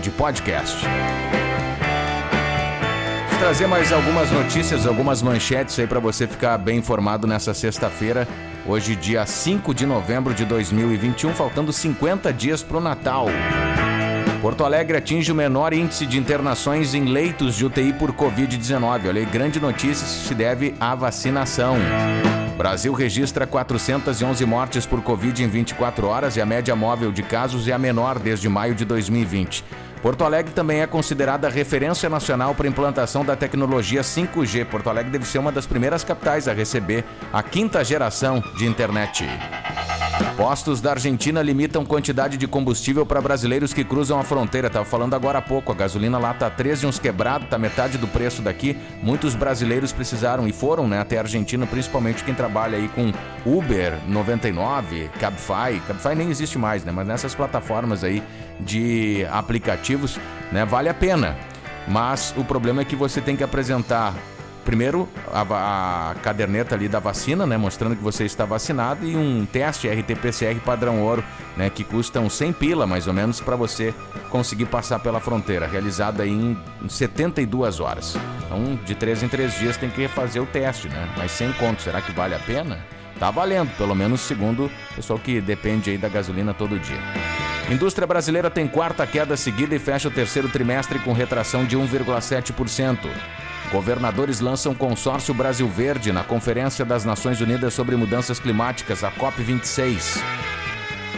de 0.00 0.10
podcast. 0.10 0.86
Vou 3.28 3.38
trazer 3.38 3.66
mais 3.66 3.92
algumas 3.92 4.30
notícias, 4.30 4.86
algumas 4.86 5.20
manchetes 5.20 5.78
aí 5.78 5.86
para 5.86 6.00
você 6.00 6.26
ficar 6.26 6.56
bem 6.56 6.78
informado 6.78 7.26
nessa 7.26 7.52
sexta-feira. 7.52 8.26
Hoje, 8.66 8.96
dia 8.96 9.26
5 9.26 9.74
de 9.74 9.84
novembro 9.84 10.32
de 10.32 10.46
2021, 10.46 11.34
faltando 11.34 11.72
50 11.72 12.32
dias 12.32 12.62
para 12.62 12.78
o 12.78 12.80
Natal. 12.80 13.26
Porto 14.40 14.64
Alegre 14.64 14.96
atinge 14.96 15.30
o 15.30 15.34
menor 15.34 15.74
índice 15.74 16.06
de 16.06 16.16
internações 16.16 16.94
em 16.94 17.04
leitos 17.04 17.54
de 17.54 17.66
UTI 17.66 17.92
por 17.92 18.10
Covid-19. 18.10 19.08
Olha 19.08 19.20
aí, 19.20 19.26
grande 19.26 19.60
notícia, 19.60 20.06
se 20.06 20.34
deve 20.34 20.74
à 20.80 20.94
vacinação. 20.94 21.76
Brasil 22.56 22.94
registra 22.94 23.46
411 23.46 24.46
mortes 24.46 24.86
por 24.86 25.02
Covid 25.02 25.44
em 25.44 25.46
24 25.46 26.06
horas 26.06 26.36
e 26.36 26.40
a 26.40 26.46
média 26.46 26.74
móvel 26.74 27.12
de 27.12 27.22
casos 27.22 27.68
é 27.68 27.72
a 27.72 27.78
menor 27.78 28.18
desde 28.18 28.48
maio 28.48 28.74
de 28.74 28.86
2020. 28.86 29.62
Porto 30.00 30.24
Alegre 30.24 30.54
também 30.54 30.80
é 30.80 30.86
considerada 30.86 31.50
referência 31.50 32.08
nacional 32.08 32.54
para 32.54 32.66
a 32.66 32.70
implantação 32.70 33.22
da 33.22 33.36
tecnologia 33.36 34.00
5G. 34.00 34.64
Porto 34.64 34.88
Alegre 34.88 35.10
deve 35.10 35.26
ser 35.26 35.38
uma 35.38 35.52
das 35.52 35.66
primeiras 35.66 36.02
capitais 36.02 36.48
a 36.48 36.54
receber 36.54 37.04
a 37.30 37.42
quinta 37.42 37.84
geração 37.84 38.42
de 38.56 38.64
internet. 38.64 39.26
Postos 40.36 40.80
da 40.80 40.92
Argentina 40.92 41.42
limitam 41.42 41.84
quantidade 41.84 42.36
de 42.36 42.46
combustível 42.46 43.04
para 43.04 43.20
brasileiros 43.20 43.72
que 43.72 43.84
cruzam 43.84 44.18
a 44.18 44.22
fronteira. 44.22 44.70
Tava 44.70 44.84
falando 44.84 45.14
agora 45.14 45.38
há 45.38 45.42
pouco, 45.42 45.72
a 45.72 45.74
gasolina 45.74 46.18
lá 46.18 46.32
tá 46.32 46.48
13 46.48 46.86
uns 46.86 46.98
quebrado, 46.98 47.46
tá 47.46 47.58
metade 47.58 47.98
do 47.98 48.06
preço 48.06 48.42
daqui. 48.42 48.76
Muitos 49.02 49.34
brasileiros 49.34 49.92
precisaram 49.92 50.46
e 50.48 50.52
foram, 50.52 50.88
né, 50.88 51.00
até 51.00 51.18
a 51.18 51.20
Argentina, 51.20 51.66
principalmente 51.66 52.24
quem 52.24 52.34
trabalha 52.34 52.78
aí 52.78 52.88
com 52.88 53.12
Uber 53.44 53.98
99, 54.08 55.10
Cabify. 55.18 55.80
Cabify 55.86 56.14
nem 56.14 56.30
existe 56.30 56.58
mais, 56.58 56.84
né, 56.84 56.92
mas 56.92 57.06
nessas 57.06 57.34
plataformas 57.34 58.02
aí 58.02 58.22
de 58.60 59.26
aplicativos, 59.30 60.18
né, 60.52 60.64
vale 60.64 60.88
a 60.88 60.94
pena. 60.94 61.36
Mas 61.88 62.34
o 62.36 62.44
problema 62.44 62.82
é 62.82 62.84
que 62.84 62.96
você 62.96 63.20
tem 63.20 63.36
que 63.36 63.44
apresentar 63.44 64.14
Primeiro, 64.70 65.08
a, 65.32 66.10
a 66.10 66.14
caderneta 66.22 66.76
ali 66.76 66.88
da 66.88 67.00
vacina, 67.00 67.44
né, 67.44 67.56
mostrando 67.56 67.96
que 67.96 68.02
você 68.04 68.24
está 68.24 68.44
vacinado 68.44 69.04
e 69.04 69.16
um 69.16 69.44
teste 69.44 69.88
RT-PCR 69.88 70.60
padrão 70.60 71.02
ouro, 71.02 71.24
né, 71.56 71.68
que 71.68 71.82
custa 71.82 72.20
uns 72.20 72.34
100 72.34 72.52
pila 72.52 72.86
mais 72.86 73.08
ou 73.08 73.12
menos 73.12 73.40
para 73.40 73.56
você 73.56 73.92
conseguir 74.28 74.66
passar 74.66 75.00
pela 75.00 75.18
fronteira, 75.18 75.66
realizada 75.66 76.24
em 76.24 76.56
72 76.88 77.80
horas. 77.80 78.16
Então, 78.46 78.78
de 78.84 78.94
3 78.94 79.24
em 79.24 79.28
3 79.28 79.58
dias 79.58 79.76
tem 79.76 79.90
que 79.90 80.06
fazer 80.06 80.38
o 80.38 80.46
teste, 80.46 80.88
né? 80.88 81.08
Mas 81.16 81.32
sem 81.32 81.52
conto, 81.54 81.82
será 81.82 82.00
que 82.00 82.12
vale 82.12 82.36
a 82.36 82.38
pena? 82.38 82.78
Tá 83.18 83.28
valendo, 83.28 83.76
pelo 83.76 83.96
menos 83.96 84.20
segundo 84.20 84.66
o 84.66 84.94
pessoal 84.94 85.18
que 85.18 85.40
depende 85.40 85.90
aí 85.90 85.98
da 85.98 86.08
gasolina 86.08 86.54
todo 86.54 86.78
dia. 86.78 87.00
Indústria 87.68 88.06
brasileira 88.06 88.48
tem 88.48 88.68
quarta 88.68 89.04
queda 89.04 89.36
seguida 89.36 89.74
e 89.74 89.80
fecha 89.80 90.06
o 90.06 90.12
terceiro 90.12 90.48
trimestre 90.48 91.00
com 91.00 91.12
retração 91.12 91.64
de 91.64 91.76
1,7%. 91.76 92.98
Governadores 93.70 94.40
lançam 94.40 94.74
consórcio 94.74 95.32
Brasil 95.32 95.68
Verde 95.68 96.10
na 96.12 96.24
Conferência 96.24 96.84
das 96.84 97.04
Nações 97.04 97.40
Unidas 97.40 97.72
sobre 97.72 97.94
Mudanças 97.94 98.40
Climáticas, 98.40 99.04
a 99.04 99.12
COP26. 99.12 100.49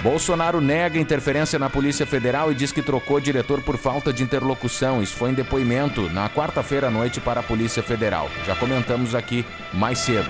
Bolsonaro 0.02 0.60
nega 0.60 0.98
interferência 0.98 1.60
na 1.60 1.70
Polícia 1.70 2.04
Federal 2.04 2.50
e 2.50 2.56
diz 2.56 2.72
que 2.72 2.82
trocou 2.82 3.20
diretor 3.20 3.62
por 3.62 3.76
falta 3.76 4.12
de 4.12 4.24
interlocução. 4.24 5.00
Isso 5.00 5.14
foi 5.14 5.30
em 5.30 5.34
depoimento 5.34 6.10
na 6.10 6.28
quarta-feira 6.28 6.88
à 6.88 6.90
noite 6.90 7.20
para 7.20 7.38
a 7.38 7.42
Polícia 7.42 7.84
Federal. 7.84 8.28
Já 8.44 8.56
comentamos 8.56 9.14
aqui 9.14 9.46
mais 9.72 9.98
cedo. 9.98 10.28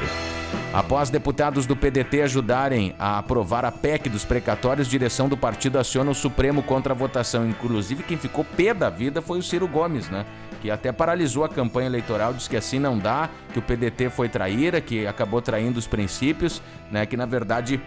Após 0.75 1.09
deputados 1.09 1.65
do 1.65 1.75
PDT 1.75 2.21
ajudarem 2.21 2.95
a 2.99 3.19
aprovar 3.19 3.65
a 3.65 3.73
PEC 3.73 4.11
dos 4.11 4.27
precatórios, 4.27 4.87
direção 4.87 5.27
do 5.27 5.39
partido 5.39 5.79
aciona 5.79 6.11
o 6.11 6.15
Supremo 6.15 6.63
contra 6.63 6.93
a 6.93 6.97
votação. 6.97 7.49
Inclusive, 7.49 8.03
quem 8.03 8.19
ficou 8.19 8.45
pé 8.45 8.75
da 8.75 8.91
vida 8.91 9.23
foi 9.23 9.39
o 9.39 9.43
Ciro 9.43 9.67
Gomes, 9.67 10.11
né? 10.11 10.27
Que 10.61 10.71
até 10.71 10.93
paralisou 10.93 11.45
a 11.45 11.49
campanha 11.49 11.89
eleitoral, 11.89 12.35
disse 12.35 12.49
que 12.49 12.59
assim 12.59 12.79
não 12.79 12.99
dá, 12.99 13.31
que 13.55 13.59
o 13.59 13.63
PDT 13.63 14.11
foi 14.11 14.29
traíra, 14.29 14.83
que 14.83 15.07
acabou 15.07 15.41
traindo 15.41 15.79
os 15.79 15.87
princípios, 15.87 16.61
né? 16.91 17.07
Que 17.07 17.17
na 17.17 17.25
verdade 17.25 17.81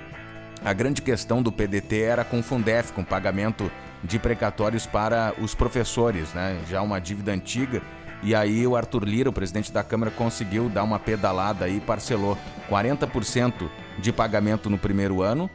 a 0.66 0.74
grande 0.74 0.99
questão 0.99 1.43
do 1.43 1.51
PDT 1.51 2.01
era 2.01 2.26
com 2.26 2.39
o 2.39 2.43
Fundef, 2.43 2.91
com 2.91 3.03
pagamento 3.03 3.72
de 4.03 4.18
precatórios 4.18 4.88
para 4.88 5.32
os 5.39 5.53
professores, 5.53 6.34
né? 6.34 6.59
Já 6.68 6.82
uma 6.82 6.99
dívida 6.99 7.32
antiga. 7.32 7.84
E 8.24 8.34
aí 8.34 8.66
o 8.66 8.76
Arthur 8.76 9.03
Lira, 9.03 9.30
o 9.30 9.34
presidente 9.34 9.72
da 9.72 9.84
Câmara, 9.84 10.09
conseguiu 10.09 10.68
dar 10.68 10.84
uma 10.84 10.97
pedalada 10.97 11.66
aí, 11.66 11.80
parcelou 11.80 12.36
40% 12.68 13.70
de 13.99 14.11
pagamento 14.11 14.68
no 14.68 14.80
primeiro 14.80 15.22
ano, 15.22 15.47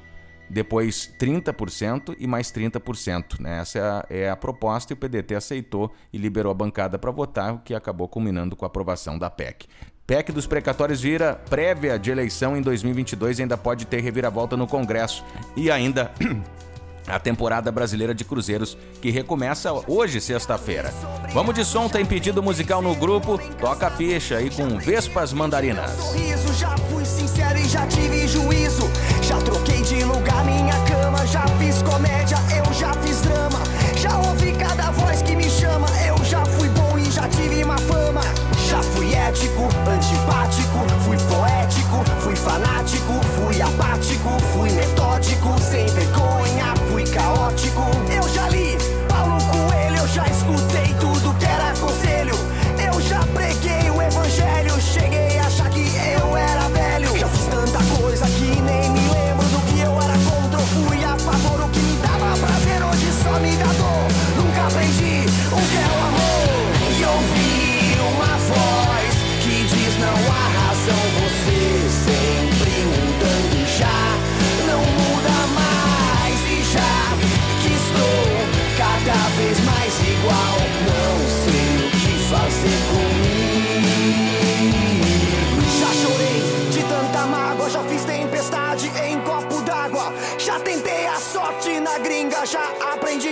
depois 0.49 1.13
30% 1.19 2.15
e 2.17 2.29
mais 2.29 2.53
30%. 2.53 3.41
Né? 3.41 3.59
Essa 3.59 3.79
é 3.79 3.83
a, 3.83 4.07
é 4.09 4.31
a 4.31 4.37
proposta 4.37 4.93
e 4.93 4.95
o 4.95 4.97
PDT 4.97 5.35
aceitou 5.35 5.93
e 6.13 6.19
liberou 6.19 6.53
a 6.53 6.55
bancada 6.55 7.01
para 7.01 7.11
votar, 7.11 7.55
o 7.55 7.59
que 7.59 7.75
acabou 7.75 8.07
culminando 8.07 8.55
com 8.55 8.65
a 8.65 8.69
aprovação 8.69 9.19
da 9.19 9.29
PEC. 9.29 9.67
PEC 10.11 10.33
dos 10.33 10.45
precatórios 10.45 11.01
vira 11.01 11.41
prévia 11.49 11.97
de 11.97 12.11
eleição 12.11 12.57
em 12.57 12.63
2022 12.63 13.39
e 13.39 13.43
ainda 13.43 13.57
pode 13.57 13.85
ter 13.85 14.01
reviravolta 14.01 14.57
no 14.57 14.67
Congresso. 14.67 15.25
E 15.57 15.71
ainda 15.71 16.11
a 17.07 17.21
temporada 17.21 17.71
brasileira 17.71 18.13
de 18.13 18.25
cruzeiros 18.25 18.77
que 19.01 19.09
recomeça 19.09 19.73
hoje, 19.87 20.21
sexta-feira. 20.21 20.93
Vamos 21.33 21.55
de 21.55 21.65
som, 21.65 21.89
tem 21.89 22.05
pedido 22.05 22.43
musical 22.43 22.83
no 22.83 22.93
grupo, 22.93 23.39
toca 23.61 23.87
a 23.87 23.91
ficha 23.93 24.39
aí 24.39 24.51
com 24.51 24.81
Vespas 24.81 25.33
Mandarinas. 25.33 25.93
já 26.59 26.77
fui 26.91 27.05
sincero 27.05 27.57
e 27.57 27.69
já 27.69 27.87
tive 27.87 28.27
juízo. 28.27 28.91
Já 29.23 29.39
troquei 29.39 29.81
de 29.83 30.03
lugar 30.03 30.45
minha 30.45 30.75
cama, 30.87 31.25
já 31.29 31.47
fiz 31.61 31.83
comédia, 31.83 32.37
eu 32.57 32.75
já 32.75 32.93
fiz 32.95 33.21
drama. 33.21 33.61
Já 33.97 34.19
ouvi 34.19 34.51
cada 34.55 34.91
voz 34.91 35.23
que 35.23 35.37
me 35.37 35.49
chama, 35.49 35.87
eu 36.05 36.25
já 36.25 36.45
fui 36.47 36.69
bom 36.71 36.99
e 36.99 37.09
já 37.13 37.29
tive 37.29 37.63
uma 37.63 37.79
fama. 37.79 38.23
Já 38.71 38.81
fui 38.83 39.13
ético, 39.13 39.69
fui 41.01 41.17
poético, 41.17 42.05
fui 42.21 42.35
fanático, 42.35 43.13
fui 43.37 43.63
apático, 43.63 44.31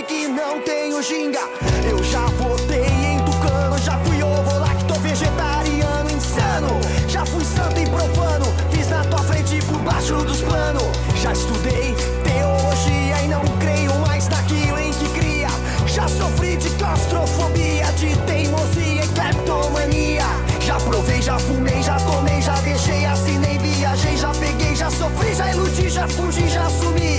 que 0.09 0.27
não 0.27 0.59
tenho 0.61 1.01
ginga. 1.03 1.39
Eu 1.87 2.03
já 2.03 2.25
votei 2.41 2.83
em 2.83 3.19
tucano, 3.23 3.77
já 3.77 3.95
fui 3.99 4.21
ovo 4.23 4.59
lacto 4.59 4.95
vegetariano 5.01 6.09
insano. 6.09 6.79
Já 7.07 7.23
fui 7.27 7.45
santo 7.45 7.79
e 7.79 7.87
profano, 7.87 8.47
fiz 8.71 8.89
na 8.89 9.03
tua 9.03 9.19
frente 9.19 9.63
por 9.65 9.77
baixo 9.81 10.15
dos 10.15 10.41
planos. 10.41 10.83
Já 11.21 11.31
estudei 11.31 11.95
teologia 12.23 13.21
e 13.23 13.27
não 13.27 13.43
creio 13.59 13.93
mais 13.99 14.27
naquilo 14.27 14.79
em 14.79 14.91
que 14.91 15.09
cria. 15.09 15.49
Já 15.85 16.07
sofri 16.07 16.57
de 16.57 16.69
claustrofobia, 16.71 17.85
de 17.93 18.15
teimosia 18.25 19.03
e 19.03 19.07
cleptomania. 19.09 20.25
Já 20.59 20.77
provei, 20.77 21.21
já 21.21 21.37
fumei, 21.37 21.83
já 21.83 21.97
tomei, 21.99 22.41
já 22.41 22.55
deixei, 22.61 23.05
assinei, 23.05 23.59
viajei, 23.59 24.17
já 24.17 24.31
peguei, 24.31 24.75
já 24.75 24.89
sofri, 24.89 25.35
já 25.35 25.51
iludi, 25.51 25.87
já 25.87 26.07
fugi, 26.07 26.49
já 26.49 26.67
sumi. 26.67 27.18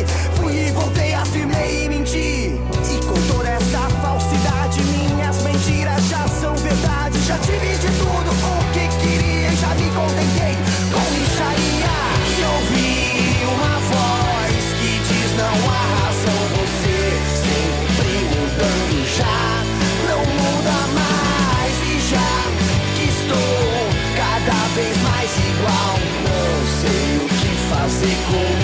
cold. 28.31 28.60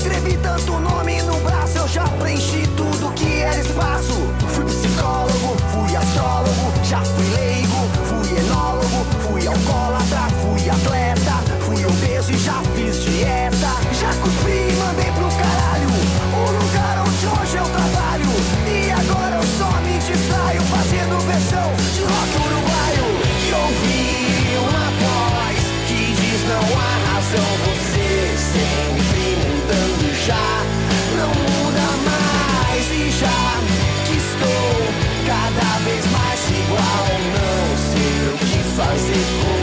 Escrevi 0.00 0.38
tanto 0.38 0.78
nome 0.80 1.20
no 1.22 1.34
braço, 1.40 1.76
eu 1.76 1.88
já 1.88 2.04
preenchi 2.04 2.66
tudo 2.74 3.12
que 3.12 3.40
era 3.40 3.60
espaço. 3.60 4.14
Fui 4.48 4.64
psicólogo, 4.64 5.56
fui 5.72 5.94
astrólogo, 5.94 6.72
já 6.84 7.00
fui 7.02 7.24
leigo, 7.34 7.59
fazer 38.80 39.12
comigo. 39.12 39.59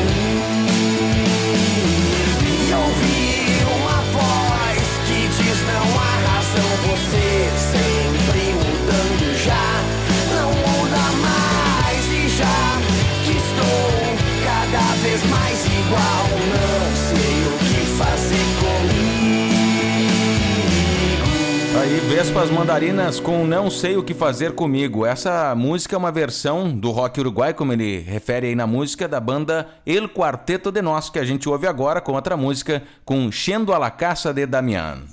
Vespas 22.18 22.50
Mandarinas 22.50 23.20
com 23.20 23.46
Não 23.46 23.70
Sei 23.70 23.96
O 23.96 24.02
Que 24.02 24.16
Fazer 24.16 24.54
Comigo. 24.54 25.06
Essa 25.06 25.54
música 25.54 25.96
é 25.96 26.00
uma 26.00 26.12
versão 26.12 26.76
do 26.76 26.90
rock 26.90 27.20
uruguai, 27.20 27.54
como 27.54 27.72
ele 27.74 28.00
refere 28.00 28.48
aí 28.48 28.56
na 28.56 28.66
música, 28.66 29.08
da 29.08 29.20
banda 29.20 29.70
El 29.86 30.10
Quarteto 30.10 30.72
de 30.72 30.82
Nós, 30.82 31.12
que 31.12 31.20
a 31.20 31.24
gente 31.24 31.48
ouve 31.48 31.68
agora 31.68 32.02
com 32.02 32.14
outra 32.14 32.36
música, 32.36 32.82
com 33.06 33.32
Xendo 33.32 33.72
a 33.72 33.78
la 33.78 33.92
Casa 33.92 34.34
de 34.34 34.48
Damián. 34.48 35.06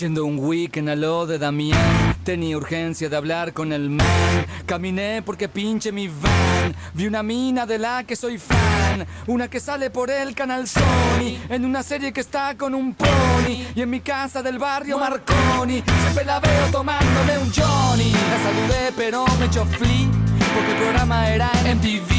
Yendo 0.00 0.24
un 0.24 0.38
weekend 0.38 0.88
a 0.88 0.96
lo 0.96 1.26
de 1.26 1.36
Damián, 1.36 2.13
tenía 2.24 2.56
urgencia 2.56 3.08
de 3.08 3.16
hablar 3.16 3.52
con 3.52 3.72
el 3.72 3.90
man. 3.90 4.46
Caminé 4.66 5.22
porque 5.22 5.48
pinche 5.48 5.92
mi 5.92 6.08
van. 6.08 6.74
Vi 6.94 7.06
una 7.06 7.22
mina 7.22 7.66
de 7.66 7.78
la 7.78 8.04
que 8.04 8.16
soy 8.16 8.38
fan. 8.38 9.06
Una 9.26 9.48
que 9.48 9.60
sale 9.60 9.90
por 9.90 10.10
el 10.10 10.34
canal 10.34 10.66
Sony. 10.66 11.38
En 11.50 11.64
una 11.64 11.82
serie 11.82 12.12
que 12.12 12.20
está 12.20 12.56
con 12.56 12.74
un 12.74 12.94
pony. 12.94 13.66
Y 13.74 13.82
en 13.82 13.90
mi 13.90 14.00
casa 14.00 14.42
del 14.42 14.58
barrio 14.58 14.98
Marconi. 14.98 15.82
Siempre 16.02 16.24
la 16.24 16.40
veo 16.40 16.66
tomándole 16.72 17.38
un 17.38 17.52
Johnny. 17.52 18.10
La 18.10 18.42
saludé 18.42 18.92
pero 18.96 19.24
me 19.38 19.46
echó 19.46 19.64
flea. 19.66 20.08
Porque 20.54 20.72
el 20.72 20.78
programa 20.78 21.28
era 21.30 21.50
MTV. 21.74 22.13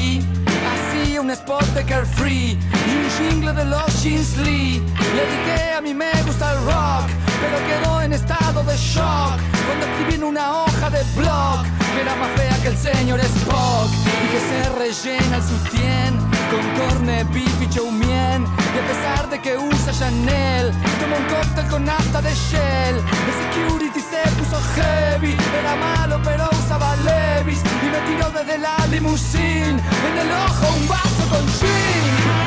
Un 1.19 1.31
spot 1.31 1.65
de 1.73 1.83
Carefree 1.85 2.51
y 2.51 2.91
un 2.97 3.09
jingle 3.17 3.53
de 3.53 3.63
los 3.65 4.03
Jeans 4.03 4.35
Lee. 4.37 4.83
Le 5.15 5.23
dije 5.25 5.73
a 5.73 5.81
mí 5.81 5.93
me 5.93 6.11
gusta 6.23 6.51
el 6.51 6.57
rock, 6.65 7.07
pero 7.39 7.57
quedó 7.67 8.01
en 8.01 8.11
estado 8.11 8.63
de 8.63 8.75
shock 8.75 9.39
cuando 9.65 9.85
escribí 9.85 10.15
en 10.15 10.23
una 10.25 10.63
hoja 10.63 10.89
de 10.89 11.01
blog 11.15 11.63
que 11.95 12.01
era 12.01 12.15
más 12.15 12.29
fea 12.35 12.57
que 12.61 12.67
el 12.67 12.77
señor 12.77 13.19
Spock 13.21 13.89
y 14.23 14.27
que 14.27 14.39
se 14.49 14.69
rellena 14.77 15.37
el 15.37 15.43
sutién 15.43 16.17
con 16.51 16.63
corne 16.77 17.23
beef 17.33 17.61
y 17.61 17.69
chow 17.69 17.89
mein. 17.89 18.43
Y 18.43 18.77
a 18.77 18.87
pesar 18.87 19.29
de 19.29 19.39
que 19.39 19.57
usa 19.57 19.93
Chanel, 19.93 20.71
toma 20.99 21.15
un 21.15 21.25
cóctel 21.33 21.65
con 21.69 21.85
nafta 21.85 22.21
de 22.21 22.33
Shell. 22.33 22.95
El 22.97 23.33
security 23.41 24.01
se 24.01 24.29
puso 24.37 24.59
heavy, 24.75 25.35
era 25.59 25.75
malo 25.77 26.19
pero 26.23 26.54
Levis 27.03 27.61
y 27.81 27.85
me 27.85 27.99
tiró 28.01 28.29
desde 28.31 28.57
la 28.57 28.75
limusine 28.87 29.79
en 29.79 30.17
el 30.17 30.31
ojo 30.31 30.75
un 30.75 30.87
vaso 30.87 31.29
con 31.29 31.47
gin. 31.47 32.44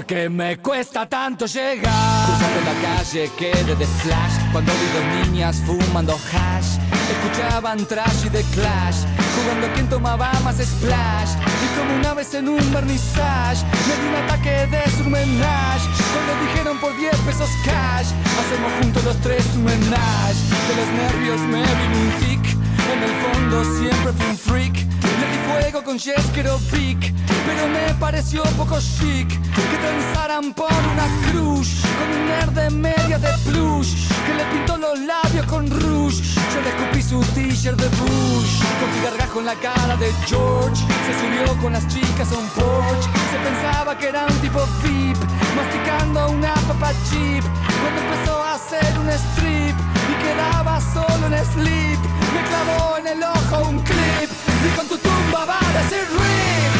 Porque 0.00 0.30
me 0.30 0.56
cuesta 0.56 1.06
tanto 1.06 1.44
llegar. 1.44 2.24
Cruzando 2.24 2.60
la 2.64 2.80
calle 2.80 3.30
quedé 3.36 3.76
de 3.76 3.86
flash 3.86 4.32
cuando 4.50 4.72
vi 4.72 4.86
dos 4.94 5.28
niñas 5.28 5.62
fumando 5.66 6.14
hash. 6.14 6.78
Escuchaban 7.12 7.84
trash 7.84 8.24
y 8.24 8.30
de 8.30 8.42
clash, 8.44 9.04
jugando 9.36 9.66
a 9.66 9.72
quien 9.74 9.90
tomaba 9.90 10.32
más 10.42 10.56
splash. 10.56 11.32
Y 11.36 11.78
como 11.78 11.96
una 12.00 12.14
vez 12.14 12.32
en 12.32 12.48
un 12.48 12.72
vernissage, 12.72 13.62
me 13.86 13.94
di 14.00 14.08
un 14.08 14.14
ataque 14.24 14.66
de 14.72 14.90
surmenage. 14.92 15.84
Cuando 16.14 16.32
dijeron 16.46 16.80
por 16.80 16.96
10 16.96 17.14
pesos 17.16 17.50
cash, 17.66 18.08
hacemos 18.40 18.72
juntos 18.80 19.04
los 19.04 19.20
tres 19.20 19.44
un 19.54 19.64
menage. 19.64 20.40
De 20.66 20.76
los 20.80 20.88
nervios 21.02 21.40
me 21.42 21.60
vino 21.60 21.96
un 22.00 22.10
tic, 22.20 22.56
en 22.92 23.02
el 23.02 23.14
fondo 23.22 23.64
siempre 23.78 24.12
fui 24.12 24.26
un 24.30 24.38
freak. 24.38 24.74
Le 25.20 25.26
di 25.26 25.38
fuego 25.48 25.84
con 25.84 25.98
Jeskero 25.98 26.58
Pic, 26.70 27.12
pero 27.46 27.68
me 27.68 27.94
pareció 27.98 28.42
poco 28.56 28.78
chic 28.78 29.28
que 29.28 29.76
transaran 29.78 30.52
por 30.54 30.72
una 30.92 31.06
cruz 31.30 31.82
con 31.98 32.08
un 32.18 32.26
nerd 32.26 32.52
de 32.52 32.70
media 32.70 33.18
de 33.18 33.32
plush 33.50 34.08
que 34.26 34.34
le 34.34 34.44
pintó 34.52 34.76
los 34.76 34.98
labios 35.00 35.46
con 35.46 35.68
rouge. 35.68 36.22
Yo 36.52 36.60
le 36.62 36.70
escupí 36.70 37.02
su 37.02 37.20
t-shirt 37.34 37.78
de 37.78 37.88
Bush 37.88 38.52
con 38.80 39.02
gargajo 39.04 39.40
en 39.40 39.46
la 39.46 39.54
cara 39.54 39.96
de 39.96 40.12
George. 40.26 40.82
Se 41.06 41.12
subió 41.20 41.60
con 41.60 41.72
las 41.72 41.86
chicas 41.88 42.32
a 42.32 42.38
un 42.38 42.48
porch. 42.50 43.04
Se 43.30 43.38
pensaba 43.38 43.96
que 43.98 44.08
era 44.08 44.26
un 44.26 44.38
tipo 44.40 44.60
VIP, 44.82 45.18
masticando 45.56 46.30
una 46.30 46.54
papa 46.54 46.92
chip. 47.08 47.44
Cuando 47.80 48.00
empezó 48.00 48.42
a 48.42 48.54
hacer 48.54 48.98
un 48.98 49.08
strip 49.08 49.76
y 50.10 50.14
quedaba 50.24 50.80
solo 50.80 51.26
en 51.26 51.44
sleep, 51.52 52.00
me 52.34 52.42
clavó 52.48 52.96
en 52.98 53.06
el 53.06 53.22
ojo 53.22 53.68
un 53.68 53.78
clip 53.80 54.30
y 54.66 54.76
con 54.76 54.86
tu 54.88 54.96
tumba 54.98 55.44
va 55.44 55.58
a 55.58 55.82
decir 55.82 56.04
RIP. 56.18 56.79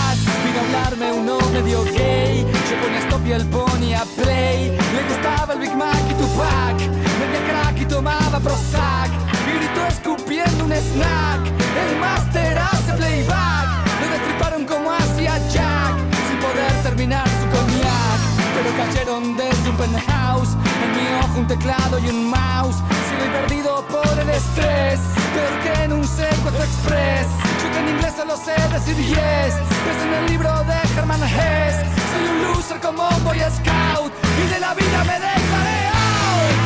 Vino 0.43 0.59
a 0.59 0.63
hablarme 0.65 1.11
uno 1.11 1.37
medio 1.53 1.83
gay, 1.83 2.45
yo 2.69 2.75
ponía 2.81 2.99
stop 2.99 3.25
y 3.25 3.31
el 3.31 3.45
pony 3.47 3.93
a 3.93 4.05
play. 4.21 4.71
Le 4.71 5.03
gustaba 5.09 5.53
el 5.53 5.59
Big 5.59 5.75
Mac 5.75 6.03
y 6.09 6.13
Tupac, 6.13 6.77
vendía 7.19 7.41
crack 7.47 7.81
y 7.81 7.85
tomaba 7.85 8.39
Prozac 8.39 9.11
gritó 9.57 9.85
escupiendo 9.87 10.65
un 10.65 10.71
snack. 10.73 11.41
El 11.83 11.99
máster 11.99 12.57
hace 12.57 12.93
playback, 12.93 13.67
lo 14.01 14.07
destriparon 14.09 14.65
como 14.65 14.91
hacía 14.91 15.37
Jack, 15.49 15.95
sin 16.27 16.39
poder 16.39 16.73
terminar 16.83 17.27
su 17.27 17.45
cognac. 17.53 18.19
Pero 18.55 18.69
cayeron 18.77 19.37
desde 19.37 19.69
un 19.69 19.77
penthouse, 19.77 20.53
en 20.83 20.91
mi 20.95 21.05
ojo 21.23 21.39
un 21.39 21.47
teclado 21.47 21.99
y 21.99 22.09
un 22.09 22.29
mouse. 22.29 22.77
Sigo 23.07 23.31
perdido 23.31 23.85
por 23.87 24.19
el 24.19 24.29
estrés, 24.29 24.99
peor 25.33 25.53
que 25.63 25.83
en 25.83 25.93
un 25.93 26.07
secuestro 26.07 26.63
express. 26.63 27.50
En 27.81 27.89
inglés 27.89 28.13
solo 28.15 28.37
sé 28.37 28.53
decir 28.71 28.95
yes, 28.95 29.55
es 29.91 30.03
en 30.05 30.13
el 30.13 30.25
libro 30.27 30.51
de 30.65 30.77
Herman 30.95 31.23
Hess. 31.23 31.77
Soy 32.11 32.23
un 32.29 32.43
loser 32.43 32.79
como 32.79 33.07
un 33.09 33.23
boy 33.23 33.39
scout 33.39 34.13
y 34.43 34.53
de 34.53 34.59
la 34.59 34.75
vida 34.75 35.03
me 35.03 35.13
declaré 35.13 35.79
out. 35.89 36.61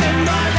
Yendo 0.00 0.30
a 0.32 0.53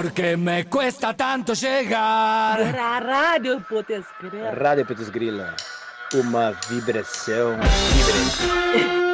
Porque 0.00 0.34
me 0.34 0.64
cuesta 0.64 1.12
tanto 1.12 1.52
llegar. 1.52 2.58
Era 2.58 2.96
a 2.96 3.00
Rádio 3.00 3.60
Putz 3.60 4.06
Grila. 4.18 4.50
Rádio 4.52 4.86
Putz 4.86 5.10
Grila. 5.10 5.54
Uma 6.14 6.52
vibração 6.70 7.58
vibrante. 7.92 9.00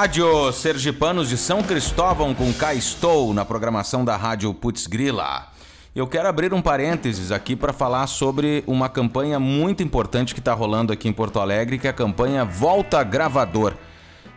Debadio, 0.00 0.50
sergipanos 0.50 1.28
de 1.28 1.36
São 1.36 1.62
Cristóvão 1.62 2.34
com 2.34 2.50
Cá 2.54 2.72
Estou 2.72 3.34
na 3.34 3.44
programação 3.44 4.02
da 4.02 4.16
Rádio 4.16 4.54
Putz 4.54 4.86
Grila. 4.86 5.48
Eu 5.94 6.06
quero 6.06 6.26
abrir 6.26 6.54
um 6.54 6.62
parênteses 6.62 7.30
aqui 7.30 7.54
para 7.54 7.70
falar 7.70 8.06
sobre 8.06 8.64
uma 8.66 8.88
campanha 8.88 9.38
muito 9.38 9.82
importante 9.82 10.32
que 10.32 10.40
está 10.40 10.54
rolando 10.54 10.90
aqui 10.90 11.06
em 11.06 11.12
Porto 11.12 11.38
Alegre, 11.38 11.78
que 11.78 11.86
é 11.86 11.90
a 11.90 11.92
campanha 11.92 12.46
Volta 12.46 13.02
Gravador. 13.02 13.74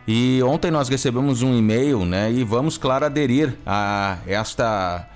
E 0.06 0.42
ontem 0.42 0.70
nós 0.70 0.90
recebemos 0.90 1.40
um 1.40 1.56
e-mail, 1.56 2.04
né? 2.04 2.30
E 2.30 2.44
vamos, 2.44 2.76
claro, 2.76 3.06
aderir 3.06 3.56
a 3.64 4.18
esta 4.26 5.08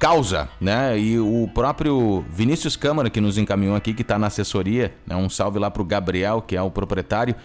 causa, 0.00 0.48
né? 0.60 0.98
E 0.98 1.20
o 1.20 1.48
próprio 1.54 2.24
Vinícius 2.28 2.74
Câmara, 2.74 3.08
que 3.08 3.20
nos 3.20 3.38
encaminhou 3.38 3.76
aqui, 3.76 3.94
que 3.94 4.02
está 4.02 4.18
na 4.18 4.26
assessoria, 4.26 4.92
né? 5.06 5.14
um 5.14 5.30
salve 5.30 5.60
lá 5.60 5.70
para 5.70 5.80
o 5.80 5.84
Gabriel, 5.84 6.42
que 6.42 6.56
é 6.56 6.60
o 6.60 6.72
proprietário, 6.72 7.36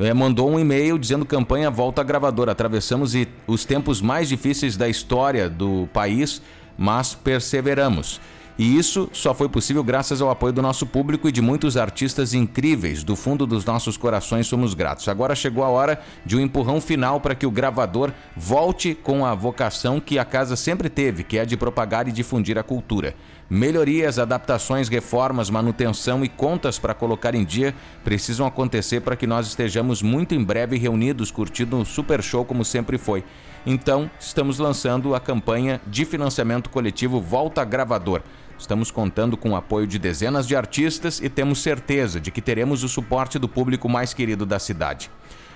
eh, 0.00 0.14
mandou 0.14 0.50
um 0.50 0.58
e-mail 0.58 0.98
dizendo 0.98 1.24
campanha 1.24 1.70
volta 1.70 2.00
a 2.00 2.04
gravadora. 2.04 2.52
Atravessamos 2.52 3.12
os 3.46 3.64
tempos 3.64 4.00
mais 4.00 4.28
difíceis 4.28 4.76
da 4.76 4.88
história 4.88 5.48
do 5.48 5.88
país, 5.92 6.42
mas 6.76 7.14
perseveramos. 7.14 8.20
E 8.60 8.76
isso 8.76 9.08
só 9.10 9.32
foi 9.32 9.48
possível 9.48 9.82
graças 9.82 10.20
ao 10.20 10.28
apoio 10.28 10.52
do 10.52 10.60
nosso 10.60 10.84
público 10.84 11.26
e 11.26 11.32
de 11.32 11.40
muitos 11.40 11.78
artistas 11.78 12.34
incríveis. 12.34 13.02
Do 13.02 13.16
fundo 13.16 13.46
dos 13.46 13.64
nossos 13.64 13.96
corações 13.96 14.46
somos 14.46 14.74
gratos. 14.74 15.08
Agora 15.08 15.34
chegou 15.34 15.64
a 15.64 15.68
hora 15.68 15.98
de 16.26 16.36
um 16.36 16.40
empurrão 16.40 16.78
final 16.78 17.20
para 17.20 17.34
que 17.34 17.46
o 17.46 17.50
gravador 17.50 18.12
volte 18.36 18.94
com 18.94 19.24
a 19.24 19.34
vocação 19.34 19.98
que 19.98 20.18
a 20.18 20.26
casa 20.26 20.56
sempre 20.56 20.90
teve, 20.90 21.24
que 21.24 21.38
é 21.38 21.46
de 21.46 21.56
propagar 21.56 22.06
e 22.06 22.12
difundir 22.12 22.58
a 22.58 22.62
cultura. 22.62 23.14
Melhorias, 23.52 24.20
adaptações, 24.20 24.88
reformas, 24.88 25.50
manutenção 25.50 26.24
e 26.24 26.28
contas 26.28 26.78
para 26.78 26.94
colocar 26.94 27.34
em 27.34 27.44
dia 27.44 27.74
precisam 28.04 28.46
acontecer 28.46 29.00
para 29.00 29.16
que 29.16 29.26
nós 29.26 29.48
estejamos 29.48 30.02
muito 30.02 30.36
em 30.36 30.44
breve 30.44 30.78
reunidos 30.78 31.32
curtindo 31.32 31.76
um 31.76 31.84
super 31.84 32.22
show 32.22 32.44
como 32.44 32.64
sempre 32.64 32.96
foi. 32.96 33.24
Então, 33.66 34.08
estamos 34.20 34.60
lançando 34.60 35.16
a 35.16 35.20
campanha 35.20 35.80
de 35.84 36.04
financiamento 36.04 36.70
coletivo 36.70 37.20
Volta 37.20 37.64
Gravador. 37.64 38.22
Estamos 38.56 38.92
contando 38.92 39.36
com 39.36 39.50
o 39.50 39.56
apoio 39.56 39.84
de 39.84 39.98
dezenas 39.98 40.46
de 40.46 40.54
artistas 40.54 41.20
e 41.20 41.28
temos 41.28 41.60
certeza 41.60 42.20
de 42.20 42.30
que 42.30 42.40
teremos 42.40 42.84
o 42.84 42.88
suporte 42.88 43.36
do 43.36 43.48
público 43.48 43.88
mais 43.88 44.14
querido 44.14 44.46
da 44.46 44.60
cidade. 44.60 45.10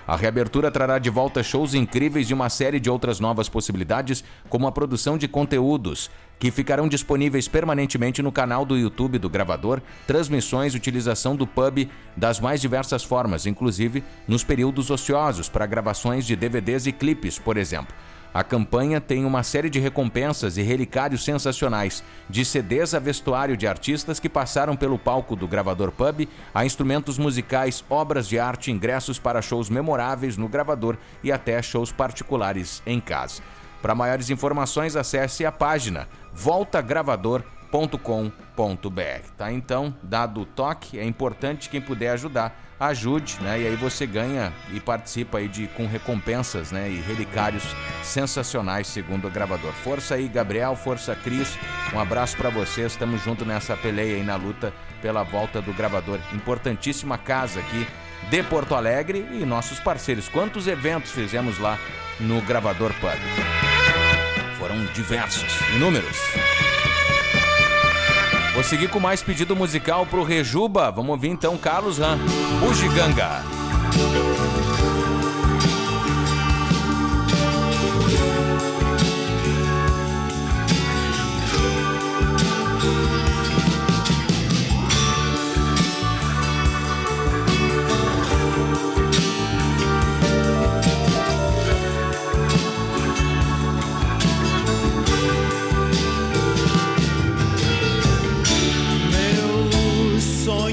A 0.07 0.15
reabertura 0.15 0.69
trará 0.69 0.99
de 0.99 1.09
volta 1.09 1.41
shows 1.41 1.73
incríveis 1.73 2.29
e 2.29 2.33
uma 2.33 2.47
série 2.47 2.79
de 2.79 2.91
outras 2.91 3.19
novas 3.19 3.49
possibilidades, 3.49 4.23
como 4.47 4.67
a 4.67 4.71
produção 4.71 5.17
de 5.17 5.27
conteúdos, 5.27 6.11
que 6.39 6.51
ficarão 6.51 6.87
disponíveis 6.87 7.47
permanentemente 7.47 8.21
no 8.21 8.31
canal 8.31 8.65
do 8.65 8.77
YouTube 8.77 9.17
do 9.17 9.29
gravador, 9.29 9.81
transmissões 10.05 10.75
utilização 10.75 11.35
do 11.35 11.47
pub 11.47 11.89
das 12.15 12.39
mais 12.39 12.61
diversas 12.61 13.03
formas, 13.03 13.45
inclusive 13.45 14.03
nos 14.27 14.43
períodos 14.43 14.89
ociosos 14.89 15.49
para 15.49 15.65
gravações 15.65 16.25
de 16.25 16.35
DVDs 16.35 16.85
e 16.87 16.91
clipes, 16.91 17.39
por 17.39 17.57
exemplo. 17.57 17.95
A 18.35 18.43
campanha 18.43 18.99
tem 18.99 19.23
uma 19.23 19.43
série 19.43 19.69
de 19.69 19.79
recompensas 19.79 20.57
e 20.57 20.61
relicários 20.61 21.23
sensacionais, 21.23 22.03
de 22.29 22.43
CDs 22.43 22.93
a 22.93 22.99
vestuário 22.99 23.55
de 23.55 23.65
artistas 23.65 24.19
que 24.19 24.27
passaram 24.27 24.75
pelo 24.75 24.99
palco 24.99 25.37
do 25.37 25.47
gravador 25.47 25.89
pub, 25.89 26.27
a 26.53 26.65
instrumentos 26.65 27.17
musicais, 27.17 27.81
obras 27.89 28.27
de 28.27 28.37
arte, 28.37 28.71
ingressos 28.71 29.17
para 29.17 29.41
shows 29.41 29.69
memoráveis 29.69 30.35
no 30.35 30.49
gravador 30.49 30.97
e 31.23 31.31
até 31.31 31.61
shows 31.61 31.93
particulares 31.93 32.83
em 32.85 32.99
casa. 32.99 33.41
Para 33.81 33.95
maiores 33.95 34.29
informações, 34.29 34.97
acesse 34.97 35.45
a 35.45 35.51
página 35.51 36.05
voltagravador.com.br. 36.35 39.27
Tá 39.37 39.51
então, 39.51 39.95
dado 40.03 40.41
o 40.41 40.45
toque, 40.45 40.99
é 40.99 41.05
importante 41.05 41.69
quem 41.69 41.81
puder 41.81 42.11
ajudar, 42.11 42.61
ajude, 42.79 43.37
né? 43.41 43.61
E 43.61 43.67
aí 43.67 43.75
você 43.75 44.05
ganha 44.05 44.51
e 44.71 44.79
participa 44.79 45.37
aí 45.37 45.47
de 45.47 45.67
com 45.69 45.87
recompensas, 45.87 46.71
né? 46.71 46.89
E 46.89 46.99
relicários 46.99 47.63
sensacionais 48.03 48.87
segundo 48.87 49.27
o 49.27 49.31
gravador. 49.31 49.71
Força 49.71 50.15
aí, 50.15 50.27
Gabriel, 50.27 50.75
força 50.75 51.15
Cris. 51.15 51.57
Um 51.93 51.99
abraço 51.99 52.35
pra 52.35 52.49
vocês. 52.49 52.91
Estamos 52.91 53.23
junto 53.23 53.45
nessa 53.45 53.77
peleia 53.77 54.17
aí 54.17 54.23
na 54.23 54.35
luta 54.35 54.73
pela 55.01 55.23
volta 55.23 55.61
do 55.61 55.73
gravador. 55.73 56.19
Importantíssima 56.33 57.17
casa 57.17 57.61
aqui 57.61 57.87
de 58.29 58.43
Porto 58.43 58.75
Alegre 58.75 59.25
e 59.31 59.45
nossos 59.45 59.79
parceiros. 59.79 60.27
Quantos 60.27 60.67
eventos 60.67 61.11
fizemos 61.11 61.59
lá 61.59 61.77
no 62.19 62.41
Gravador 62.41 62.91
Pub? 62.95 63.84
Foram 64.65 64.83
diversos, 64.95 65.45
inúmeros. 65.75 66.17
Vou 68.55 68.63
seguir 68.63 68.89
com 68.89 68.99
mais 68.99 69.21
pedido 69.21 69.55
musical 69.55 70.07
pro 70.07 70.23
Rejuba. 70.23 70.89
Vamos 70.89 71.11
ouvir 71.11 71.29
então 71.29 71.55
Carlos 71.55 71.99
Ram, 71.99 72.17
Bugiganga. 72.59 73.43
Meu 74.11 74.34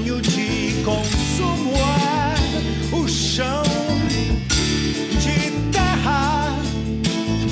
sonho 0.02 0.20
de 0.20 0.82
consumo 0.84 1.72
é 1.76 2.34
o 2.94 3.08
chão 3.08 3.62
de 5.20 5.50
terra 5.70 6.56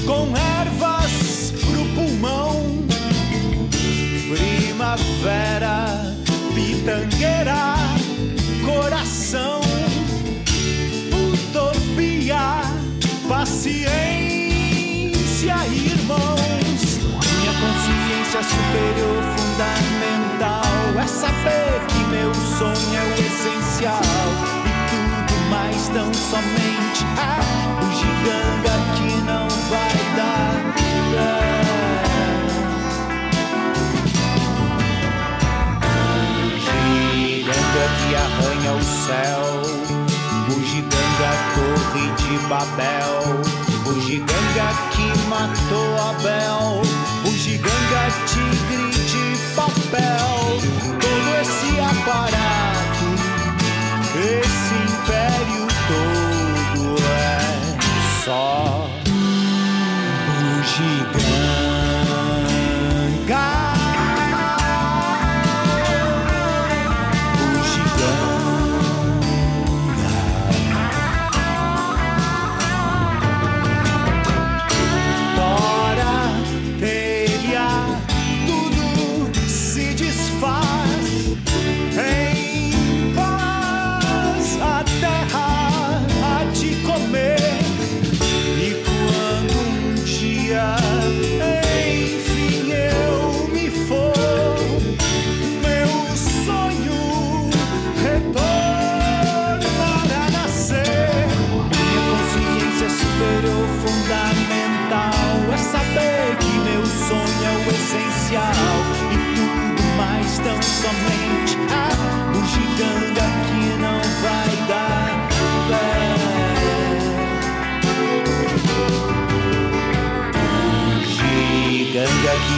com 0.05 0.37
ervas 0.59 1.53
pro 1.61 1.85
pulmão. 1.95 2.85
Primavera, 4.29 5.87
pitangueira, 6.55 7.77
coração, 8.65 9.61
utopia, 11.13 12.63
paciência, 13.29 13.95
irmãos. 15.69 16.99
Minha 17.39 17.55
consciência 17.61 18.43
superior 18.43 19.23
fundamental 19.37 21.01
é 21.01 21.07
saber 21.07 21.90
meu 22.11 22.35
sonho 22.35 22.95
é 22.95 23.03
o 23.03 23.13
essencial. 23.27 24.01
E 24.67 24.73
tudo 24.91 25.51
mais 25.51 25.89
tão 25.89 26.13
somente 26.13 27.05
é 27.17 27.41
o 27.83 27.87
giganga 27.99 28.75
que 28.97 29.11
não 29.23 29.49
vai 29.71 29.97
dar. 30.17 30.51
Giganga 36.61 37.85
que 37.99 38.15
arranha 38.15 38.73
o 38.73 38.83
céu, 39.07 39.43
o 40.49 40.63
giganga 40.65 41.33
torre 41.55 42.07
de 42.17 42.33
Babel, 42.49 43.21
o 43.87 44.01
giganga 44.01 44.69
que 44.91 45.07
matou 45.29 45.91
Abel, 46.11 46.83
o 47.25 47.31
giganga 47.37 48.03
tigre 48.27 48.91
de 49.07 49.55
papel, 49.55 50.40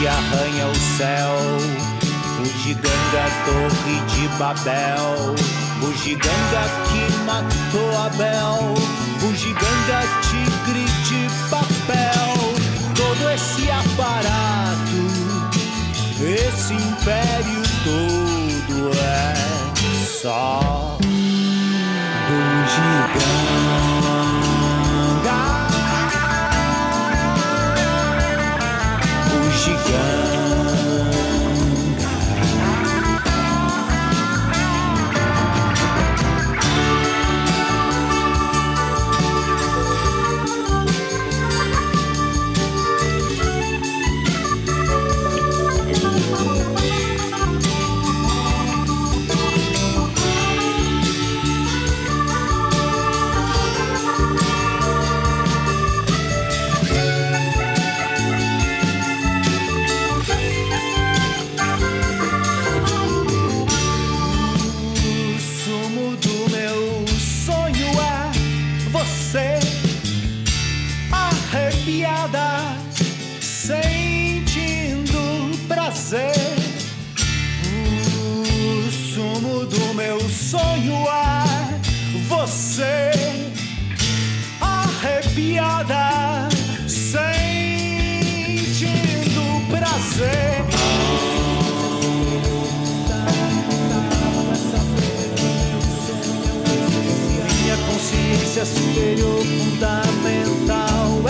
arranha 0.07 0.67
o 0.67 0.75
céu, 0.97 1.35
o 2.41 2.45
giganga 2.61 3.25
torre 3.45 4.01
de 4.07 4.27
Babel, 4.37 5.35
o 5.81 5.93
giganga 5.97 6.63
que 6.87 7.03
matou 7.25 7.97
Abel, 8.05 8.73
o 9.21 9.35
giganga 9.35 10.01
tigre 10.21 10.85
de 11.07 11.29
papel, 11.49 12.33
todo 12.95 13.29
esse 13.31 13.69
aparato, 13.71 15.01
esse 16.21 16.73
império 16.73 17.61
todo 17.83 18.91
é 18.97 19.33
só 20.21 20.97
do 22.27 22.63
giganga. 29.63 30.22
O 30.22 30.22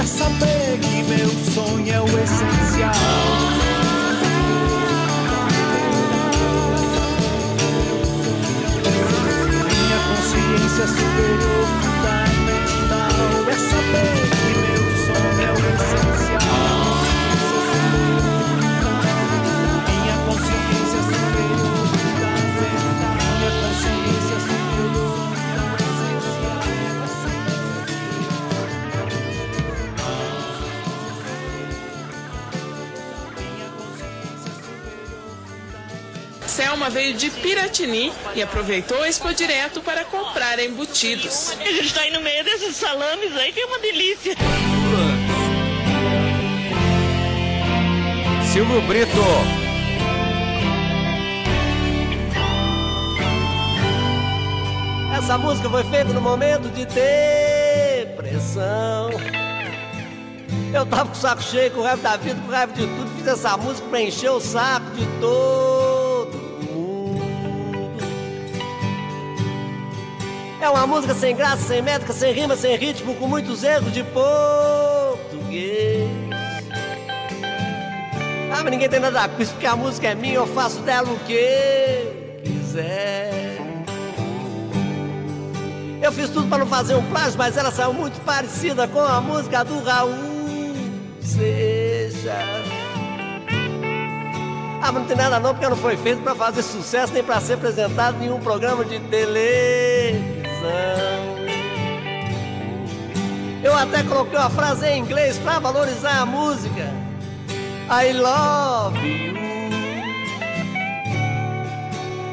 pra 0.03 0.07
saber 0.07 0.80
que 0.81 1.03
meu 1.03 1.30
sonho 1.53 1.93
é 1.93 2.01
o 2.01 2.05
essencial. 2.05 2.91
Minha 9.69 9.99
consciência 10.09 10.88
superior 10.88 11.67
fundamental 11.81 13.17
é 13.47 13.57
saber 13.71 14.17
que 14.34 14.51
meu 14.59 14.84
sonho 15.05 15.41
é 15.41 15.51
o 15.51 15.57
essencial. 15.57 16.23
Selma 36.84 36.89
veio 36.89 37.14
de 37.14 37.30
Piratini 37.30 38.11
e 38.35 38.41
aproveitou 38.41 39.01
a 39.01 39.07
Expo 39.07 39.34
Direto 39.34 39.80
para 39.80 40.03
comprar 40.03 40.60
embutidos. 40.60 41.51
A 41.51 41.64
gente 41.64 41.93
tá 41.93 42.01
aí 42.01 42.11
no 42.11 42.19
meio 42.19 42.43
desses 42.43 42.76
salames 42.76 43.34
aí 43.38 43.53
que 43.53 43.61
é 43.61 43.65
uma 43.65 43.80
delícia. 43.80 44.35
Silvio 48.51 48.81
Brito. 48.81 49.11
Essa 55.18 55.38
música 55.38 55.69
foi 55.69 55.85
feita 55.85 56.11
no 56.11 56.19
momento 56.19 56.68
de 56.69 56.85
depressão. 58.03 59.10
Eu 60.73 60.85
tava 60.85 61.05
com 61.05 61.14
o 61.14 61.15
saco 61.15 61.41
cheio, 61.43 61.72
com 61.72 61.81
raiva 61.81 62.01
da 62.01 62.18
vida, 62.18 62.41
com 62.41 62.51
raiva 62.51 62.73
de 62.73 62.85
tudo. 62.85 63.10
Fiz 63.15 63.27
essa 63.27 63.55
música 63.55 63.88
pra 63.88 64.01
encher 64.01 64.31
o 64.31 64.41
saco 64.41 64.91
de 64.91 65.05
todo 65.22 65.73
É 70.64 70.69
uma 70.69 70.88
música 70.88 71.14
sem 71.14 71.35
graça, 71.35 71.57
sem 71.57 71.81
métrica, 71.81 72.14
sem 72.14 72.31
rima, 72.31 72.56
sem 72.56 72.77
ritmo, 72.77 73.14
com 73.15 73.27
muitos 73.27 73.65
erros 73.65 73.91
de 73.91 74.02
português. 74.02 76.10
Ah, 78.49 78.61
mas 78.64 78.72
ninguém 78.72 78.88
tem 78.88 79.02
nada 79.02 79.27
com 79.27 79.44
isso, 79.44 79.52
porque 79.52 79.68
a 79.68 79.76
música 79.76 80.07
é 80.07 80.15
minha, 80.15 80.35
eu 80.35 80.48
faço 80.48 80.80
dela 80.80 81.11
o 81.11 81.19
que 81.19 82.41
quiser. 82.45 83.60
Eu 86.02 86.14
fiz 86.14 86.30
tudo 86.30 86.48
pra 86.48 86.60
não 86.60 86.65
fazer 86.65 86.95
um 86.95 87.03
plágio, 87.07 87.38
mas 87.38 87.57
ela 87.57 87.69
saiu 87.69 87.91
muito 87.91 88.22
parecida 88.22 88.88
com 88.88 89.02
a 89.02 89.19
música 89.19 89.65
do 89.65 89.84
Raul 89.84 90.14
Seixas. 91.19 92.23
Ah, 94.81 94.94
mas 94.94 94.95
não 94.95 95.06
tem 95.06 95.18
nada 95.18 95.41
não, 95.41 95.53
porque 95.53 95.68
não 95.68 95.76
foi 95.76 95.98
feito 95.98 96.22
pra 96.22 96.34
fazer 96.34 96.64
sucesso 96.64 97.11
nem 97.11 97.22
pra 97.22 97.41
ser 97.41 97.56
apresentado 97.56 98.23
em 98.23 98.31
um 98.31 98.40
programa 98.40 98.85
de 98.85 98.98
televisão. 99.02 100.43
Eu 103.64 103.76
até 103.76 104.03
coloquei 104.03 104.38
uma 104.38 104.49
frase 104.49 104.85
em 104.85 104.99
inglês 104.99 105.38
pra 105.40 105.60
valorizar 105.60 106.22
a 106.22 106.26
música. 106.26 106.91
I 107.90 108.14
love 108.14 108.99
you. 108.99 109.34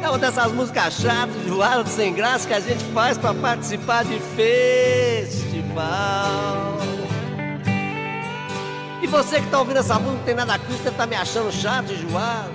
É 0.02 0.08
uma 0.08 0.18
dessas 0.18 0.50
músicas 0.52 0.94
chatas, 0.94 1.36
enjoadas, 1.44 1.92
sem 1.92 2.14
graça 2.14 2.48
que 2.48 2.54
a 2.54 2.60
gente 2.60 2.82
faz 2.92 3.18
pra 3.18 3.34
participar 3.34 4.04
de 4.04 4.18
festival. 4.34 5.80
E 9.02 9.06
você 9.06 9.40
que 9.40 9.46
tá 9.48 9.58
ouvindo 9.58 9.78
essa 9.78 9.94
música 9.94 10.16
não 10.16 10.24
tem 10.24 10.34
nada 10.34 10.58
com 10.58 10.72
isso, 10.72 10.82
deve 10.82 10.96
tá 10.96 11.06
me 11.06 11.16
achando 11.16 11.52
chato, 11.52 11.92
enjoado. 11.92 12.50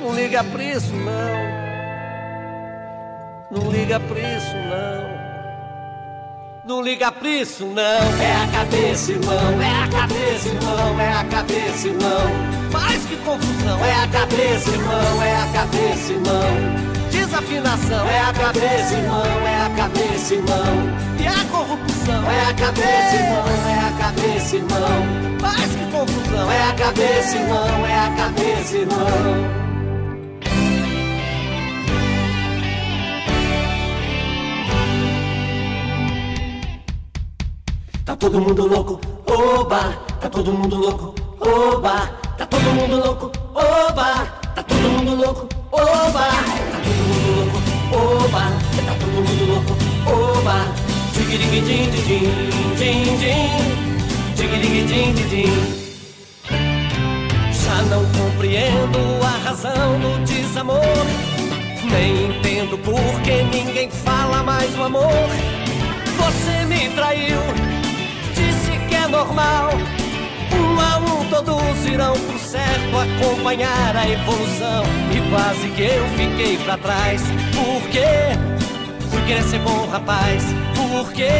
Não 0.00 0.14
liga 0.14 0.42
pra 0.44 0.64
isso, 0.64 0.92
não. 0.94 1.51
Não 3.52 3.70
liga 3.70 4.00
pra 4.00 4.18
isso, 4.18 4.56
não. 4.56 5.12
Não 6.64 6.82
liga 6.82 7.12
pra 7.12 7.28
isso, 7.28 7.66
não. 7.66 7.82
É 7.82 8.44
a 8.44 8.48
cabeça, 8.50 9.12
irmão. 9.12 9.60
É 9.60 9.84
a 9.84 9.88
cabeça, 9.88 10.48
irmão. 10.48 10.98
É 10.98 11.12
a 11.12 11.24
cabeça, 11.24 11.88
irmão. 11.88 12.30
Mas 12.72 13.04
que 13.04 13.16
confusão. 13.16 13.84
É 13.84 14.04
a 14.04 14.08
cabeça, 14.08 14.70
irmão. 14.70 15.22
É 15.22 15.36
a 15.36 15.46
cabeça, 15.52 16.12
irmão. 16.14 17.10
Desafinação. 17.10 18.08
É 18.08 18.20
a 18.20 18.32
cabeça, 18.32 18.94
irmão. 18.94 19.46
É 19.46 19.66
a 19.66 19.70
cabeça, 19.76 20.34
irmão. 20.34 20.96
E 21.20 21.26
a 21.26 21.44
corrupção. 21.50 22.30
É 22.30 22.40
a 22.48 22.54
cabeça, 22.54 23.16
irmão. 23.16 23.44
É 23.68 23.78
a 23.78 23.92
cabeça, 23.98 24.56
irmão. 24.56 25.38
Mas 25.42 25.70
que 25.76 25.90
confusão. 25.92 26.50
É 26.50 26.70
a 26.70 26.72
cabeça, 26.72 27.36
irmão. 27.36 27.86
É 27.86 27.98
a 27.98 28.16
cabeça, 28.16 28.78
irmão. 28.78 29.71
Tá 38.04 38.16
todo 38.16 38.40
mundo 38.40 38.66
louco, 38.66 39.00
oba, 39.26 39.94
tá 40.20 40.28
todo 40.28 40.52
mundo 40.52 40.76
louco, 40.76 41.14
oba, 41.38 42.10
tá 42.36 42.44
todo 42.46 42.62
mundo 42.74 42.96
louco, 42.96 43.30
oba, 43.54 44.26
tá 44.56 44.62
todo 44.64 44.80
mundo 44.90 45.14
louco, 45.14 45.48
oba, 45.70 46.26
tá 46.32 46.78
todo 46.82 46.98
mundo 47.06 47.36
louco, 47.36 47.58
oba, 47.94 48.40
tá 48.74 48.94
todo 48.98 49.12
mundo 49.22 49.44
louco, 49.52 49.72
oba, 50.10 50.66
tigirigue 51.14 51.60
din 51.60 51.90
din 52.76 53.18
din 53.20 53.82
tigirigue 54.34 55.24
din. 55.30 55.82
Já 57.52 57.82
não 57.82 58.04
compreendo 58.18 58.98
a 59.22 59.48
razão 59.48 60.00
do 60.00 60.24
desamor, 60.24 61.06
nem 61.88 62.36
entendo 62.36 62.76
por 62.78 63.20
que 63.22 63.44
ninguém 63.44 63.88
fala 63.90 64.42
mais 64.42 64.68
do 64.74 64.82
amor. 64.82 65.28
Você 66.18 66.64
me 66.66 66.88
traiu 66.96 67.71
é 69.02 69.08
normal. 69.08 69.70
Um 70.54 70.80
a 70.80 70.98
um 70.98 71.24
todos 71.28 71.86
irão 71.86 72.12
pro 72.12 72.38
certo 72.38 72.96
acompanhar 72.96 73.96
a 73.96 74.08
evolução. 74.08 74.84
E 75.10 75.30
quase 75.30 75.68
que 75.70 75.82
eu 75.82 76.06
fiquei 76.16 76.56
pra 76.58 76.76
trás. 76.78 77.22
Por 77.54 77.82
quê? 77.90 78.38
Fui 79.10 79.20
querer 79.26 79.42
ser 79.42 79.58
bom 79.60 79.88
rapaz. 79.90 80.44
Por 80.76 81.12
quê? 81.12 81.30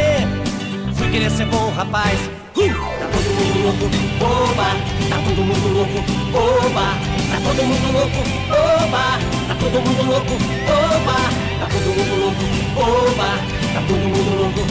Fui 0.95 1.09
querer 1.09 1.29
ser 1.31 1.45
bom 1.45 1.71
rapaz. 1.71 2.19
Uh! 2.55 2.69
Tá 2.99 3.07
todo 3.11 3.33
mundo 3.33 3.63
louco, 3.63 3.85
oba! 4.23 4.69
Tá 5.09 5.17
todo 5.23 5.43
mundo 5.43 5.67
louco, 5.73 5.99
oba! 6.37 6.87
Tá 7.31 7.37
todo 7.43 7.63
mundo 7.63 7.91
louco, 7.93 8.21
oba! 8.51 9.05
Tá 9.47 9.55
todo 9.59 9.77
mundo 9.81 10.03
louco, 10.05 10.33
oba! 10.67 11.17
Tá 11.59 11.65
todo 11.71 11.89
mundo 11.97 12.13
louco, 12.19 12.45
oba! 12.77 13.29
Tá 13.73 13.81
todo 13.87 14.05
mundo 14.09 14.31
louco, 14.37 14.61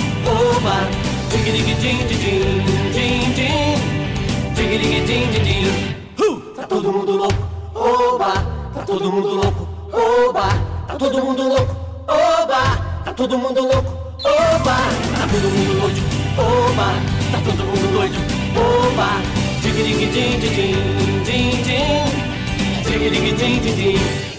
oba! 0.58 1.11
Tá 6.54 6.66
todo 6.68 6.92
mundo 6.92 7.16
louco, 7.16 7.34
oba! 7.74 8.32
Tá 8.72 8.84
todo 8.86 9.10
mundo 9.10 9.34
louco, 9.34 9.68
oba! 9.92 10.48
Tá 10.86 10.94
todo 10.96 11.18
mundo 11.18 11.42
louco, 11.42 11.76
oba! 12.06 12.78
Tá 13.04 13.12
todo 13.12 13.38
mundo 13.38 13.60
louco, 13.62 13.92
oba! 14.22 14.76
Tá 15.18 15.26
todo 15.32 15.48
mundo 15.50 15.80
doido, 15.80 16.02
oba! 16.38 16.88
Tá 17.32 17.38
todo 17.44 17.64
mundo 17.64 17.92
doido, 17.92 18.18
oba! 18.56 19.08
Tigirigue 19.62 20.06
din 20.06 20.38
din 20.40 20.50
din 20.54 21.24
din 21.24 21.62
din 21.64 22.04
Tigirigue 22.84 23.32
din 23.34 23.60
din 23.62 23.74
din 23.74 24.31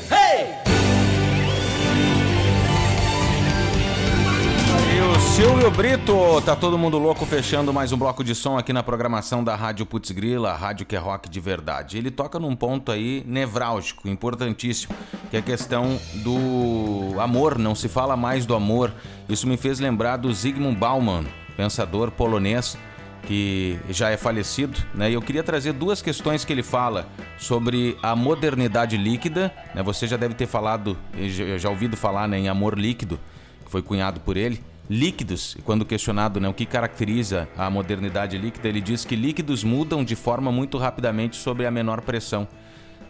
o 5.04 5.20
Silvio 5.20 5.70
Brito, 5.70 6.42
tá 6.46 6.56
todo 6.56 6.78
mundo 6.78 6.98
louco 6.98 7.26
fechando 7.26 7.74
mais 7.74 7.92
um 7.92 7.98
bloco 7.98 8.24
de 8.24 8.34
som 8.34 8.58
aqui 8.58 8.72
na 8.72 8.82
programação 8.82 9.44
da 9.44 9.56
Rádio 9.56 9.86
Putz 9.86 10.12
Grila, 10.12 10.52
a 10.52 10.56
rádio 10.56 10.86
que 10.86 10.96
é 10.96 11.00
rock 11.00 11.30
de 11.30 11.40
verdade. 11.42 11.98
Ele 11.98 12.10
toca 12.10 12.40
num 12.40 12.56
ponto 12.56 12.92
aí 12.92 13.24
nevrálgico, 13.28 14.08
importantíssimo, 14.08 14.96
que 15.30 15.36
é 15.36 15.40
a 15.40 15.42
questão 15.42 16.00
do 16.16 17.20
amor, 17.20 17.58
não 17.58 17.76
se 17.76 17.90
fala 17.90 18.16
mais 18.16 18.46
do 18.46 18.56
amor. 18.56 18.94
Isso 19.28 19.46
me 19.46 19.58
fez 19.58 19.80
lembrar 19.80 20.18
do 20.18 20.34
Zygmunt 20.34 20.78
Bauman, 20.78 21.26
pensador 21.58 22.10
polonês, 22.12 22.78
que 23.24 23.80
já 23.90 24.10
é 24.10 24.16
falecido, 24.16 24.80
né? 24.94 25.12
E 25.12 25.16
eu 25.16 25.22
queria 25.22 25.44
trazer 25.44 25.74
duas 25.74 26.02
questões 26.02 26.46
que 26.46 26.54
ele 26.54 26.64
fala 26.64 27.08
sobre 27.38 27.98
a 28.02 28.16
modernidade 28.16 28.96
líquida, 28.96 29.54
né? 29.76 29.84
Você 29.84 30.08
já 30.08 30.18
deve 30.18 30.34
ter 30.34 30.48
falado, 30.48 30.98
já 31.58 31.70
ouvido 31.70 31.98
falar 31.98 32.28
né, 32.28 32.38
em 32.38 32.48
amor 32.48 32.78
líquido, 32.78 33.20
que 33.66 33.72
foi 33.72 33.82
cunhado 33.82 34.22
por 34.22 34.38
ele. 34.38 34.64
Líquidos, 34.89 35.55
quando 35.64 35.85
questionado 35.85 36.41
né, 36.41 36.49
o 36.49 36.53
que 36.53 36.65
caracteriza 36.65 37.47
a 37.57 37.69
modernidade 37.69 38.38
líquida, 38.38 38.68
ele 38.68 38.81
diz 38.81 39.05
que 39.05 39.15
líquidos 39.15 39.64
mudam 39.64 40.03
de 40.03 40.15
forma 40.15 40.51
muito 40.51 40.77
rapidamente 40.77 41.38
sob 41.38 41.65
a 41.65 41.72
menor 41.72 42.01
pressão. 42.01 42.47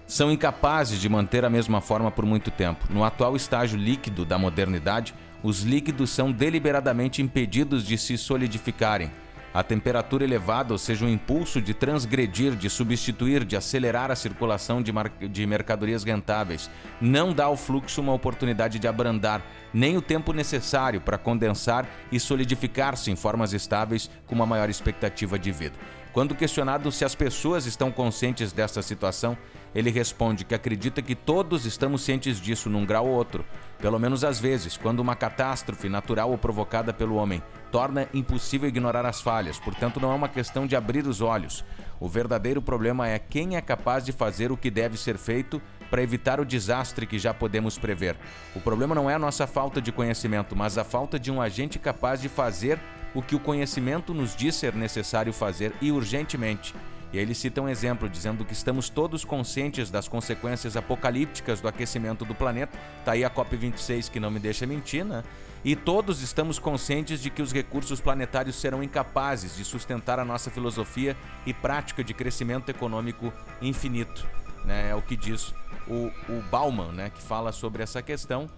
São 0.06 0.32
incapazes 0.32 1.02
de 1.02 1.10
manter 1.10 1.44
a 1.44 1.50
mesma 1.50 1.82
forma 1.82 2.12
por 2.12 2.26
muito 2.26 2.52
tempo. 2.52 2.86
No 2.92 3.04
atual 3.04 3.36
estágio 3.36 3.78
líquido 3.80 4.24
da 4.24 4.38
modernidade, 4.38 5.16
os 5.42 5.64
líquidos 5.64 6.12
são 6.12 6.32
deliberadamente 6.32 7.22
impedidos 7.22 7.84
de 7.86 7.98
se 7.98 8.18
solidificarem. 8.18 9.12
A 9.54 9.62
temperatura 9.62 10.24
elevada, 10.24 10.74
ou 10.74 10.80
seja, 10.80 11.06
o 11.06 11.10
impulso 11.10 11.62
de 11.62 11.76
transgredir, 11.76 12.56
de 12.56 12.70
substituir, 12.72 13.46
de 13.46 13.56
acelerar 13.56 14.10
a 14.10 14.16
circulação 14.16 14.82
de, 14.82 14.92
de 15.30 15.46
mercadorias 15.46 16.04
rentáveis, 16.04 16.72
não 17.00 17.32
dá 17.32 17.46
ao 17.46 17.56
fluxo 17.56 18.02
uma 18.02 18.14
oportunidade 18.14 18.80
de 18.80 18.88
abrandar, 18.88 19.46
nem 19.72 19.96
o 19.96 20.02
tempo 20.02 20.34
necessário 20.34 21.00
para 21.00 21.20
condensar 21.20 21.88
e 22.12 22.20
solidificar-se 22.20 23.12
em 23.12 23.16
formas 23.16 23.54
estáveis 23.54 24.10
com 24.26 24.34
uma 24.34 24.48
maior 24.48 24.72
expectativa 24.72 25.38
de 25.38 25.52
vida. 25.52 25.78
Quando 26.12 26.36
questionado 26.36 26.92
se 26.92 27.06
as 27.06 27.14
pessoas 27.14 27.66
estão 27.68 27.92
conscientes 27.92 28.52
dessa 28.52 28.82
situação, 28.82 29.38
ele 29.74 29.90
responde 29.90 30.46
que 30.46 30.54
acredita 30.54 31.02
que 31.02 31.16
todos 31.16 31.66
estamos 31.66 32.04
cientes 32.04 32.40
disso 32.40 32.70
num 32.70 32.86
grau 32.86 33.08
ou 33.08 33.14
outro, 33.14 33.46
pelo 33.80 34.00
menos 34.00 34.24
às 34.24 34.40
vezes, 34.40 34.78
quando 34.78 35.00
uma 35.00 35.16
catástrofe 35.16 35.90
natural 35.90 36.30
ou 36.30 36.38
provocada 36.38 36.94
pelo 36.94 37.16
homem 37.16 37.42
torna 37.74 38.08
impossível 38.14 38.70
ignorar 38.70 39.04
as 39.04 39.20
falhas, 39.20 39.58
portanto 39.58 40.00
não 40.00 40.12
é 40.12 40.14
uma 40.14 40.30
questão 40.30 40.68
de 40.68 40.76
abrir 40.76 41.08
os 41.08 41.22
olhos. 41.22 41.66
O 42.00 42.08
verdadeiro 42.08 42.62
problema 42.62 43.10
é 43.10 43.18
quem 43.18 43.56
é 43.56 43.62
capaz 43.62 44.06
de 44.06 44.12
fazer 44.12 44.52
o 44.52 44.58
que 44.58 44.70
deve 44.70 44.96
ser 44.96 45.18
feito 45.18 45.60
para 45.90 46.04
evitar 46.04 46.40
o 46.40 46.46
desastre 46.46 47.08
que 47.08 47.18
já 47.18 47.34
podemos 47.34 47.80
prever. 47.80 48.16
O 48.56 48.62
problema 48.62 48.94
não 48.94 49.10
é 49.10 49.16
a 49.16 49.20
nossa 49.20 49.48
falta 49.48 49.82
de 49.82 49.92
conhecimento, 49.92 50.56
mas 50.56 50.78
a 50.78 50.84
falta 50.84 51.18
de 51.18 51.32
um 51.32 51.42
agente 51.42 51.80
capaz 51.80 52.22
de 52.22 52.30
fazer 52.30 52.80
o 53.12 53.24
que 53.24 53.36
o 53.36 53.40
conhecimento 53.40 54.14
nos 54.14 54.36
diz 54.36 54.54
ser 54.54 54.76
necessário 54.76 55.34
fazer 55.34 55.74
e 55.82 55.92
urgentemente. 55.92 56.76
E 57.12 57.18
ele 57.18 57.34
cita 57.34 57.60
um 57.60 57.70
exemplo, 57.70 58.08
dizendo 58.08 58.46
que 58.46 58.54
estamos 58.54 58.90
todos 58.90 59.26
conscientes 59.26 59.90
das 59.90 60.08
consequências 60.08 60.78
apocalípticas 60.78 61.60
do 61.60 61.68
aquecimento 61.68 62.24
do 62.24 62.36
planeta. 62.36 62.78
Tá 63.04 63.14
aí 63.14 63.24
a 63.24 63.30
COP26 63.32 64.12
que 64.12 64.20
não 64.20 64.30
me 64.30 64.40
deixa 64.40 64.66
mentir, 64.68 65.06
né? 65.06 65.24
E 65.66 65.78
todos 65.78 66.22
estamos 66.22 66.60
conscientes 66.60 67.22
de 67.22 67.30
que 67.30 67.42
os 67.42 67.54
recursos 67.54 68.02
planetários 68.02 68.58
serão 68.58 68.84
incapazes 68.84 69.56
de 69.56 69.64
sustentar 69.64 70.20
a 70.20 70.26
nossa 70.26 70.52
filosofia 70.52 71.16
e 71.46 71.54
prática 71.54 72.04
de 72.04 72.14
crescimento 72.14 72.70
econômico 72.70 73.32
infinito. 73.62 74.28
Né? 74.66 74.90
É 74.90 74.96
o 74.96 75.02
que 75.02 75.16
diz 75.16 75.54
o, 75.88 76.12
o 76.30 76.42
Bauman, 76.52 76.92
né? 76.92 77.10
que 77.10 77.22
fala 77.22 77.54
sobre 77.54 77.82
essa 77.82 78.02
questão. 78.02 78.50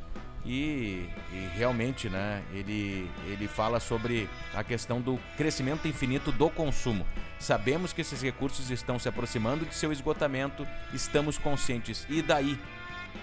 E, 0.45 1.09
e 1.33 1.49
realmente, 1.55 2.07
né, 2.07 2.43
ele, 2.53 3.09
ele 3.25 3.47
fala 3.47 3.79
sobre 3.79 4.29
a 4.53 4.63
questão 4.63 5.01
do 5.01 5.19
crescimento 5.35 5.87
infinito 5.87 6.31
do 6.31 6.51
consumo. 6.51 7.03
Sabemos 7.39 7.91
que 7.91 8.01
esses 8.01 8.21
recursos 8.21 8.69
estão 8.69 8.99
se 8.99 9.09
aproximando 9.09 9.65
de 9.65 9.73
seu 9.73 9.91
esgotamento, 9.91 10.65
estamos 10.93 11.39
conscientes. 11.39 12.05
E 12.07 12.21
daí? 12.21 12.59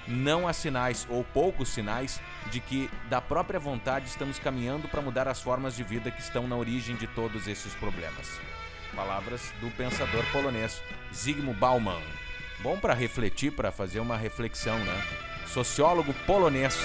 Não 0.07 0.47
há 0.49 0.53
sinais, 0.53 1.07
ou 1.09 1.25
poucos 1.25 1.69
sinais, 1.69 2.21
de 2.51 2.61
que, 2.61 2.91
da 3.09 3.21
própria 3.21 3.59
vontade, 3.61 4.07
estamos 4.07 4.39
caminhando 4.39 4.89
para 4.89 5.03
mudar 5.03 5.29
as 5.29 5.41
formas 5.41 5.77
de 5.77 5.83
vida 5.83 6.11
que 6.11 6.21
estão 6.21 6.47
na 6.47 6.57
origem 6.57 6.97
de 6.97 7.07
todos 7.07 7.47
esses 7.47 7.75
problemas. 7.75 8.41
Palavras 8.95 9.53
do 9.61 9.71
pensador 9.71 10.25
polonês 10.33 10.83
Zygmunt 11.15 11.59
Bauman. 11.59 12.01
Bom 12.61 12.79
para 12.79 12.95
refletir, 12.95 13.53
para 13.53 13.73
fazer 13.73 14.01
uma 14.01 14.17
reflexão, 14.17 14.79
né? 14.79 15.03
Sociólogo 15.47 16.15
polonês, 16.27 16.79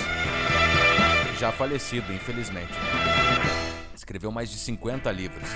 já 1.37 1.51
falecido, 1.51 2.11
infelizmente. 2.11 2.73
Escreveu 3.95 4.31
mais 4.31 4.49
de 4.49 4.57
50 4.57 5.11
livros. 5.11 5.49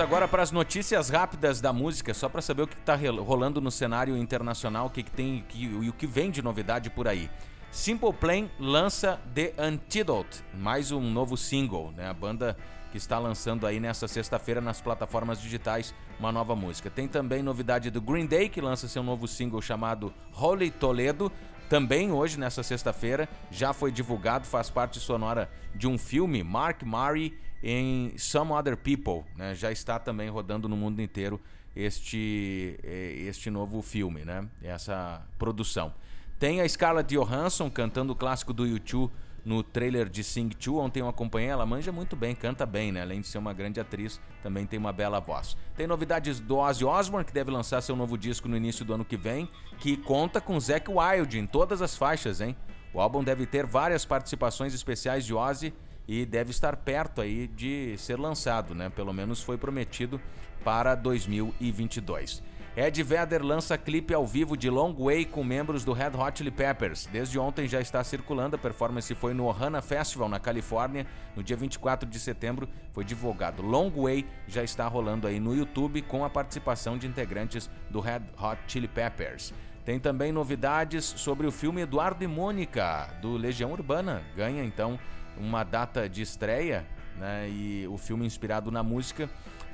Agora 0.00 0.26
para 0.26 0.42
as 0.42 0.50
notícias 0.50 1.10
rápidas 1.10 1.60
da 1.60 1.72
música, 1.72 2.14
só 2.14 2.28
para 2.28 2.40
saber 2.40 2.62
o 2.62 2.66
que 2.66 2.74
está 2.74 2.96
rolando 3.20 3.60
no 3.60 3.70
cenário 3.70 4.16
internacional, 4.16 4.86
o 4.86 4.90
que, 4.90 5.02
que 5.02 5.10
tem 5.10 5.44
que, 5.46 5.64
e 5.64 5.88
o 5.88 5.92
que 5.92 6.06
vem 6.06 6.30
de 6.30 6.40
novidade 6.40 6.88
por 6.88 7.06
aí. 7.06 7.30
Simple 7.70 8.12
Plan 8.12 8.48
lança 8.58 9.20
The 9.34 9.52
Antidote, 9.58 10.42
mais 10.54 10.90
um 10.90 11.02
novo 11.02 11.36
single, 11.36 11.92
né? 11.92 12.08
A 12.08 12.14
banda 12.14 12.56
que 12.90 12.96
está 12.96 13.18
lançando 13.18 13.66
aí 13.66 13.78
nessa 13.78 14.08
sexta-feira 14.08 14.60
nas 14.60 14.80
plataformas 14.80 15.40
digitais 15.40 15.94
uma 16.18 16.32
nova 16.32 16.56
música. 16.56 16.90
Tem 16.90 17.06
também 17.06 17.42
novidade 17.42 17.90
do 17.90 18.00
Green 18.00 18.26
Day, 18.26 18.48
que 18.48 18.60
lança 18.60 18.88
seu 18.88 19.02
novo 19.02 19.28
single 19.28 19.60
chamado 19.60 20.12
Holy 20.34 20.70
Toledo. 20.70 21.30
Também 21.68 22.10
hoje, 22.10 22.40
nessa 22.40 22.62
sexta-feira, 22.62 23.28
já 23.50 23.72
foi 23.72 23.92
divulgado, 23.92 24.46
faz 24.46 24.70
parte 24.70 24.98
sonora 24.98 25.50
de 25.74 25.86
um 25.86 25.96
filme, 25.96 26.42
Mark 26.42 26.82
Murray 26.82 27.38
em 27.62 28.16
Some 28.16 28.52
Other 28.52 28.76
People. 28.76 29.22
Né? 29.36 29.54
Já 29.54 29.70
está 29.70 29.98
também 29.98 30.28
rodando 30.28 30.68
no 30.68 30.76
mundo 30.76 31.00
inteiro 31.00 31.40
este, 31.74 32.78
eh, 32.82 33.24
este 33.28 33.50
novo 33.50 33.82
filme, 33.82 34.24
né? 34.24 34.48
essa 34.62 35.22
produção. 35.38 35.92
Tem 36.38 36.60
a 36.60 36.68
Scarlett 36.68 37.14
Johansson 37.14 37.70
cantando 37.70 38.12
o 38.12 38.16
clássico 38.16 38.52
do 38.52 38.66
YouTube 38.66 39.12
no 39.44 39.62
trailer 39.62 40.08
de 40.08 40.22
Sing 40.22 40.48
2. 40.48 40.78
Ontem 40.78 41.00
eu 41.00 41.08
acompanhei, 41.08 41.50
ela 41.50 41.66
manja 41.66 41.92
muito 41.92 42.16
bem, 42.16 42.34
canta 42.34 42.64
bem, 42.64 42.92
né? 42.92 43.02
Além 43.02 43.20
de 43.20 43.26
ser 43.26 43.38
uma 43.38 43.52
grande 43.52 43.80
atriz, 43.80 44.20
também 44.42 44.66
tem 44.66 44.78
uma 44.78 44.92
bela 44.92 45.20
voz. 45.20 45.56
Tem 45.76 45.86
novidades 45.86 46.40
do 46.40 46.56
Ozzy 46.56 46.84
Osbourne, 46.84 47.24
que 47.24 47.32
deve 47.32 47.50
lançar 47.50 47.80
seu 47.80 47.96
novo 47.96 48.16
disco 48.16 48.48
no 48.48 48.56
início 48.56 48.84
do 48.84 48.94
ano 48.94 49.04
que 49.04 49.16
vem, 49.16 49.48
que 49.78 49.96
conta 49.96 50.40
com 50.40 50.58
Zac 50.58 50.90
Wild 50.90 51.38
em 51.38 51.46
todas 51.46 51.82
as 51.82 51.96
faixas, 51.96 52.40
hein? 52.40 52.56
O 52.92 53.00
álbum 53.00 53.22
deve 53.22 53.46
ter 53.46 53.66
várias 53.66 54.04
participações 54.04 54.74
especiais 54.74 55.24
de 55.24 55.34
Ozzy 55.34 55.72
e 56.10 56.26
deve 56.26 56.50
estar 56.50 56.74
perto 56.74 57.20
aí 57.20 57.46
de 57.46 57.94
ser 57.96 58.18
lançado, 58.18 58.74
né? 58.74 58.90
Pelo 58.90 59.12
menos 59.12 59.40
foi 59.40 59.56
prometido 59.56 60.20
para 60.64 60.96
2022. 60.96 62.42
Ed 62.76 63.00
Vedder 63.04 63.44
lança 63.44 63.78
clipe 63.78 64.12
ao 64.12 64.26
vivo 64.26 64.56
de 64.56 64.68
Long 64.68 64.92
Way 64.92 65.26
com 65.26 65.44
membros 65.44 65.84
do 65.84 65.92
Red 65.92 66.10
Hot 66.18 66.38
Chili 66.38 66.50
Peppers. 66.50 67.06
Desde 67.12 67.38
ontem 67.38 67.68
já 67.68 67.80
está 67.80 68.02
circulando, 68.02 68.56
a 68.56 68.58
performance 68.58 69.14
foi 69.14 69.32
no 69.32 69.44
Ohana 69.44 69.80
Festival 69.80 70.28
na 70.28 70.40
Califórnia, 70.40 71.06
no 71.36 71.44
dia 71.44 71.56
24 71.56 72.08
de 72.10 72.18
setembro 72.18 72.68
foi 72.92 73.04
divulgado. 73.04 73.62
Long 73.62 73.88
Way 73.90 74.26
já 74.48 74.64
está 74.64 74.88
rolando 74.88 75.28
aí 75.28 75.38
no 75.38 75.54
YouTube 75.54 76.02
com 76.02 76.24
a 76.24 76.30
participação 76.30 76.98
de 76.98 77.06
integrantes 77.06 77.70
do 77.88 78.00
Red 78.00 78.22
Hot 78.36 78.58
Chili 78.66 78.88
Peppers. 78.88 79.54
Tem 79.84 80.00
também 80.00 80.32
novidades 80.32 81.04
sobre 81.04 81.46
o 81.46 81.52
filme 81.52 81.82
Eduardo 81.82 82.22
e 82.24 82.26
Mônica, 82.26 83.14
do 83.22 83.36
Legião 83.36 83.70
Urbana. 83.70 84.22
Ganha 84.36 84.64
então 84.64 84.98
uma 85.40 85.64
data 85.64 86.08
de 86.08 86.22
estreia, 86.22 86.86
né? 87.16 87.48
E 87.48 87.86
o 87.88 87.96
filme 87.96 88.26
inspirado 88.26 88.70
na 88.70 88.82
música 88.82 89.28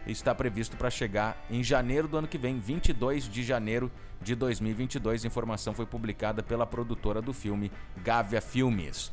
está 0.06 0.34
previsto 0.34 0.76
para 0.76 0.88
chegar 0.88 1.36
em 1.50 1.62
janeiro 1.62 2.06
do 2.06 2.16
ano 2.16 2.28
que 2.28 2.38
vem, 2.38 2.58
22 2.58 3.28
de 3.28 3.42
janeiro 3.42 3.90
de 4.22 4.34
2022. 4.34 5.24
A 5.24 5.26
informação 5.26 5.74
foi 5.74 5.86
publicada 5.86 6.42
pela 6.42 6.66
produtora 6.66 7.20
do 7.20 7.32
filme, 7.32 7.72
Gávea 7.98 8.40
Filmes. 8.40 9.12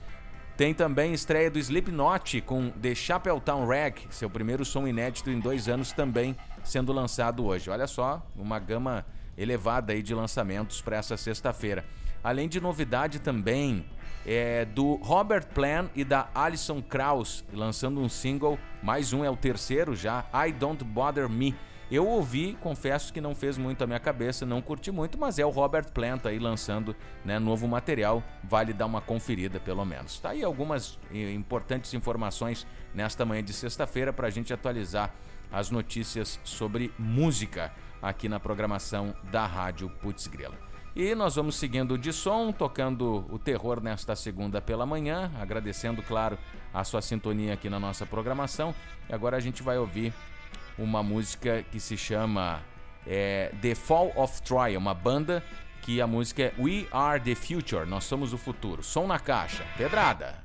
Tem 0.55 0.71
também 0.71 1.13
estreia 1.13 1.49
do 1.49 1.57
Slipknot 1.57 2.41
com 2.41 2.69
The 2.69 2.93
Chapeltown 2.93 3.65
Rag, 3.65 4.05
seu 4.11 4.29
primeiro 4.29 4.63
som 4.63 4.87
inédito 4.87 5.31
em 5.31 5.39
dois 5.39 5.67
anos, 5.67 5.91
também 5.91 6.35
sendo 6.63 6.93
lançado 6.93 7.43
hoje. 7.43 7.71
Olha 7.71 7.87
só, 7.87 8.23
uma 8.35 8.59
gama 8.59 9.03
elevada 9.35 9.93
aí 9.93 10.03
de 10.03 10.13
lançamentos 10.13 10.79
para 10.79 10.97
essa 10.97 11.17
sexta-feira. 11.17 11.83
Além 12.23 12.47
de 12.47 12.61
novidade 12.61 13.19
também 13.19 13.85
é, 14.25 14.63
do 14.63 14.95
Robert 14.95 15.47
Plant 15.47 15.89
e 15.93 16.05
da 16.05 16.29
Alison 16.33 16.81
Krauss, 16.81 17.43
lançando 17.53 17.99
um 17.99 18.07
single, 18.07 18.57
mais 18.81 19.11
um 19.11 19.25
é 19.25 19.29
o 19.29 19.35
terceiro 19.35 19.93
já, 19.93 20.25
I 20.33 20.53
Don't 20.53 20.83
Bother 20.85 21.27
Me. 21.29 21.53
Eu 21.91 22.07
ouvi, 22.07 22.57
confesso 22.61 23.11
que 23.11 23.19
não 23.19 23.35
fez 23.35 23.57
muito 23.57 23.83
a 23.83 23.87
minha 23.87 23.99
cabeça, 23.99 24.45
não 24.45 24.61
curti 24.61 24.89
muito, 24.89 25.17
mas 25.17 25.37
é 25.37 25.45
o 25.45 25.49
Robert 25.49 25.91
Plant 25.91 26.25
aí 26.25 26.39
lançando 26.39 26.95
né, 27.25 27.37
novo 27.37 27.67
material, 27.67 28.23
vale 28.41 28.71
dar 28.71 28.85
uma 28.85 29.01
conferida 29.01 29.59
pelo 29.59 29.83
menos. 29.83 30.17
Tá 30.19 30.29
aí 30.29 30.43
algumas 30.43 30.97
eh, 31.13 31.33
importantes 31.33 31.93
informações 31.93 32.65
nesta 32.95 33.25
manhã 33.25 33.43
de 33.43 33.53
sexta-feira 33.53 34.13
para 34.13 34.27
a 34.27 34.31
gente 34.31 34.53
atualizar 34.53 35.13
as 35.51 35.69
notícias 35.69 36.39
sobre 36.43 36.91
música 36.97 37.71
aqui 38.01 38.27
na 38.29 38.39
programação 38.39 39.13
da 39.29 39.45
Rádio 39.45 39.89
Putz 40.01 40.25
Grila. 40.25 40.72
E 40.95 41.15
nós 41.15 41.35
vamos 41.35 41.55
seguindo 41.55 41.97
de 41.97 42.13
som, 42.13 42.51
tocando 42.51 43.25
o 43.31 43.39
terror 43.39 43.81
nesta 43.81 44.15
segunda 44.15 44.61
pela 44.61 44.85
manhã, 44.85 45.31
agradecendo, 45.39 46.03
claro, 46.03 46.37
a 46.71 46.83
sua 46.83 47.01
sintonia 47.01 47.55
aqui 47.55 47.67
na 47.67 47.79
nossa 47.79 48.05
programação. 48.05 48.75
E 49.09 49.13
agora 49.13 49.35
a 49.35 49.39
gente 49.39 49.63
vai 49.63 49.77
ouvir 49.77 50.13
uma 50.77 51.01
música 51.01 51.65
que 51.71 51.79
se 51.79 51.97
chama 51.97 52.61
é, 53.07 53.51
The 53.59 53.73
Fall 53.73 54.11
of 54.15 54.39
Troy, 54.43 54.77
uma 54.77 54.93
banda 54.93 55.43
que 55.81 55.99
a 55.99 56.05
música 56.05 56.43
é 56.43 56.53
We 56.59 56.85
Are 56.91 57.19
the 57.19 57.33
Future, 57.33 57.87
nós 57.87 58.03
somos 58.03 58.31
o 58.31 58.37
futuro. 58.37 58.83
Som 58.83 59.07
na 59.07 59.17
caixa, 59.17 59.65
pedrada. 59.75 60.43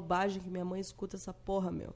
Bobagem 0.00 0.40
que 0.40 0.50
minha 0.50 0.64
mãe 0.64 0.80
escuta 0.80 1.16
essa 1.16 1.32
porra, 1.32 1.70
meu. 1.70 1.94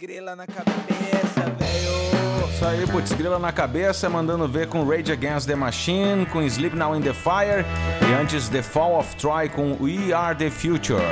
Grela 0.00 0.36
na 0.36 0.46
cabeça, 0.46 1.40
velho. 1.58 2.48
Isso 2.54 2.64
aí, 2.64 2.86
putz, 2.86 3.12
grila 3.12 3.36
na 3.36 3.50
cabeça, 3.50 4.08
mandando 4.08 4.46
ver 4.46 4.68
com 4.68 4.84
Rage 4.84 5.10
Against 5.10 5.48
the 5.48 5.56
Machine, 5.56 6.24
com 6.26 6.40
Sleep 6.40 6.76
Now 6.76 6.94
in 6.94 7.00
the 7.00 7.12
Fire 7.12 7.64
e 8.08 8.12
antes 8.14 8.48
The 8.48 8.62
Fall 8.62 8.96
of 8.96 9.16
Troy 9.16 9.48
com 9.48 9.76
We 9.80 10.12
Are 10.12 10.36
the 10.36 10.50
Future. 10.50 11.02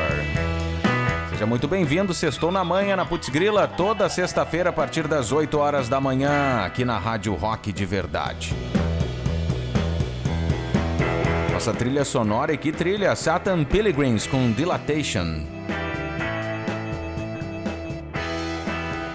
Seja 1.30 1.44
muito 1.46 1.66
bem-vindo, 1.66 2.14
sextou 2.14 2.52
na 2.52 2.62
manhã 2.62 2.94
na 2.94 3.04
Putz 3.04 3.28
Grila, 3.28 3.66
toda 3.66 4.08
sexta-feira 4.08 4.70
a 4.70 4.72
partir 4.72 5.08
das 5.08 5.32
8 5.32 5.58
horas 5.58 5.88
da 5.88 6.00
manhã, 6.00 6.64
aqui 6.64 6.84
na 6.84 6.96
Rádio 6.96 7.34
Rock 7.34 7.72
de 7.72 7.84
Verdade. 7.84 8.54
Nossa 11.52 11.74
trilha 11.74 12.04
sonora 12.04 12.52
e 12.52 12.56
que 12.56 12.70
trilha, 12.70 13.16
Satan 13.16 13.64
Pilgrims 13.64 14.28
com 14.28 14.52
Dilatation. 14.52 15.55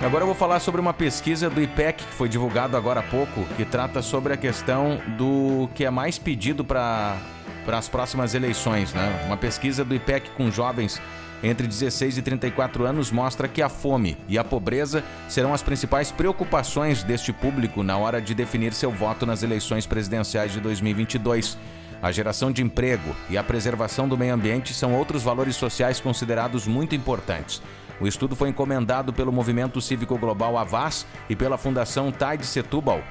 Agora 0.03 0.23
eu 0.23 0.25
vou 0.25 0.35
falar 0.35 0.59
sobre 0.59 0.81
uma 0.81 0.93
pesquisa 0.93 1.47
do 1.47 1.61
IPEC 1.61 2.03
que 2.03 2.13
foi 2.13 2.27
divulgado 2.27 2.75
agora 2.75 3.01
há 3.01 3.03
pouco, 3.03 3.45
que 3.55 3.63
trata 3.63 4.01
sobre 4.01 4.33
a 4.33 4.37
questão 4.37 4.99
do 5.15 5.69
que 5.75 5.85
é 5.85 5.91
mais 5.91 6.17
pedido 6.17 6.65
para 6.65 7.19
as 7.67 7.87
próximas 7.87 8.33
eleições. 8.33 8.91
Né? 8.93 9.23
Uma 9.27 9.37
pesquisa 9.37 9.85
do 9.85 9.93
IPEC 9.93 10.31
com 10.31 10.49
jovens 10.49 10.99
entre 11.43 11.67
16 11.67 12.17
e 12.17 12.21
34 12.23 12.83
anos 12.83 13.11
mostra 13.11 13.47
que 13.47 13.61
a 13.61 13.69
fome 13.69 14.17
e 14.27 14.39
a 14.39 14.43
pobreza 14.43 15.03
serão 15.29 15.53
as 15.53 15.61
principais 15.61 16.11
preocupações 16.11 17.03
deste 17.03 17.31
público 17.31 17.83
na 17.83 17.95
hora 17.95 18.19
de 18.19 18.33
definir 18.33 18.73
seu 18.73 18.89
voto 18.89 19.27
nas 19.27 19.43
eleições 19.43 19.85
presidenciais 19.85 20.51
de 20.51 20.59
2022. 20.59 21.59
A 22.01 22.11
geração 22.11 22.51
de 22.51 22.63
emprego 22.63 23.15
e 23.29 23.37
a 23.37 23.43
preservação 23.43 24.09
do 24.09 24.17
meio 24.17 24.33
ambiente 24.33 24.73
são 24.73 24.95
outros 24.95 25.21
valores 25.21 25.55
sociais 25.55 25.99
considerados 25.99 26.65
muito 26.65 26.95
importantes. 26.95 27.61
O 28.01 28.07
estudo 28.07 28.35
foi 28.35 28.49
encomendado 28.49 29.13
pelo 29.13 29.31
Movimento 29.31 29.79
Cívico 29.79 30.17
Global 30.17 30.57
Avaz 30.57 31.05
e 31.29 31.35
pela 31.35 31.55
Fundação 31.55 32.11
Tide 32.11 32.47
Setúbal 32.47 33.03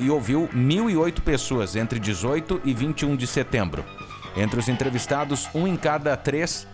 e 0.00 0.08
ouviu 0.08 0.48
1.008 0.54 1.20
pessoas 1.22 1.74
entre 1.74 1.98
18 1.98 2.60
e 2.64 2.72
21 2.72 3.16
de 3.16 3.26
setembro. 3.26 3.84
Entre 4.36 4.60
os 4.60 4.68
entrevistados, 4.68 5.48
um 5.52 5.66
em 5.66 5.76
cada 5.76 6.16
três 6.16 6.68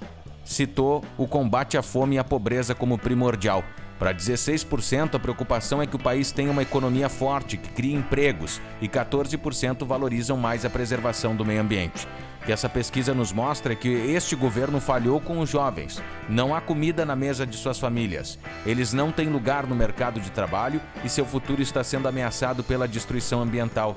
citou 0.45 1.03
o 1.17 1.27
combate 1.27 1.79
à 1.79 1.83
fome 1.83 2.17
e 2.17 2.19
à 2.19 2.25
pobreza 2.25 2.75
como 2.75 2.99
primordial. 2.99 3.65
Para 3.99 4.13
16%, 4.13 5.15
a 5.15 5.19
preocupação 5.19 5.81
é 5.81 5.87
que 5.87 5.97
o 5.97 5.99
país 6.03 6.31
tenha 6.31 6.51
uma 6.51 6.63
economia 6.63 7.09
forte, 7.09 7.57
que 7.57 7.71
crie 7.71 7.95
empregos, 7.95 8.61
e 8.83 8.89
14% 8.89 9.87
valorizam 9.87 10.37
mais 10.37 10.65
a 10.67 10.71
preservação 10.71 11.35
do 11.35 11.45
meio 11.45 11.63
ambiente. 11.63 12.07
Que 12.45 12.53
essa 12.53 12.69
pesquisa 12.69 13.15
nos 13.15 13.33
mostra 13.33 13.73
é 13.73 13.77
que 13.77 13.89
este 13.89 14.37
governo 14.37 14.81
falhou 14.81 15.21
com 15.21 15.39
os 15.39 15.49
jovens. 15.49 16.03
Não 16.29 16.55
há 16.55 16.61
comida 16.61 17.05
na 17.05 17.17
mesa 17.17 17.47
de 17.47 17.57
suas 17.57 17.79
famílias. 17.79 18.39
Eles 18.67 18.93
não 18.93 19.11
têm 19.11 19.29
lugar 19.29 19.67
no 19.67 19.75
mercado 19.75 20.21
de 20.21 20.31
trabalho 20.31 20.81
e 21.03 21.09
seu 21.09 21.25
futuro 21.25 21.63
está 21.63 21.83
sendo 21.83 22.07
ameaçado 22.07 22.63
pela 22.63 22.87
destruição 22.87 23.41
ambiental. 23.41 23.97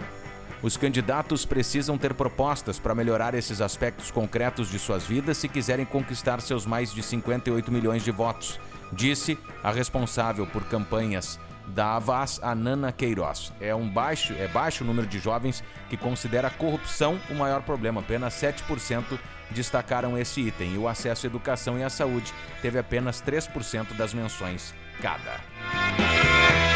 Os 0.61 0.76
candidatos 0.76 1.45
precisam 1.45 1.98
ter 1.98 2.14
propostas 2.14 2.80
para 2.80 2.95
melhorar 2.95 3.36
esses 3.36 3.61
aspectos 3.61 4.10
concretos 4.10 4.72
de 4.72 4.80
suas 4.80 5.06
vidas 5.06 5.38
se 5.38 5.48
quiserem 5.48 5.86
conquistar 5.86 6.41
seus 6.41 6.65
mais 6.65 6.91
de 6.91 7.03
58 7.03 7.72
milhões 7.72 8.03
de 8.03 8.10
votos, 8.10 8.60
disse 8.91 9.38
a 9.64 9.72
responsável 9.72 10.48
por 10.48 10.64
campanhas 10.64 11.40
da 11.68 11.95
Avaz, 11.95 12.39
a 12.41 12.56
Nana 12.56 12.91
Queiroz. 12.91 13.52
É 13.60 13.76
um 13.76 13.88
baixo, 13.89 14.34
é 14.34 14.48
baixo 14.48 14.84
o 14.84 14.88
número 14.88 15.07
de 15.07 15.19
jovens 15.19 15.64
que 15.89 15.98
considera 15.98 16.48
a 16.48 16.52
corrupção 16.52 17.19
o 17.30 17.35
maior 17.35 17.61
problema. 17.61 18.02
Apenas 18.02 18.34
7% 18.35 19.19
destacaram 19.52 20.18
esse 20.18 20.41
item. 20.41 20.73
E 20.73 20.77
o 20.77 20.88
acesso 20.88 21.26
à 21.26 21.30
educação 21.30 21.77
e 21.77 21.84
à 21.84 21.89
saúde 21.89 22.34
teve 22.61 22.80
apenas 22.80 23.22
3% 23.22 23.94
das 23.95 24.14
menções 24.14 24.73
cada. 25.02 25.39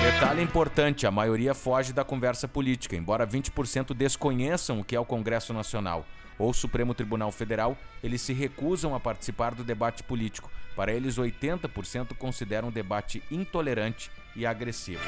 Detalhe 0.02 0.42
importante: 0.42 1.08
a 1.08 1.12
maioria 1.12 1.54
foge 1.54 1.94
da 1.94 2.04
conversa 2.04 2.48
política, 2.48 2.96
embora 2.96 3.26
20% 3.26 3.94
desconheçam 3.94 4.80
o 4.80 4.84
que 4.84 4.96
é 4.96 5.00
o 5.00 5.06
Congresso 5.06 5.54
Nacional 5.54 6.06
ou 6.38 6.54
Supremo 6.54 6.94
Tribunal 6.96 7.32
Federal, 7.32 7.78
eles 8.04 8.22
se 8.22 8.34
recusam 8.34 8.96
a 8.96 9.00
participar 9.00 9.54
do 9.54 9.64
debate 9.64 10.02
político. 10.02 10.50
Para 10.76 10.92
eles, 10.92 11.18
80% 11.18 12.16
consideram 12.18 12.70
o 12.70 12.72
debate 12.72 13.22
intolerante 13.30 14.10
e 14.36 14.46
agressivo. 14.46 15.04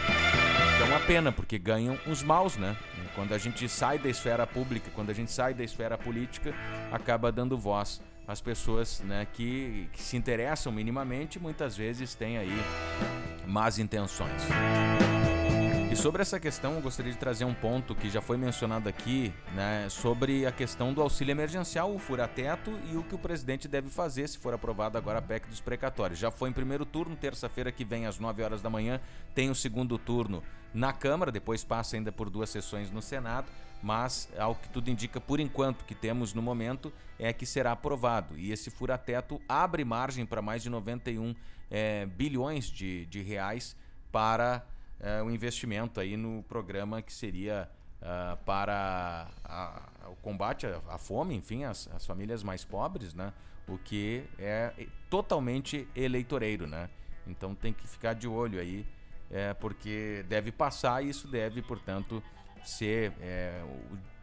Que 0.78 0.84
é 0.84 0.86
uma 0.86 1.00
pena, 1.00 1.32
porque 1.32 1.58
ganham 1.58 1.98
os 2.08 2.24
maus, 2.24 2.58
né? 2.58 2.76
Quando 3.16 3.34
a 3.34 3.38
gente 3.38 3.70
sai 3.70 4.00
da 4.00 4.10
esfera 4.10 4.46
pública, 4.48 4.90
quando 4.94 5.12
a 5.12 5.14
gente 5.14 5.32
sai 5.32 5.54
da 5.54 5.64
esfera 5.64 5.98
política, 5.98 6.54
acaba 6.92 7.32
dando 7.32 7.58
voz 7.58 8.02
às 8.28 8.42
pessoas 8.42 9.02
né, 9.02 9.28
que, 9.34 9.88
que 9.92 10.02
se 10.02 10.18
interessam 10.18 10.72
minimamente, 10.72 11.40
muitas 11.40 11.78
vezes 11.78 12.16
têm 12.16 12.38
aí 12.38 12.58
más 13.46 13.78
intenções. 13.78 14.42
E 15.94 15.96
sobre 15.96 16.24
essa 16.24 16.40
questão, 16.40 16.74
eu 16.74 16.82
gostaria 16.82 17.12
de 17.12 17.20
trazer 17.20 17.46
um 17.46 17.54
ponto 17.54 17.94
que 17.94 18.10
já 18.10 18.20
foi 18.20 18.36
mencionado 18.36 18.90
aqui, 18.90 19.32
né, 19.54 19.88
sobre 19.90 20.44
a 20.44 20.52
questão 20.52 20.92
do 20.92 21.00
auxílio 21.04 21.32
emergencial, 21.32 21.94
o 21.94 22.00
fura-teto 22.00 22.72
e 22.92 22.98
o 22.98 23.04
que 23.04 23.14
o 23.14 23.18
presidente 23.20 23.68
deve 23.68 23.92
fazer 23.92 24.28
se 24.28 24.40
for 24.40 24.56
aprovado 24.56 24.98
agora 24.98 25.20
a 25.20 25.22
PEC 25.22 25.48
dos 25.48 25.62
precatórios. 25.62 26.18
Já 26.18 26.32
foi 26.32 26.50
em 26.50 26.52
primeiro 26.52 26.84
turno, 26.84 27.16
terça-feira 27.16 27.72
que 27.72 27.86
vem 27.86 28.08
às 28.08 28.18
9 28.18 28.42
horas 28.42 28.60
da 28.60 28.72
manhã, 28.72 29.00
tem 29.36 29.52
o 29.52 29.56
segundo 29.56 30.00
turno 30.00 30.42
na 30.74 30.92
Câmara, 30.92 31.32
depois 31.32 31.64
passa 31.64 31.96
ainda 31.96 32.12
por 32.12 32.28
duas 32.28 32.50
sessões 32.50 32.90
no 32.90 33.00
Senado, 33.00 33.52
mas 33.80 34.28
ao 34.36 34.56
que 34.56 34.70
tudo 34.70 34.90
indica 34.90 35.22
por 35.22 35.40
enquanto 35.40 35.86
que 35.86 35.94
temos 35.94 36.34
no 36.34 36.42
momento 36.42 36.92
é 37.20 37.32
que 37.32 37.46
será 37.46 37.72
aprovado. 37.72 38.36
E 38.36 38.52
esse 38.52 38.72
fura-teto 38.72 39.40
abre 39.48 39.86
margem 39.86 40.26
para 40.26 40.42
mais 40.42 40.64
de 40.64 40.72
91 40.72 41.36
eh, 41.70 42.08
bilhões 42.08 42.66
de, 42.66 43.06
de 43.06 43.22
reais 43.22 43.76
para 44.12 44.66
eh, 45.00 45.22
o 45.22 45.30
investimento 45.30 46.00
aí 46.00 46.16
no 46.18 46.44
programa 46.44 47.02
que 47.02 47.14
seria 47.14 47.70
ah, 48.02 48.38
para 48.46 49.30
a- 49.44 49.82
o 50.10 50.16
combate 50.18 50.66
à, 50.68 50.82
à 50.90 50.98
fome, 50.98 51.36
enfim, 51.36 51.64
as, 51.64 51.88
as 51.94 52.06
famílias 52.06 52.44
mais 52.44 52.64
pobres, 52.66 53.14
né? 53.14 53.32
O 53.68 53.78
que 53.78 54.26
é 54.38 54.74
totalmente 55.10 55.88
eleitoreiro, 55.96 56.68
né? 56.68 56.90
Então 57.26 57.56
tem 57.56 57.72
que 57.72 57.88
ficar 57.88 58.14
de 58.14 58.28
olho 58.28 58.60
aí, 58.60 58.86
é, 59.32 59.54
porque 59.54 60.26
deve 60.28 60.52
passar 60.52 61.02
e 61.04 61.10
isso 61.10 61.28
deve, 61.30 61.62
portanto, 61.62 62.22
ser 62.64 63.14
é, 63.22 63.64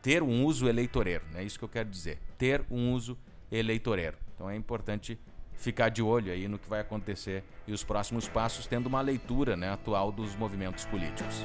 ter 0.03 0.23
um 0.23 0.45
uso 0.45 0.69
eleitoreiro, 0.69 1.25
é 1.35 1.43
isso 1.43 1.59
que 1.59 1.65
eu 1.65 1.69
quero 1.69 1.89
dizer, 1.89 2.19
ter 2.37 2.65
um 2.71 2.93
uso 2.93 3.19
eleitoreiro. 3.51 4.17
Então 4.35 4.49
é 4.49 4.57
importante 4.57 5.19
ficar 5.61 5.91
de 5.91 6.03
olho 6.03 6.33
aí 6.33 6.49
no 6.49 6.59
que 6.59 6.69
vai 6.69 6.81
acontecer 6.81 7.45
e 7.67 7.73
os 7.73 7.85
próximos 7.85 8.27
passos, 8.29 8.67
tendo 8.67 8.87
uma 8.87 9.01
leitura 9.01 9.57
né, 9.57 9.71
atual 9.71 10.11
dos 10.11 10.35
movimentos 10.35 10.85
políticos. 10.87 11.45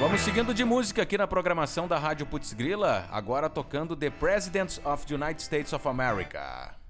Vamos 0.00 0.20
seguindo 0.20 0.52
de 0.52 0.64
música 0.64 1.02
aqui 1.02 1.16
na 1.16 1.26
programação 1.26 1.86
da 1.86 1.98
Rádio 1.98 2.26
Putz 2.26 2.52
Grila, 2.52 3.08
agora 3.10 3.48
tocando 3.48 3.96
The 3.96 4.10
Presidents 4.10 4.80
of 4.84 5.06
the 5.06 5.14
United 5.14 5.42
States 5.42 5.72
of 5.72 5.86
America. 5.88 6.85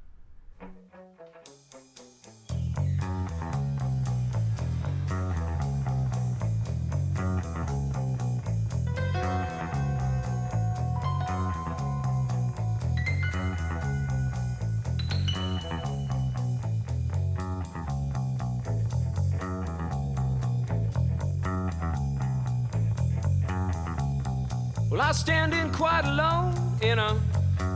Well, 24.97 25.05
I 25.05 25.09
was 25.09 25.18
standing 25.18 25.70
quite 25.73 26.06
alone 26.06 26.55
in 26.81 26.98
a 26.98 27.20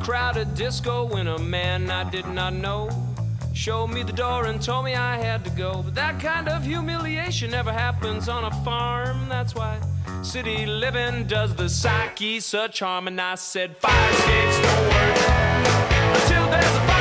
crowded 0.02 0.55
disco 0.55 1.05
when 1.05 1.28
a 1.28 1.38
man 1.38 1.90
I 1.90 2.09
did 2.09 2.26
not 2.26 2.55
know 2.55 2.88
showed 3.52 3.88
me 3.88 4.02
the 4.02 4.12
door 4.14 4.47
and 4.47 4.59
told 4.59 4.86
me 4.86 4.94
I 4.94 5.18
had 5.18 5.44
to 5.44 5.51
go. 5.51 5.82
But 5.82 5.94
that 5.97 6.18
kind 6.18 6.48
of 6.48 6.64
humiliation 6.64 7.51
never 7.51 7.72
happens 7.72 8.30
on 8.30 8.44
a 8.44 8.64
farm. 8.64 9.28
That's 9.28 9.55
why 9.55 9.78
city 10.22 10.64
living 10.64 11.26
does 11.26 11.55
the 11.55 11.68
psyche 11.68 12.40
such 12.40 12.78
harm. 12.78 13.06
And 13.06 13.20
I 13.20 13.34
said, 13.34 13.76
fire 13.76 14.10
escapes 14.12 14.60
don't 14.62 14.82
work 14.84 15.18
until 16.16 16.51
there's 16.51 16.64
a 16.64 16.86
fire. 16.86 16.99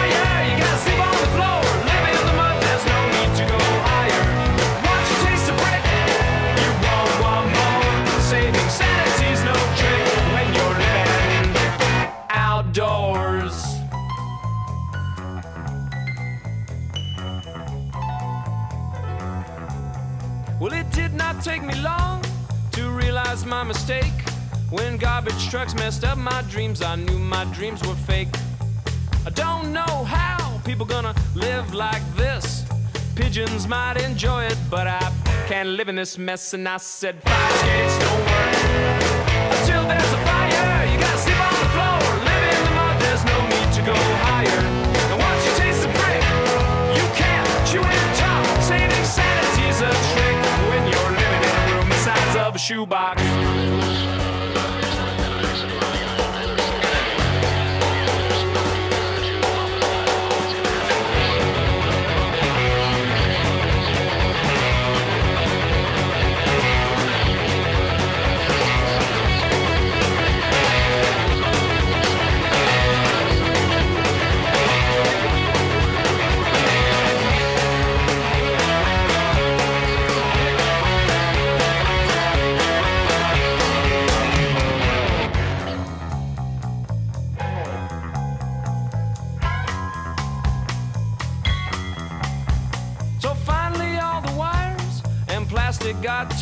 Take 21.42 21.64
me 21.64 21.76
long 21.82 22.22
to 22.72 22.90
realize 22.90 23.46
my 23.46 23.64
mistake. 23.64 24.12
When 24.70 24.98
garbage 24.98 25.50
trucks 25.50 25.74
messed 25.74 26.04
up 26.04 26.18
my 26.18 26.42
dreams, 26.50 26.82
I 26.82 26.96
knew 26.96 27.18
my 27.18 27.46
dreams 27.46 27.82
were 27.88 27.96
fake. 27.96 28.28
I 29.26 29.30
don't 29.30 29.72
know 29.72 30.04
how 30.04 30.60
people 30.66 30.86
gonna 30.86 31.16
live 31.36 31.74
like 31.74 32.04
this. 32.16 32.66
Pigeons 33.16 33.68
might 33.68 33.98
enjoy 34.02 34.44
it, 34.46 34.58
but 34.70 34.88
I 34.88 35.12
can't 35.48 35.70
live 35.70 35.88
in 35.88 35.96
this 35.96 36.18
mess. 36.18 36.54
And 36.54 36.68
I 36.68 36.78
said, 36.78 37.22
fire 37.24 37.54
escapes 37.54 38.00
don't 38.00 38.20
work 38.32 39.60
until 39.60 39.84
there's 39.88 40.14
a 40.14 40.29
of 52.50 52.56
a 52.56 52.58
shoebox. 52.58 53.79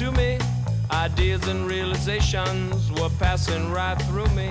To 0.07 0.17
me. 0.17 0.37
Ideas 0.91 1.47
and 1.47 1.67
realizations 1.67 2.91
were 2.91 3.09
passing 3.19 3.71
right 3.71 4.01
through 4.03 4.29
me. 4.29 4.49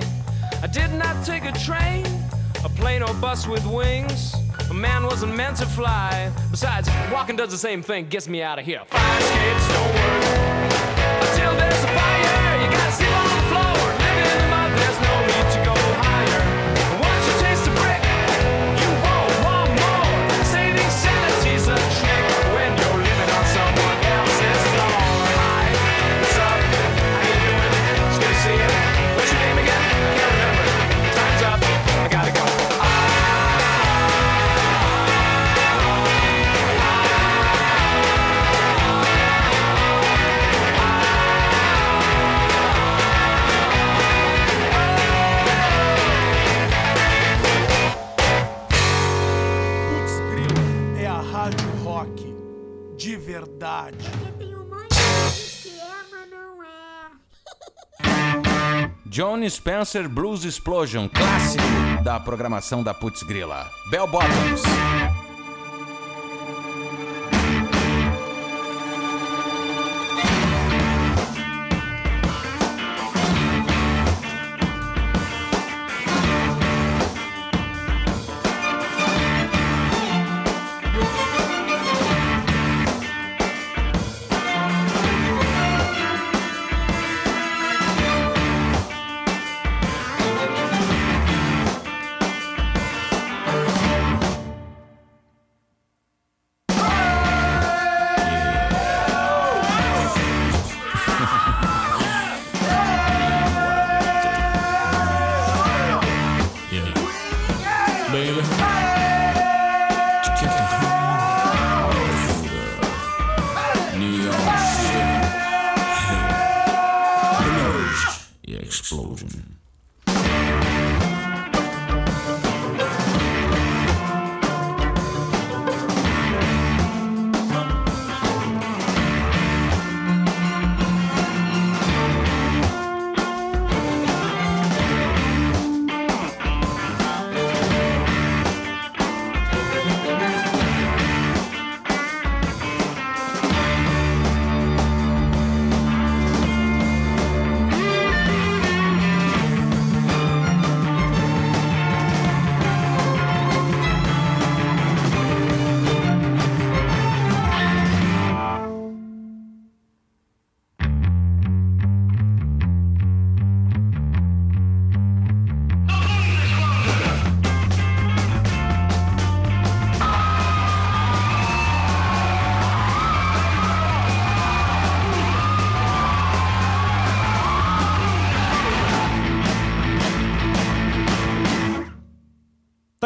I 0.61 0.67
did 0.67 0.91
not 0.93 1.25
take 1.25 1.45
a 1.45 1.51
train, 1.51 2.05
a 2.63 2.69
plane 2.69 3.01
or 3.01 3.13
bus 3.15 3.47
with 3.47 3.65
wings. 3.65 4.35
A 4.69 4.73
man 4.73 5.03
wasn't 5.03 5.35
meant 5.35 5.57
to 5.57 5.65
fly. 5.65 6.31
Besides, 6.51 6.89
walking 7.11 7.35
does 7.35 7.51
the 7.51 7.57
same 7.57 7.81
thing, 7.81 8.07
gets 8.07 8.27
me 8.27 8.41
out 8.43 8.59
of 8.59 8.65
here. 8.65 8.81
Fire 8.87 9.19
escapes 9.19 9.67
don't 9.73 9.93
work 9.95 10.73
until 11.21 11.55
there's 11.55 11.66
John 59.17 59.49
Spencer 59.49 60.07
Blues 60.07 60.45
Explosion, 60.45 61.09
clássico 61.09 61.63
da 62.03 62.19
programação 62.19 62.83
da 62.83 62.93
Putz 62.93 63.23
Grila. 63.23 63.67
Bell 63.89 64.05
Bottoms. 64.05 64.61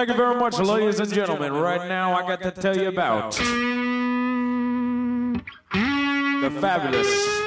Thank 0.02 0.18
you 0.18 0.18
very 0.18 0.36
much, 0.36 0.58
ladies 0.58 1.00
and 1.00 1.14
gentlemen. 1.14 1.54
Right 1.54 1.88
now, 1.88 2.16
I 2.16 2.28
got 2.28 2.42
to 2.42 2.50
tell 2.50 2.76
you 2.76 2.88
about 2.88 3.34
the 6.42 6.50
fabulous. 6.60 7.41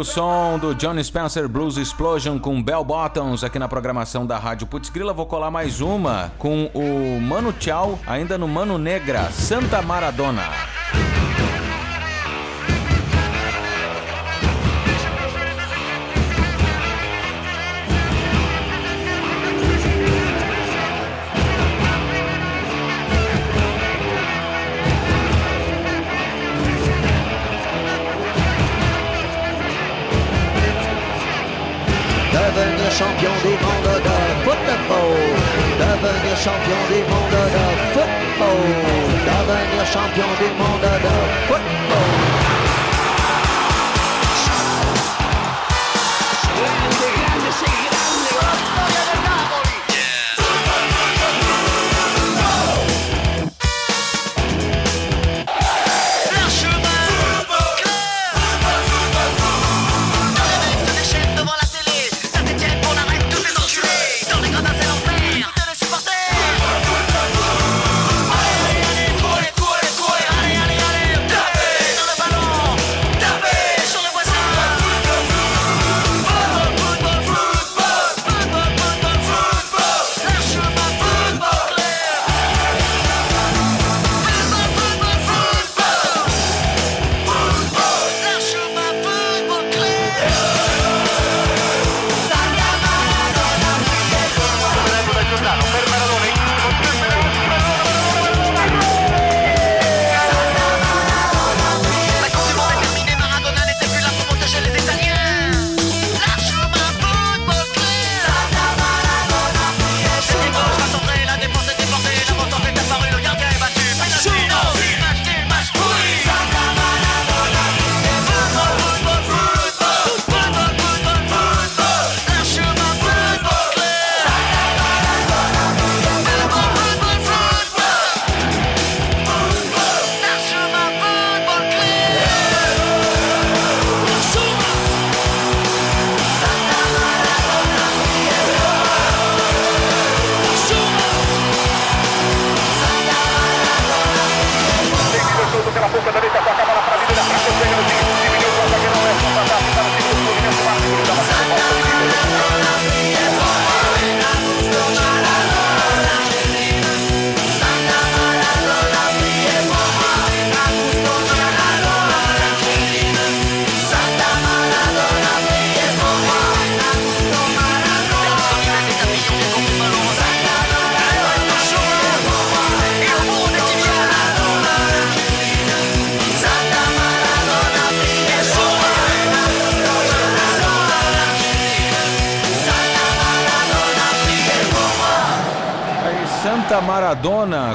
O 0.00 0.04
som 0.04 0.58
do 0.58 0.74
Johnny 0.74 1.04
Spencer 1.04 1.46
Blues 1.46 1.76
Explosion 1.76 2.38
com 2.38 2.62
Bell 2.62 2.82
Bottoms 2.82 3.44
aqui 3.44 3.58
na 3.58 3.68
programação 3.68 4.26
da 4.26 4.38
Rádio 4.38 4.66
Putz 4.66 4.88
Grila. 4.88 5.12
Vou 5.12 5.26
colar 5.26 5.50
mais 5.50 5.82
uma 5.82 6.32
com 6.38 6.70
o 6.72 7.20
Mano 7.20 7.52
Tchau, 7.52 7.98
ainda 8.06 8.38
no 8.38 8.48
Mano 8.48 8.78
Negra, 8.78 9.30
Santa 9.30 9.82
Maradona. 9.82 10.69
Champion 33.20 33.42
du 33.42 33.54
monde 33.64 34.00
de 34.02 34.44
football. 34.44 35.18
Devenir 35.78 36.36
champion 36.36 36.80
du 36.88 37.00
monde 37.10 37.36
de 37.54 37.66
football. 37.92 38.62
Devenir 39.26 39.86
champion 39.86 40.30
du 40.38 40.48
monde 40.58 40.80
de 40.80 41.14
football. 41.46 42.59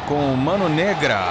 Com 0.07 0.35
Mano 0.37 0.69
Negra. 0.69 1.21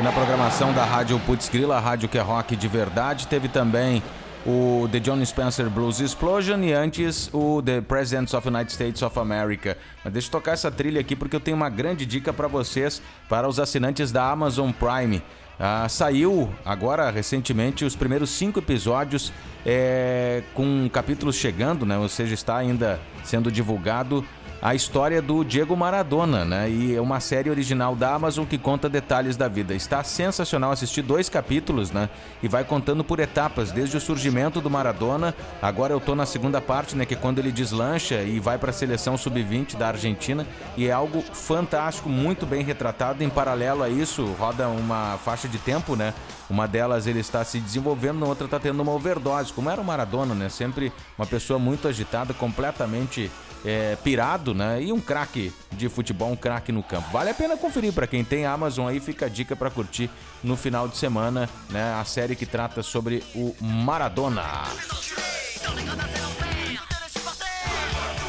E 0.00 0.02
na 0.02 0.10
programação 0.10 0.72
da 0.72 0.86
Rádio 0.86 1.20
Putz 1.20 1.50
Grila, 1.50 1.76
a 1.76 1.80
rádio 1.80 2.08
que 2.08 2.16
é 2.16 2.20
rock 2.22 2.56
de 2.56 2.66
verdade, 2.66 3.26
teve 3.26 3.46
também 3.46 4.02
o 4.46 4.88
The 4.90 5.00
John 5.00 5.22
Spencer 5.22 5.68
Blues 5.68 6.00
Explosion 6.00 6.60
e 6.62 6.72
antes 6.72 7.28
o 7.30 7.60
The 7.62 7.82
Presidents 7.82 8.32
of 8.32 8.48
United 8.48 8.72
States 8.72 9.02
of 9.02 9.18
America. 9.18 9.76
Mas 10.02 10.14
deixa 10.14 10.28
eu 10.28 10.32
tocar 10.32 10.52
essa 10.52 10.70
trilha 10.70 10.98
aqui 10.98 11.14
porque 11.14 11.36
eu 11.36 11.40
tenho 11.40 11.58
uma 11.58 11.68
grande 11.68 12.06
dica 12.06 12.32
para 12.32 12.48
vocês, 12.48 13.02
para 13.28 13.46
os 13.46 13.60
assinantes 13.60 14.10
da 14.10 14.30
Amazon 14.30 14.70
Prime. 14.70 15.22
Ah, 15.60 15.86
saiu 15.86 16.48
agora 16.64 17.10
recentemente 17.10 17.84
os 17.84 17.94
primeiros 17.94 18.30
cinco 18.30 18.60
episódios 18.60 19.30
é, 19.64 20.42
com 20.54 20.88
capítulos 20.90 21.36
chegando, 21.36 21.84
né? 21.84 21.98
Ou 21.98 22.08
seja, 22.08 22.32
está 22.32 22.56
ainda 22.56 22.98
sendo 23.22 23.52
divulgado 23.52 24.24
a 24.64 24.74
história 24.74 25.20
do 25.20 25.44
Diego 25.44 25.76
Maradona, 25.76 26.42
né? 26.42 26.70
E 26.70 26.96
é 26.96 27.00
uma 27.00 27.20
série 27.20 27.50
original 27.50 27.94
da 27.94 28.14
Amazon 28.14 28.46
que 28.46 28.56
conta 28.56 28.88
detalhes 28.88 29.36
da 29.36 29.46
vida. 29.46 29.74
Está 29.74 30.02
sensacional 30.02 30.72
assistir 30.72 31.02
dois 31.02 31.28
capítulos, 31.28 31.90
né? 31.90 32.08
E 32.42 32.48
vai 32.48 32.64
contando 32.64 33.04
por 33.04 33.20
etapas, 33.20 33.70
desde 33.70 33.94
o 33.98 34.00
surgimento 34.00 34.62
do 34.62 34.70
Maradona. 34.70 35.34
Agora 35.60 35.92
eu 35.92 36.00
tô 36.00 36.14
na 36.14 36.24
segunda 36.24 36.62
parte, 36.62 36.96
né? 36.96 37.04
Que 37.04 37.12
é 37.12 37.16
quando 37.18 37.40
ele 37.40 37.52
deslancha 37.52 38.22
e 38.22 38.40
vai 38.40 38.56
para 38.56 38.70
a 38.70 38.72
seleção 38.72 39.18
sub-20 39.18 39.76
da 39.76 39.88
Argentina. 39.88 40.46
E 40.78 40.86
é 40.86 40.92
algo 40.92 41.20
fantástico, 41.20 42.08
muito 42.08 42.46
bem 42.46 42.64
retratado. 42.64 43.22
Em 43.22 43.28
paralelo 43.28 43.82
a 43.82 43.90
isso, 43.90 44.24
roda 44.38 44.66
uma 44.66 45.18
faixa 45.18 45.46
de 45.46 45.58
tempo, 45.58 45.94
né? 45.94 46.14
Uma 46.48 46.68
delas 46.68 47.06
ele 47.06 47.20
está 47.20 47.44
se 47.44 47.58
desenvolvendo, 47.58 48.18
na 48.18 48.26
outra 48.26 48.44
está 48.44 48.60
tendo 48.60 48.82
uma 48.82 48.92
overdose, 48.92 49.52
como 49.52 49.70
era 49.70 49.80
o 49.80 49.84
Maradona, 49.84 50.34
né? 50.34 50.48
Sempre 50.48 50.92
uma 51.18 51.26
pessoa 51.26 51.58
muito 51.58 51.88
agitada, 51.88 52.34
completamente 52.34 53.30
é, 53.64 53.96
pirado, 54.04 54.54
né? 54.54 54.82
E 54.82 54.92
um 54.92 55.00
craque 55.00 55.52
de 55.72 55.88
futebol, 55.88 56.30
um 56.30 56.36
craque 56.36 56.70
no 56.70 56.82
campo. 56.82 57.10
Vale 57.10 57.30
a 57.30 57.34
pena 57.34 57.56
conferir 57.56 57.92
para 57.92 58.06
quem 58.06 58.22
tem 58.22 58.44
Amazon 58.44 58.88
aí, 58.88 59.00
fica 59.00 59.26
a 59.26 59.28
dica 59.28 59.56
para 59.56 59.70
curtir 59.70 60.10
no 60.42 60.56
final 60.56 60.86
de 60.86 60.96
semana, 60.96 61.48
né? 61.70 61.94
A 61.94 62.04
série 62.04 62.36
que 62.36 62.44
trata 62.44 62.82
sobre 62.82 63.22
o 63.34 63.54
Maradona. 63.60 64.42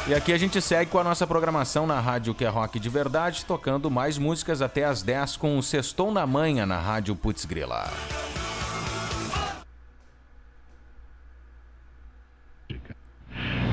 E 0.08 0.14
aqui 0.14 0.32
a 0.32 0.38
gente 0.38 0.60
segue 0.60 0.88
com 0.88 1.00
a 1.00 1.04
nossa 1.04 1.26
programação 1.26 1.84
na 1.84 1.98
rádio 1.98 2.32
que 2.32 2.44
é 2.44 2.48
rock 2.48 2.78
de 2.78 2.88
verdade, 2.88 3.44
tocando 3.44 3.90
mais 3.90 4.16
músicas 4.16 4.62
até 4.62 4.84
as 4.84 5.02
10 5.02 5.36
com 5.36 5.58
o 5.58 5.62
Sextou 5.64 6.12
na 6.12 6.24
Manhã 6.24 6.64
na 6.64 6.78
rádio 6.78 7.16
Putz 7.16 7.44
Grila. 7.44 7.90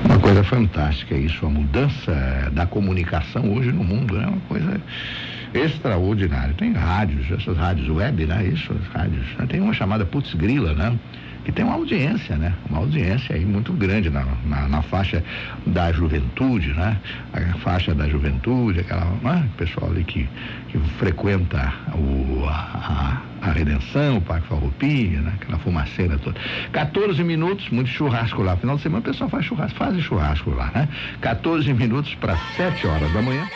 Uma 0.04 0.18
coisa 0.18 0.42
fantástica 0.42 1.14
isso, 1.14 1.46
a 1.46 1.48
mudança 1.48 2.12
da 2.52 2.66
comunicação 2.66 3.54
hoje 3.54 3.70
no 3.70 3.84
mundo 3.84 4.20
é 4.20 4.26
uma 4.26 4.40
coisa 4.48 4.82
extraordinária. 5.54 6.52
Tem 6.54 6.72
rádios, 6.72 7.30
essas 7.30 7.56
rádios 7.56 7.88
web, 7.88 8.26
né? 8.26 8.44
Isso, 8.44 8.74
rádios. 8.92 9.24
Tem 9.48 9.60
uma 9.60 9.72
chamada 9.72 10.04
Putz 10.04 10.34
Grila, 10.34 10.74
né? 10.74 10.98
Que 11.44 11.52
tem 11.52 11.64
uma 11.64 11.74
audiência, 11.74 12.36
né? 12.36 12.54
Uma 12.68 12.78
audiência 12.78 13.36
aí 13.36 13.44
muito 13.44 13.72
grande 13.72 14.08
na, 14.08 14.24
na, 14.46 14.68
na 14.68 14.82
faixa 14.82 15.22
da 15.66 15.92
juventude, 15.92 16.72
né? 16.72 16.98
A 17.32 17.58
faixa 17.58 17.94
da 17.94 18.08
juventude, 18.08 18.80
aquela, 18.80 19.04
né? 19.22 19.48
pessoal 19.56 19.90
ali 19.90 20.04
que, 20.04 20.28
que 20.68 20.78
frequenta 20.98 21.72
o, 21.94 22.46
a, 22.46 23.22
a, 23.42 23.48
a 23.48 23.52
Redenção, 23.52 24.16
o 24.16 24.20
Parque 24.22 24.48
Farroupilha, 24.48 25.20
né? 25.20 25.32
Aquela 25.40 25.58
fumaceira 25.58 26.18
toda. 26.18 26.40
14 26.72 27.22
minutos, 27.22 27.68
muito 27.68 27.90
churrasco 27.90 28.42
lá. 28.42 28.56
Final 28.56 28.76
de 28.76 28.82
semana 28.82 29.00
o 29.00 29.04
pessoal 29.04 29.28
faz 29.28 29.44
churrasco, 29.44 29.78
faz 29.78 30.02
churrasco 30.02 30.50
lá, 30.50 30.70
né? 30.74 30.88
14 31.20 31.72
minutos 31.74 32.14
para 32.14 32.36
7 32.56 32.86
horas 32.86 33.12
da 33.12 33.20
manhã. 33.20 33.46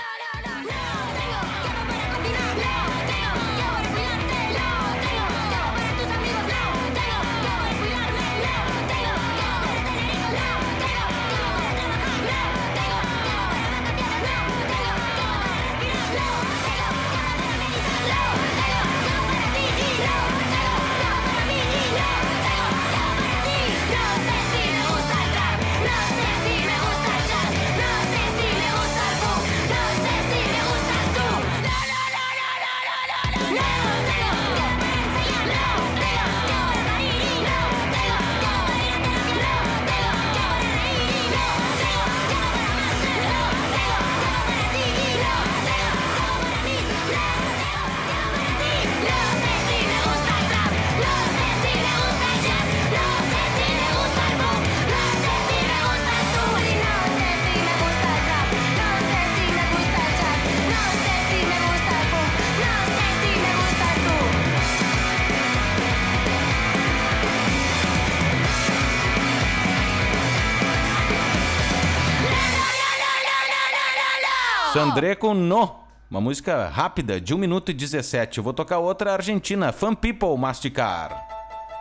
Sandré 74.78 75.16
com 75.16 75.34
No. 75.34 75.74
Uma 76.08 76.20
música 76.20 76.68
rápida, 76.68 77.20
de 77.20 77.34
1 77.34 77.38
minuto 77.38 77.72
e 77.72 77.74
17. 77.74 78.38
Eu 78.38 78.44
vou 78.44 78.52
tocar 78.52 78.78
outra 78.78 79.12
argentina, 79.12 79.72
Fun 79.72 79.92
People 79.92 80.38
Masticar. 80.38 81.26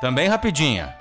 Também 0.01 0.27
rapidinha. 0.27 0.95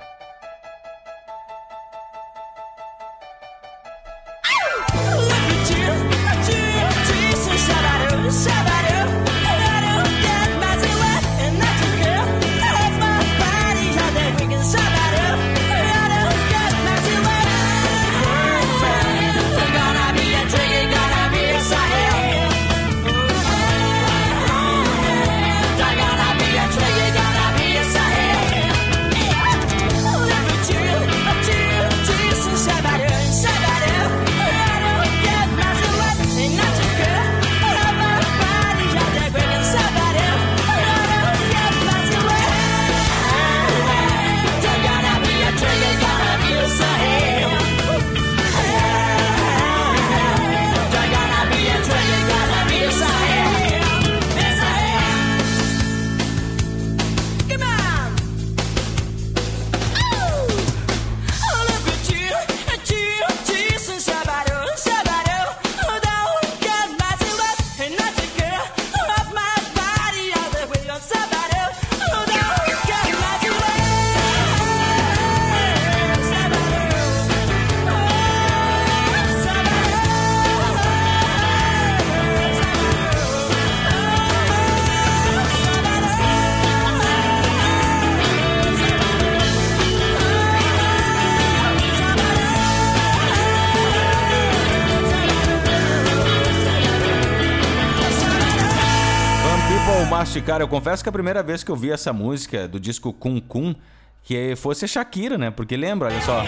Masticar. 100.57 100.61
Eu 100.61 100.67
confesso 100.67 101.03
que 101.03 101.09
a 101.09 101.11
primeira 101.11 101.43
vez 101.43 101.63
que 101.63 101.71
eu 101.71 101.75
vi 101.75 101.91
essa 101.91 102.11
música 102.11 102.67
do 102.67 102.79
disco 102.79 103.13
Cum 103.13 103.39
Cum, 103.39 103.75
que 104.23 104.55
fosse 104.55 104.87
Shakira, 104.87 105.37
né? 105.37 105.51
Porque 105.51 105.77
lembra, 105.77 106.09
olha 106.09 106.21
só. 106.21 106.43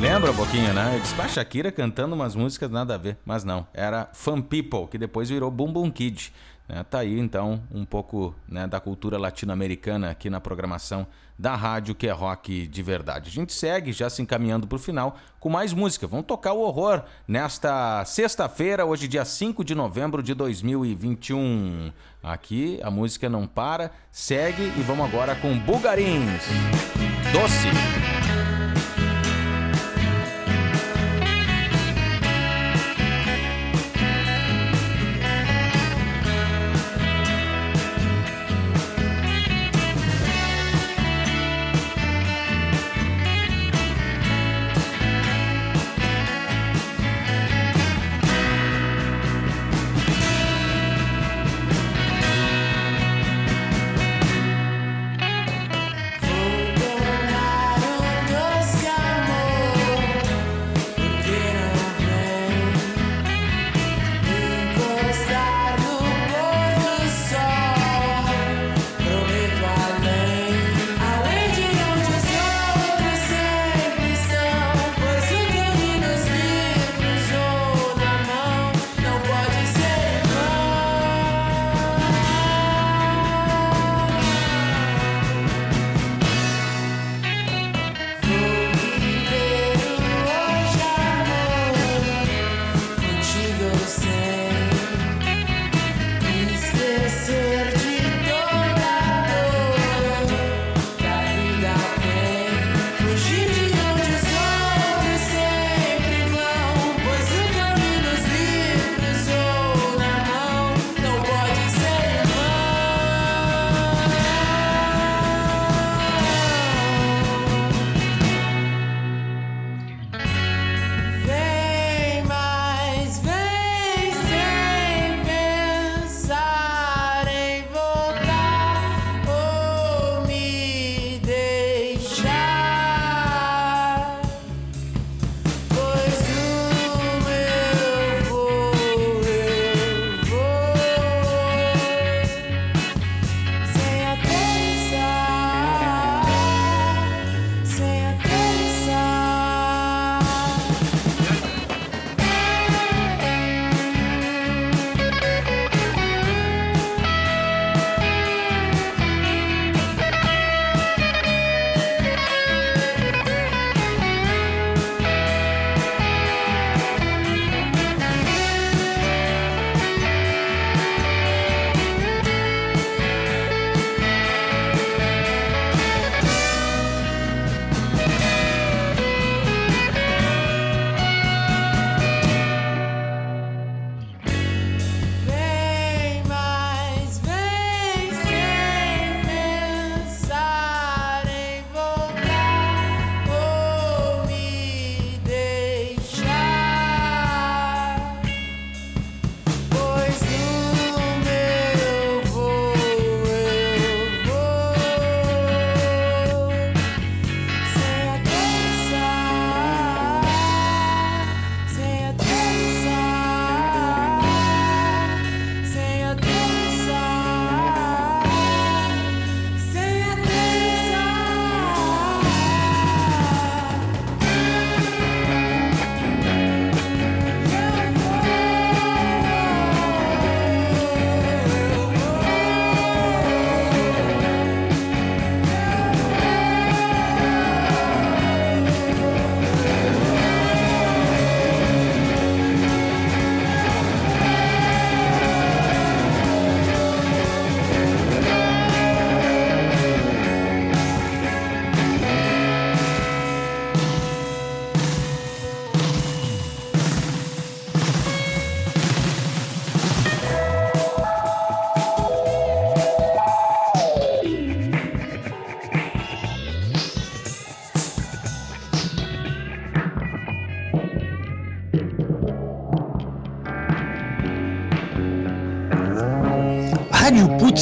Lembra 0.00 0.30
um 0.30 0.34
pouquinho, 0.34 0.72
né? 0.72 0.96
Eu 0.96 1.00
disse, 1.00 1.28
Shakira 1.28 1.72
cantando 1.72 2.14
umas 2.14 2.34
músicas 2.34 2.70
nada 2.70 2.94
a 2.94 2.98
ver. 2.98 3.18
Mas 3.24 3.44
não, 3.44 3.66
era 3.74 4.08
Fun 4.12 4.40
People, 4.40 4.86
que 4.88 4.98
depois 4.98 5.28
virou 5.28 5.50
Boom 5.50 5.72
Boom 5.72 5.90
Kid. 5.90 6.32
Né? 6.68 6.84
Tá 6.84 7.00
aí, 7.00 7.18
então, 7.18 7.62
um 7.70 7.84
pouco 7.84 8.34
né, 8.48 8.66
da 8.66 8.80
cultura 8.80 9.18
latino-americana 9.18 10.10
aqui 10.10 10.30
na 10.30 10.40
programação 10.40 11.06
da 11.40 11.56
rádio 11.56 11.94
que 11.94 12.06
é 12.06 12.12
rock 12.12 12.66
de 12.66 12.82
verdade. 12.82 13.30
A 13.30 13.32
gente 13.32 13.52
segue 13.54 13.92
já 13.92 14.10
se 14.10 14.20
encaminhando 14.20 14.66
pro 14.66 14.78
final 14.78 15.16
com 15.40 15.48
mais 15.48 15.72
música. 15.72 16.06
Vamos 16.06 16.26
tocar 16.26 16.52
o 16.52 16.60
horror 16.60 17.02
nesta 17.26 18.04
sexta-feira, 18.04 18.84
hoje 18.84 19.08
dia 19.08 19.24
5 19.24 19.64
de 19.64 19.74
novembro 19.74 20.22
de 20.22 20.34
2021. 20.34 21.92
Aqui 22.22 22.78
a 22.82 22.90
música 22.90 23.30
não 23.30 23.46
para, 23.46 23.90
segue 24.12 24.64
e 24.64 24.82
vamos 24.82 25.06
agora 25.06 25.34
com 25.34 25.58
Bugarins. 25.58 26.44
Doce. 27.32 28.59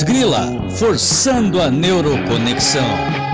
Grila, 0.02 0.46
forçando 0.70 1.60
a 1.60 1.70
neuroconexão. 1.70 3.27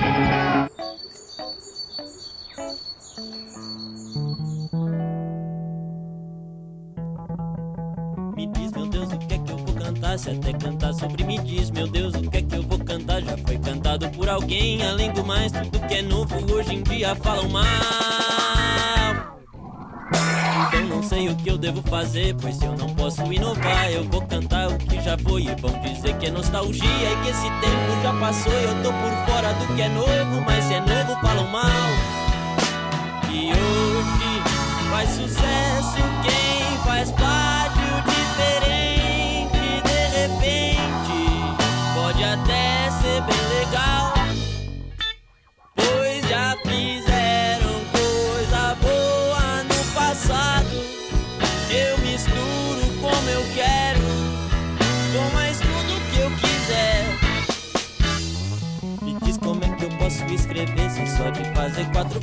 Que 29.74 29.82
é 29.82 29.88
novo, 29.88 30.40
mas 30.46 30.64
se 30.64 30.74
é 30.74 30.80
novo 30.80 31.20
falam 31.20 31.48
mal. 31.48 31.90
E 33.28 33.51
hoje 33.51 34.42
faz 34.90 35.10
sucesso 35.10 35.98
quem 36.22 36.78
faz 36.84 37.10
plágio 37.10 38.02
diferente. 38.06 39.82
De 39.82 40.06
repente, 40.16 41.18
pode 41.94 42.22
até 42.22 42.90
ser 43.02 43.20
bem 43.22 43.59
legal. 43.59 44.14
Pois 45.74 46.28
já 46.28 46.56
fizeram 46.64 47.14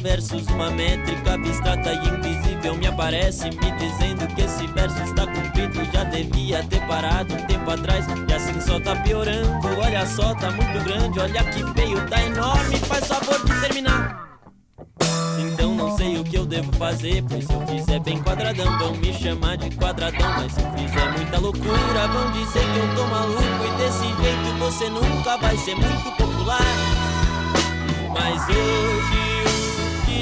versos 0.02 0.48
uma 0.48 0.72
métrica 0.72 1.34
abstrata 1.34 1.94
e 1.94 2.08
invisível 2.10 2.76
me 2.76 2.88
aparece 2.88 3.46
me 3.46 3.72
dizendo 3.78 4.28
que 4.36 4.42
esse 4.42 4.66
verso 4.68 5.02
está 5.04 5.28
cumprido 5.28 5.86
já 5.94 6.04
devia 6.06 6.64
ter 6.64 6.82
parado 6.88 7.34
um 7.36 7.46
tempo 7.46 7.70
atrás 7.70 8.06
e 8.08 8.34
assim 8.34 8.60
só 8.60 8.80
tá 8.80 8.96
piorando 8.98 9.68
olha 9.80 10.06
só 10.06 10.34
tá 10.36 10.52
muito 10.52 10.84
grande 10.84 11.20
olha 11.20 11.44
que 11.44 11.64
feio 11.74 12.08
tá 12.08 12.22
enorme 12.24 12.78
faz 12.78 13.08
favor 13.08 13.46
de 13.46 13.62
terminar 13.62 14.40
então 15.40 15.76
não 15.76 15.96
sei 15.96 16.18
o 16.18 16.24
que 16.24 16.38
eu 16.38 16.46
devo 16.46 16.72
fazer, 16.74 17.24
pois 17.30 17.46
se 17.46 17.54
eu 17.54 17.68
fizer 17.68 18.00
bem 18.00 18.22
quadradão, 18.22 18.78
vão 18.80 18.96
me 18.96 19.14
chamar 19.14 19.58
de 19.58 19.76
quadradão. 19.76 20.30
Mas 20.38 20.52
se 20.52 20.62
eu 20.62 20.72
fizer 20.72 21.12
muita 21.12 21.40
loucura, 21.40 22.08
vão 22.08 22.32
dizer 22.32 22.60
que 22.60 22.80
eu 22.80 22.96
tô 22.96 23.06
maluco. 23.08 23.42
E 23.42 23.78
desse 23.78 24.06
jeito 24.22 24.58
você 24.60 24.90
nunca 24.90 25.38
vai 25.38 25.58
ser 25.58 25.76
muito 25.76 26.12
popular. 26.18 26.62
Mas 28.14 28.42
hoje 28.50 29.31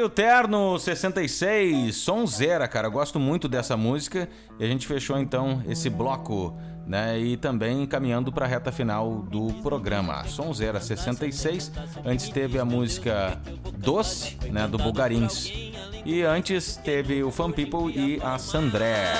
aí 0.00 0.02
o 0.02 0.08
Terno 0.08 0.78
66, 0.78 1.94
Sonzeira, 1.94 2.66
cara. 2.66 2.88
Eu 2.88 2.92
gosto 2.92 3.20
muito 3.20 3.46
dessa 3.46 3.76
música. 3.76 4.28
E 4.58 4.64
a 4.64 4.66
gente 4.66 4.86
fechou 4.86 5.18
então 5.18 5.62
esse 5.68 5.90
bloco, 5.90 6.56
né? 6.86 7.18
E 7.18 7.36
também 7.36 7.86
caminhando 7.86 8.32
para 8.32 8.46
a 8.46 8.48
reta 8.48 8.72
final 8.72 9.22
do 9.22 9.52
programa. 9.62 10.24
Sonzeira 10.24 10.80
66. 10.80 11.70
Antes 12.04 12.30
teve 12.30 12.58
a 12.58 12.64
música 12.64 13.38
Doce, 13.76 14.38
né? 14.50 14.66
Do 14.66 14.78
Bulgarins. 14.78 15.52
E 16.04 16.22
antes 16.22 16.76
teve 16.76 17.22
o 17.22 17.30
Fan 17.30 17.52
People 17.52 17.92
e 17.94 18.20
a 18.22 18.38
Sandré. 18.38 19.12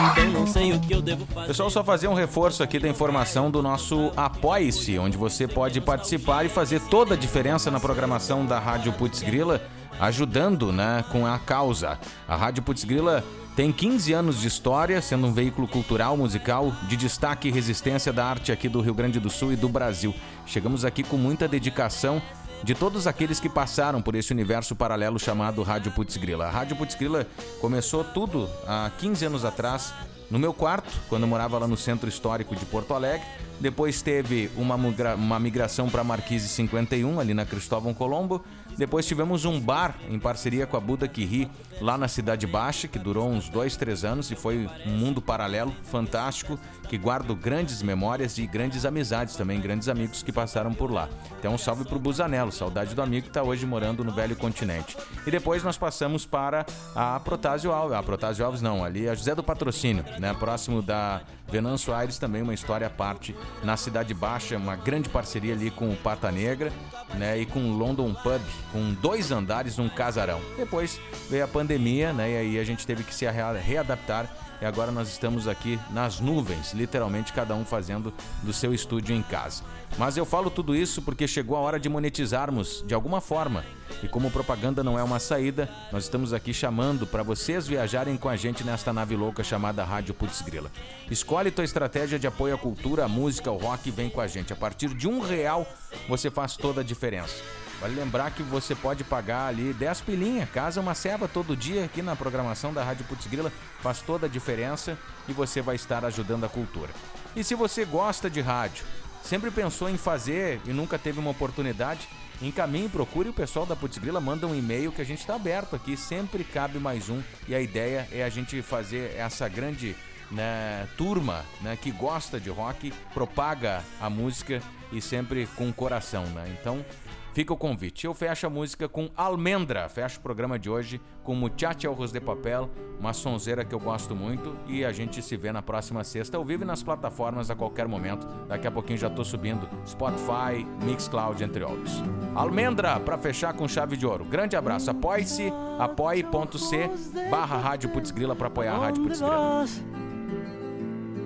Então 0.00 0.30
não 0.30 0.46
sei 0.46 0.72
o 0.72 0.80
que 0.80 0.94
eu 0.94 1.02
devo 1.02 1.26
fazer. 1.26 1.48
Pessoal, 1.48 1.70
só 1.70 1.84
fazer 1.84 2.08
um 2.08 2.14
reforço 2.14 2.62
aqui 2.62 2.78
da 2.78 2.88
informação 2.88 3.50
do 3.50 3.62
nosso 3.62 4.10
Apoie-se, 4.16 4.98
onde 4.98 5.16
você 5.16 5.46
pode 5.46 5.80
participar 5.80 6.44
e 6.44 6.48
fazer 6.48 6.80
toda 6.88 7.14
a 7.14 7.16
diferença 7.16 7.70
na 7.70 7.78
programação 7.78 8.46
da 8.46 8.58
Rádio 8.58 8.92
Putz 8.94 9.22
Grila, 9.22 9.60
ajudando 10.00 10.72
né, 10.72 11.04
com 11.10 11.26
a 11.26 11.38
causa. 11.38 11.98
A 12.26 12.34
Rádio 12.34 12.62
Putz 12.62 12.84
Grila 12.84 13.22
tem 13.54 13.70
15 13.72 14.12
anos 14.14 14.40
de 14.40 14.48
história, 14.48 15.02
sendo 15.02 15.26
um 15.26 15.32
veículo 15.32 15.68
cultural, 15.68 16.16
musical, 16.16 16.72
de 16.88 16.96
destaque 16.96 17.48
e 17.48 17.50
resistência 17.50 18.12
da 18.12 18.24
arte 18.24 18.50
aqui 18.50 18.68
do 18.68 18.80
Rio 18.80 18.94
Grande 18.94 19.20
do 19.20 19.28
Sul 19.28 19.52
e 19.52 19.56
do 19.56 19.68
Brasil. 19.68 20.14
Chegamos 20.46 20.84
aqui 20.84 21.02
com 21.02 21.16
muita 21.16 21.46
dedicação 21.46 22.22
de 22.62 22.74
todos 22.74 23.06
aqueles 23.06 23.40
que 23.40 23.48
passaram 23.48 24.02
por 24.02 24.14
esse 24.14 24.32
universo 24.32 24.76
paralelo 24.76 25.18
chamado 25.18 25.62
Rádio 25.62 25.92
Putz 25.92 26.16
Grila. 26.16 26.46
A 26.46 26.50
Rádio 26.50 26.76
Putz 26.76 26.94
Grila 26.94 27.26
começou 27.60 28.04
tudo 28.04 28.48
há 28.66 28.90
15 28.98 29.24
anos 29.24 29.44
atrás, 29.44 29.94
no 30.30 30.38
meu 30.38 30.52
quarto, 30.52 30.92
quando 31.08 31.22
eu 31.22 31.28
morava 31.28 31.58
lá 31.58 31.66
no 31.66 31.76
Centro 31.76 32.08
Histórico 32.08 32.54
de 32.54 32.64
Porto 32.66 32.94
Alegre. 32.94 33.26
Depois 33.58 34.00
teve 34.00 34.50
uma 34.56 35.38
migração 35.40 35.88
para 35.88 36.04
Marquise 36.04 36.48
51, 36.48 37.18
ali 37.18 37.34
na 37.34 37.44
Cristóvão 37.44 37.92
Colombo. 37.92 38.42
Depois 38.80 39.04
tivemos 39.04 39.44
um 39.44 39.60
bar 39.60 39.94
em 40.08 40.18
parceria 40.18 40.66
com 40.66 40.74
a 40.74 40.80
Buda 40.80 41.06
Kiri, 41.06 41.50
lá 41.82 41.98
na 41.98 42.08
Cidade 42.08 42.46
Baixa, 42.46 42.88
que 42.88 42.98
durou 42.98 43.28
uns 43.28 43.46
dois, 43.50 43.76
três 43.76 44.06
anos 44.06 44.30
e 44.30 44.34
foi 44.34 44.66
um 44.86 44.90
mundo 44.92 45.20
paralelo, 45.20 45.70
fantástico, 45.84 46.58
que 46.88 46.96
guardo 46.96 47.36
grandes 47.36 47.82
memórias 47.82 48.38
e 48.38 48.46
grandes 48.46 48.86
amizades 48.86 49.36
também, 49.36 49.60
grandes 49.60 49.86
amigos 49.86 50.22
que 50.22 50.32
passaram 50.32 50.72
por 50.72 50.90
lá. 50.90 51.10
Então 51.38 51.52
um 51.52 51.58
salve 51.58 51.84
pro 51.84 51.98
Busanello, 51.98 52.50
saudade 52.50 52.94
do 52.94 53.02
amigo 53.02 53.24
que 53.24 53.30
está 53.30 53.42
hoje 53.42 53.66
morando 53.66 54.02
no 54.02 54.12
Velho 54.12 54.34
Continente. 54.34 54.96
E 55.26 55.30
depois 55.30 55.62
nós 55.62 55.76
passamos 55.76 56.24
para 56.24 56.64
a 56.96 57.20
Protásio 57.20 57.72
Alves, 57.72 57.98
a 57.98 58.02
Protásio 58.02 58.46
Alves 58.46 58.62
não, 58.62 58.82
ali 58.82 59.10
a 59.10 59.14
José 59.14 59.34
do 59.34 59.42
Patrocínio, 59.42 60.06
né, 60.18 60.32
próximo 60.32 60.80
da 60.80 61.20
Venâncio 61.50 61.92
Aires, 61.92 62.16
também 62.16 62.42
uma 62.42 62.54
história 62.54 62.86
à 62.86 62.90
parte 62.90 63.36
na 63.62 63.76
Cidade 63.76 64.14
Baixa, 64.14 64.56
uma 64.56 64.76
grande 64.76 65.08
parceria 65.08 65.52
ali 65.52 65.70
com 65.70 65.90
o 65.90 65.96
Pata 65.96 66.30
Negra, 66.30 66.72
né, 67.14 67.38
e 67.38 67.44
com 67.44 67.60
o 67.60 67.76
London 67.76 68.14
Pub, 68.14 68.40
com 68.72 68.92
dois 68.94 69.30
andares, 69.30 69.78
um 69.78 69.88
casarão. 69.88 70.40
Depois 70.56 71.00
veio 71.28 71.44
a 71.44 71.48
pandemia, 71.48 72.12
né, 72.12 72.30
e 72.30 72.36
aí 72.36 72.58
a 72.58 72.64
gente 72.64 72.86
teve 72.86 73.02
que 73.02 73.14
se 73.14 73.28
rea- 73.30 73.52
readaptar 73.52 74.28
e 74.60 74.66
agora 74.66 74.92
nós 74.92 75.08
estamos 75.08 75.48
aqui 75.48 75.80
nas 75.90 76.20
nuvens, 76.20 76.72
literalmente 76.74 77.32
cada 77.32 77.54
um 77.54 77.64
fazendo 77.64 78.12
do 78.42 78.52
seu 78.52 78.74
estúdio 78.74 79.16
em 79.16 79.22
casa. 79.22 79.62
Mas 79.96 80.16
eu 80.18 80.26
falo 80.26 80.50
tudo 80.50 80.76
isso 80.76 81.00
porque 81.00 81.26
chegou 81.26 81.56
a 81.56 81.60
hora 81.60 81.80
de 81.80 81.88
monetizarmos 81.88 82.84
de 82.86 82.94
alguma 82.94 83.20
forma. 83.22 83.64
E 84.02 84.08
como 84.08 84.30
propaganda 84.30 84.84
não 84.84 84.98
é 84.98 85.02
uma 85.02 85.18
saída, 85.18 85.68
nós 85.90 86.04
estamos 86.04 86.32
aqui 86.34 86.52
chamando 86.52 87.06
para 87.06 87.22
vocês 87.22 87.66
viajarem 87.66 88.16
com 88.18 88.28
a 88.28 88.36
gente 88.36 88.62
nesta 88.62 88.92
nave 88.92 89.16
louca 89.16 89.42
chamada 89.42 89.82
Rádio 89.82 90.12
Putz 90.14 90.42
Grila. 90.42 90.70
Escolhe 91.10 91.50
tua 91.50 91.64
estratégia 91.64 92.18
de 92.18 92.26
apoio 92.26 92.54
à 92.54 92.58
cultura, 92.58 93.06
à 93.06 93.08
música, 93.08 93.48
ao 93.48 93.56
rock 93.56 93.88
e 93.88 93.92
vem 93.92 94.10
com 94.10 94.20
a 94.20 94.26
gente. 94.26 94.52
A 94.52 94.56
partir 94.56 94.88
de 94.94 95.08
um 95.08 95.20
real 95.20 95.66
você 96.06 96.30
faz 96.30 96.54
toda 96.56 96.82
a 96.82 96.84
diferença. 96.84 97.42
Vale 97.80 97.94
lembrar 97.94 98.30
que 98.30 98.42
você 98.42 98.74
pode 98.74 99.02
pagar 99.02 99.46
ali 99.46 99.72
10 99.72 100.02
pilinha, 100.02 100.46
casa 100.46 100.82
uma 100.82 100.94
ceva 100.94 101.26
todo 101.26 101.56
dia 101.56 101.86
aqui 101.86 102.02
na 102.02 102.14
programação 102.14 102.74
da 102.74 102.84
Rádio 102.84 103.06
Putz 103.06 103.26
Grila, 103.26 103.50
faz 103.80 104.02
toda 104.02 104.26
a 104.26 104.28
diferença 104.28 104.98
e 105.26 105.32
você 105.32 105.62
vai 105.62 105.76
estar 105.76 106.04
ajudando 106.04 106.44
a 106.44 106.48
cultura. 106.48 106.90
E 107.34 107.42
se 107.42 107.54
você 107.54 107.86
gosta 107.86 108.28
de 108.28 108.42
rádio, 108.42 108.84
sempre 109.24 109.50
pensou 109.50 109.88
em 109.88 109.96
fazer 109.96 110.60
e 110.66 110.74
nunca 110.74 110.98
teve 110.98 111.18
uma 111.18 111.30
oportunidade, 111.30 112.06
encaminhe, 112.42 112.86
procure 112.86 113.30
o 113.30 113.32
pessoal 113.32 113.64
da 113.64 113.74
Putz 113.74 113.96
Grila, 113.96 114.20
manda 114.20 114.46
um 114.46 114.54
e-mail 114.54 114.92
que 114.92 115.00
a 115.00 115.06
gente 115.06 115.20
está 115.20 115.36
aberto 115.36 115.74
aqui, 115.74 115.96
sempre 115.96 116.44
cabe 116.44 116.78
mais 116.78 117.08
um 117.08 117.22
e 117.48 117.54
a 117.54 117.60
ideia 117.62 118.06
é 118.12 118.22
a 118.22 118.28
gente 118.28 118.60
fazer 118.60 119.16
essa 119.16 119.48
grande 119.48 119.96
né, 120.30 120.86
turma 120.98 121.46
né, 121.62 121.78
que 121.80 121.90
gosta 121.90 122.38
de 122.38 122.50
rock, 122.50 122.92
propaga 123.14 123.82
a 123.98 124.10
música 124.10 124.62
e 124.92 125.00
sempre 125.00 125.48
com 125.56 125.72
coração, 125.72 126.26
né? 126.26 126.56
Então 126.60 126.84
Fica 127.32 127.52
o 127.52 127.56
convite. 127.56 128.06
Eu 128.06 128.14
fecho 128.14 128.46
a 128.46 128.50
música 128.50 128.88
com 128.88 129.08
Almendra. 129.16 129.88
Fecho 129.88 130.18
o 130.18 130.22
programa 130.22 130.58
de 130.58 130.68
hoje 130.68 131.00
com 131.22 131.34
Muchacha 131.34 131.90
Ojos 131.90 132.12
de 132.12 132.20
Papel, 132.20 132.68
uma 132.98 133.12
sonzeira 133.12 133.64
que 133.64 133.74
eu 133.74 133.78
gosto 133.78 134.16
muito. 134.16 134.56
E 134.66 134.84
a 134.84 134.92
gente 134.92 135.22
se 135.22 135.36
vê 135.36 135.52
na 135.52 135.62
próxima 135.62 136.02
sexta 136.02 136.36
ao 136.36 136.44
vivo 136.44 136.64
e 136.64 136.66
nas 136.66 136.82
plataformas 136.82 137.50
a 137.50 137.54
qualquer 137.54 137.86
momento. 137.86 138.26
Daqui 138.48 138.66
a 138.66 138.70
pouquinho 138.70 138.98
já 138.98 139.08
tô 139.08 139.24
subindo 139.24 139.68
Spotify, 139.86 140.66
Mixcloud, 140.84 141.42
entre 141.42 141.62
outros. 141.62 142.02
Almendra, 142.34 142.98
para 142.98 143.16
fechar 143.16 143.54
com 143.54 143.68
chave 143.68 143.96
de 143.96 144.06
ouro. 144.06 144.24
Grande 144.24 144.56
abraço. 144.56 144.90
Apoie-se, 144.90 145.52
apoie.c 145.78 146.90
barra 147.30 147.58
Rádio 147.58 147.90
Putz 147.90 148.10
Grila 148.10 148.34
para 148.34 148.48
apoiar 148.48 148.74
a 148.74 148.78
Rádio 148.78 149.02
Putz 149.04 149.20
Grila. 149.20 149.36
vas? 149.36 149.84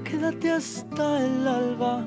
Quédate 0.05 0.51
hasta 0.51 1.19
el 1.19 1.49
alba. 1.49 2.07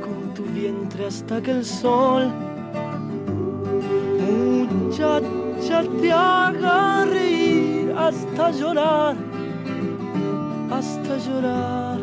con 0.00 0.34
tu 0.34 0.44
vientre 0.44 1.06
hasta 1.06 1.40
que 1.40 1.50
el 1.52 1.64
sol. 1.64 2.32
Muchacha 4.70 5.82
te 6.00 6.12
haga 6.12 7.04
reír 7.04 7.94
hasta 7.96 8.50
llorar 8.50 9.16
hasta 10.70 11.18
llorar. 11.18 11.98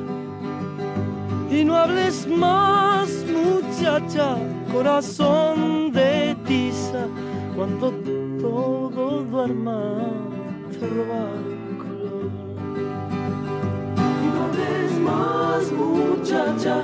Y 1.50 1.64
no 1.64 1.76
hables 1.76 2.28
más 2.28 3.10
muchacha 3.28 4.38
corazón 4.72 5.92
de 5.92 6.36
tiza 6.46 7.08
cuando 7.56 7.92
todo 8.42 9.24
duerma 9.24 9.82
te 10.72 10.88
roba 10.88 11.24
color. 11.84 12.32
Y 14.24 14.28
no 14.34 14.40
hables 14.46 14.92
más 15.00 15.72
muchacha 15.72 16.84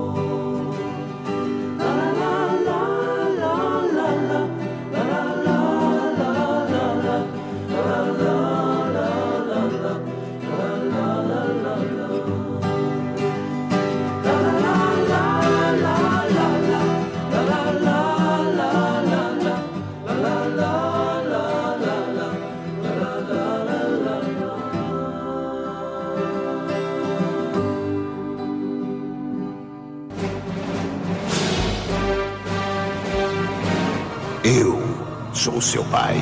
Sou 35.61 35.83
seu 35.83 35.85
pai. 35.85 36.17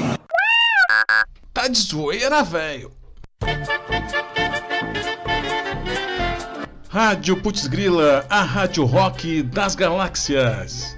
Tá 1.54 1.68
de 1.68 1.80
zoeira, 1.80 2.44
velho. 2.44 2.92
Rádio 6.90 7.42
Putz 7.42 7.68
Grila, 7.68 8.26
a 8.30 8.42
rádio 8.42 8.84
rock 8.84 9.44
das 9.44 9.76
galáxias. 9.76 10.98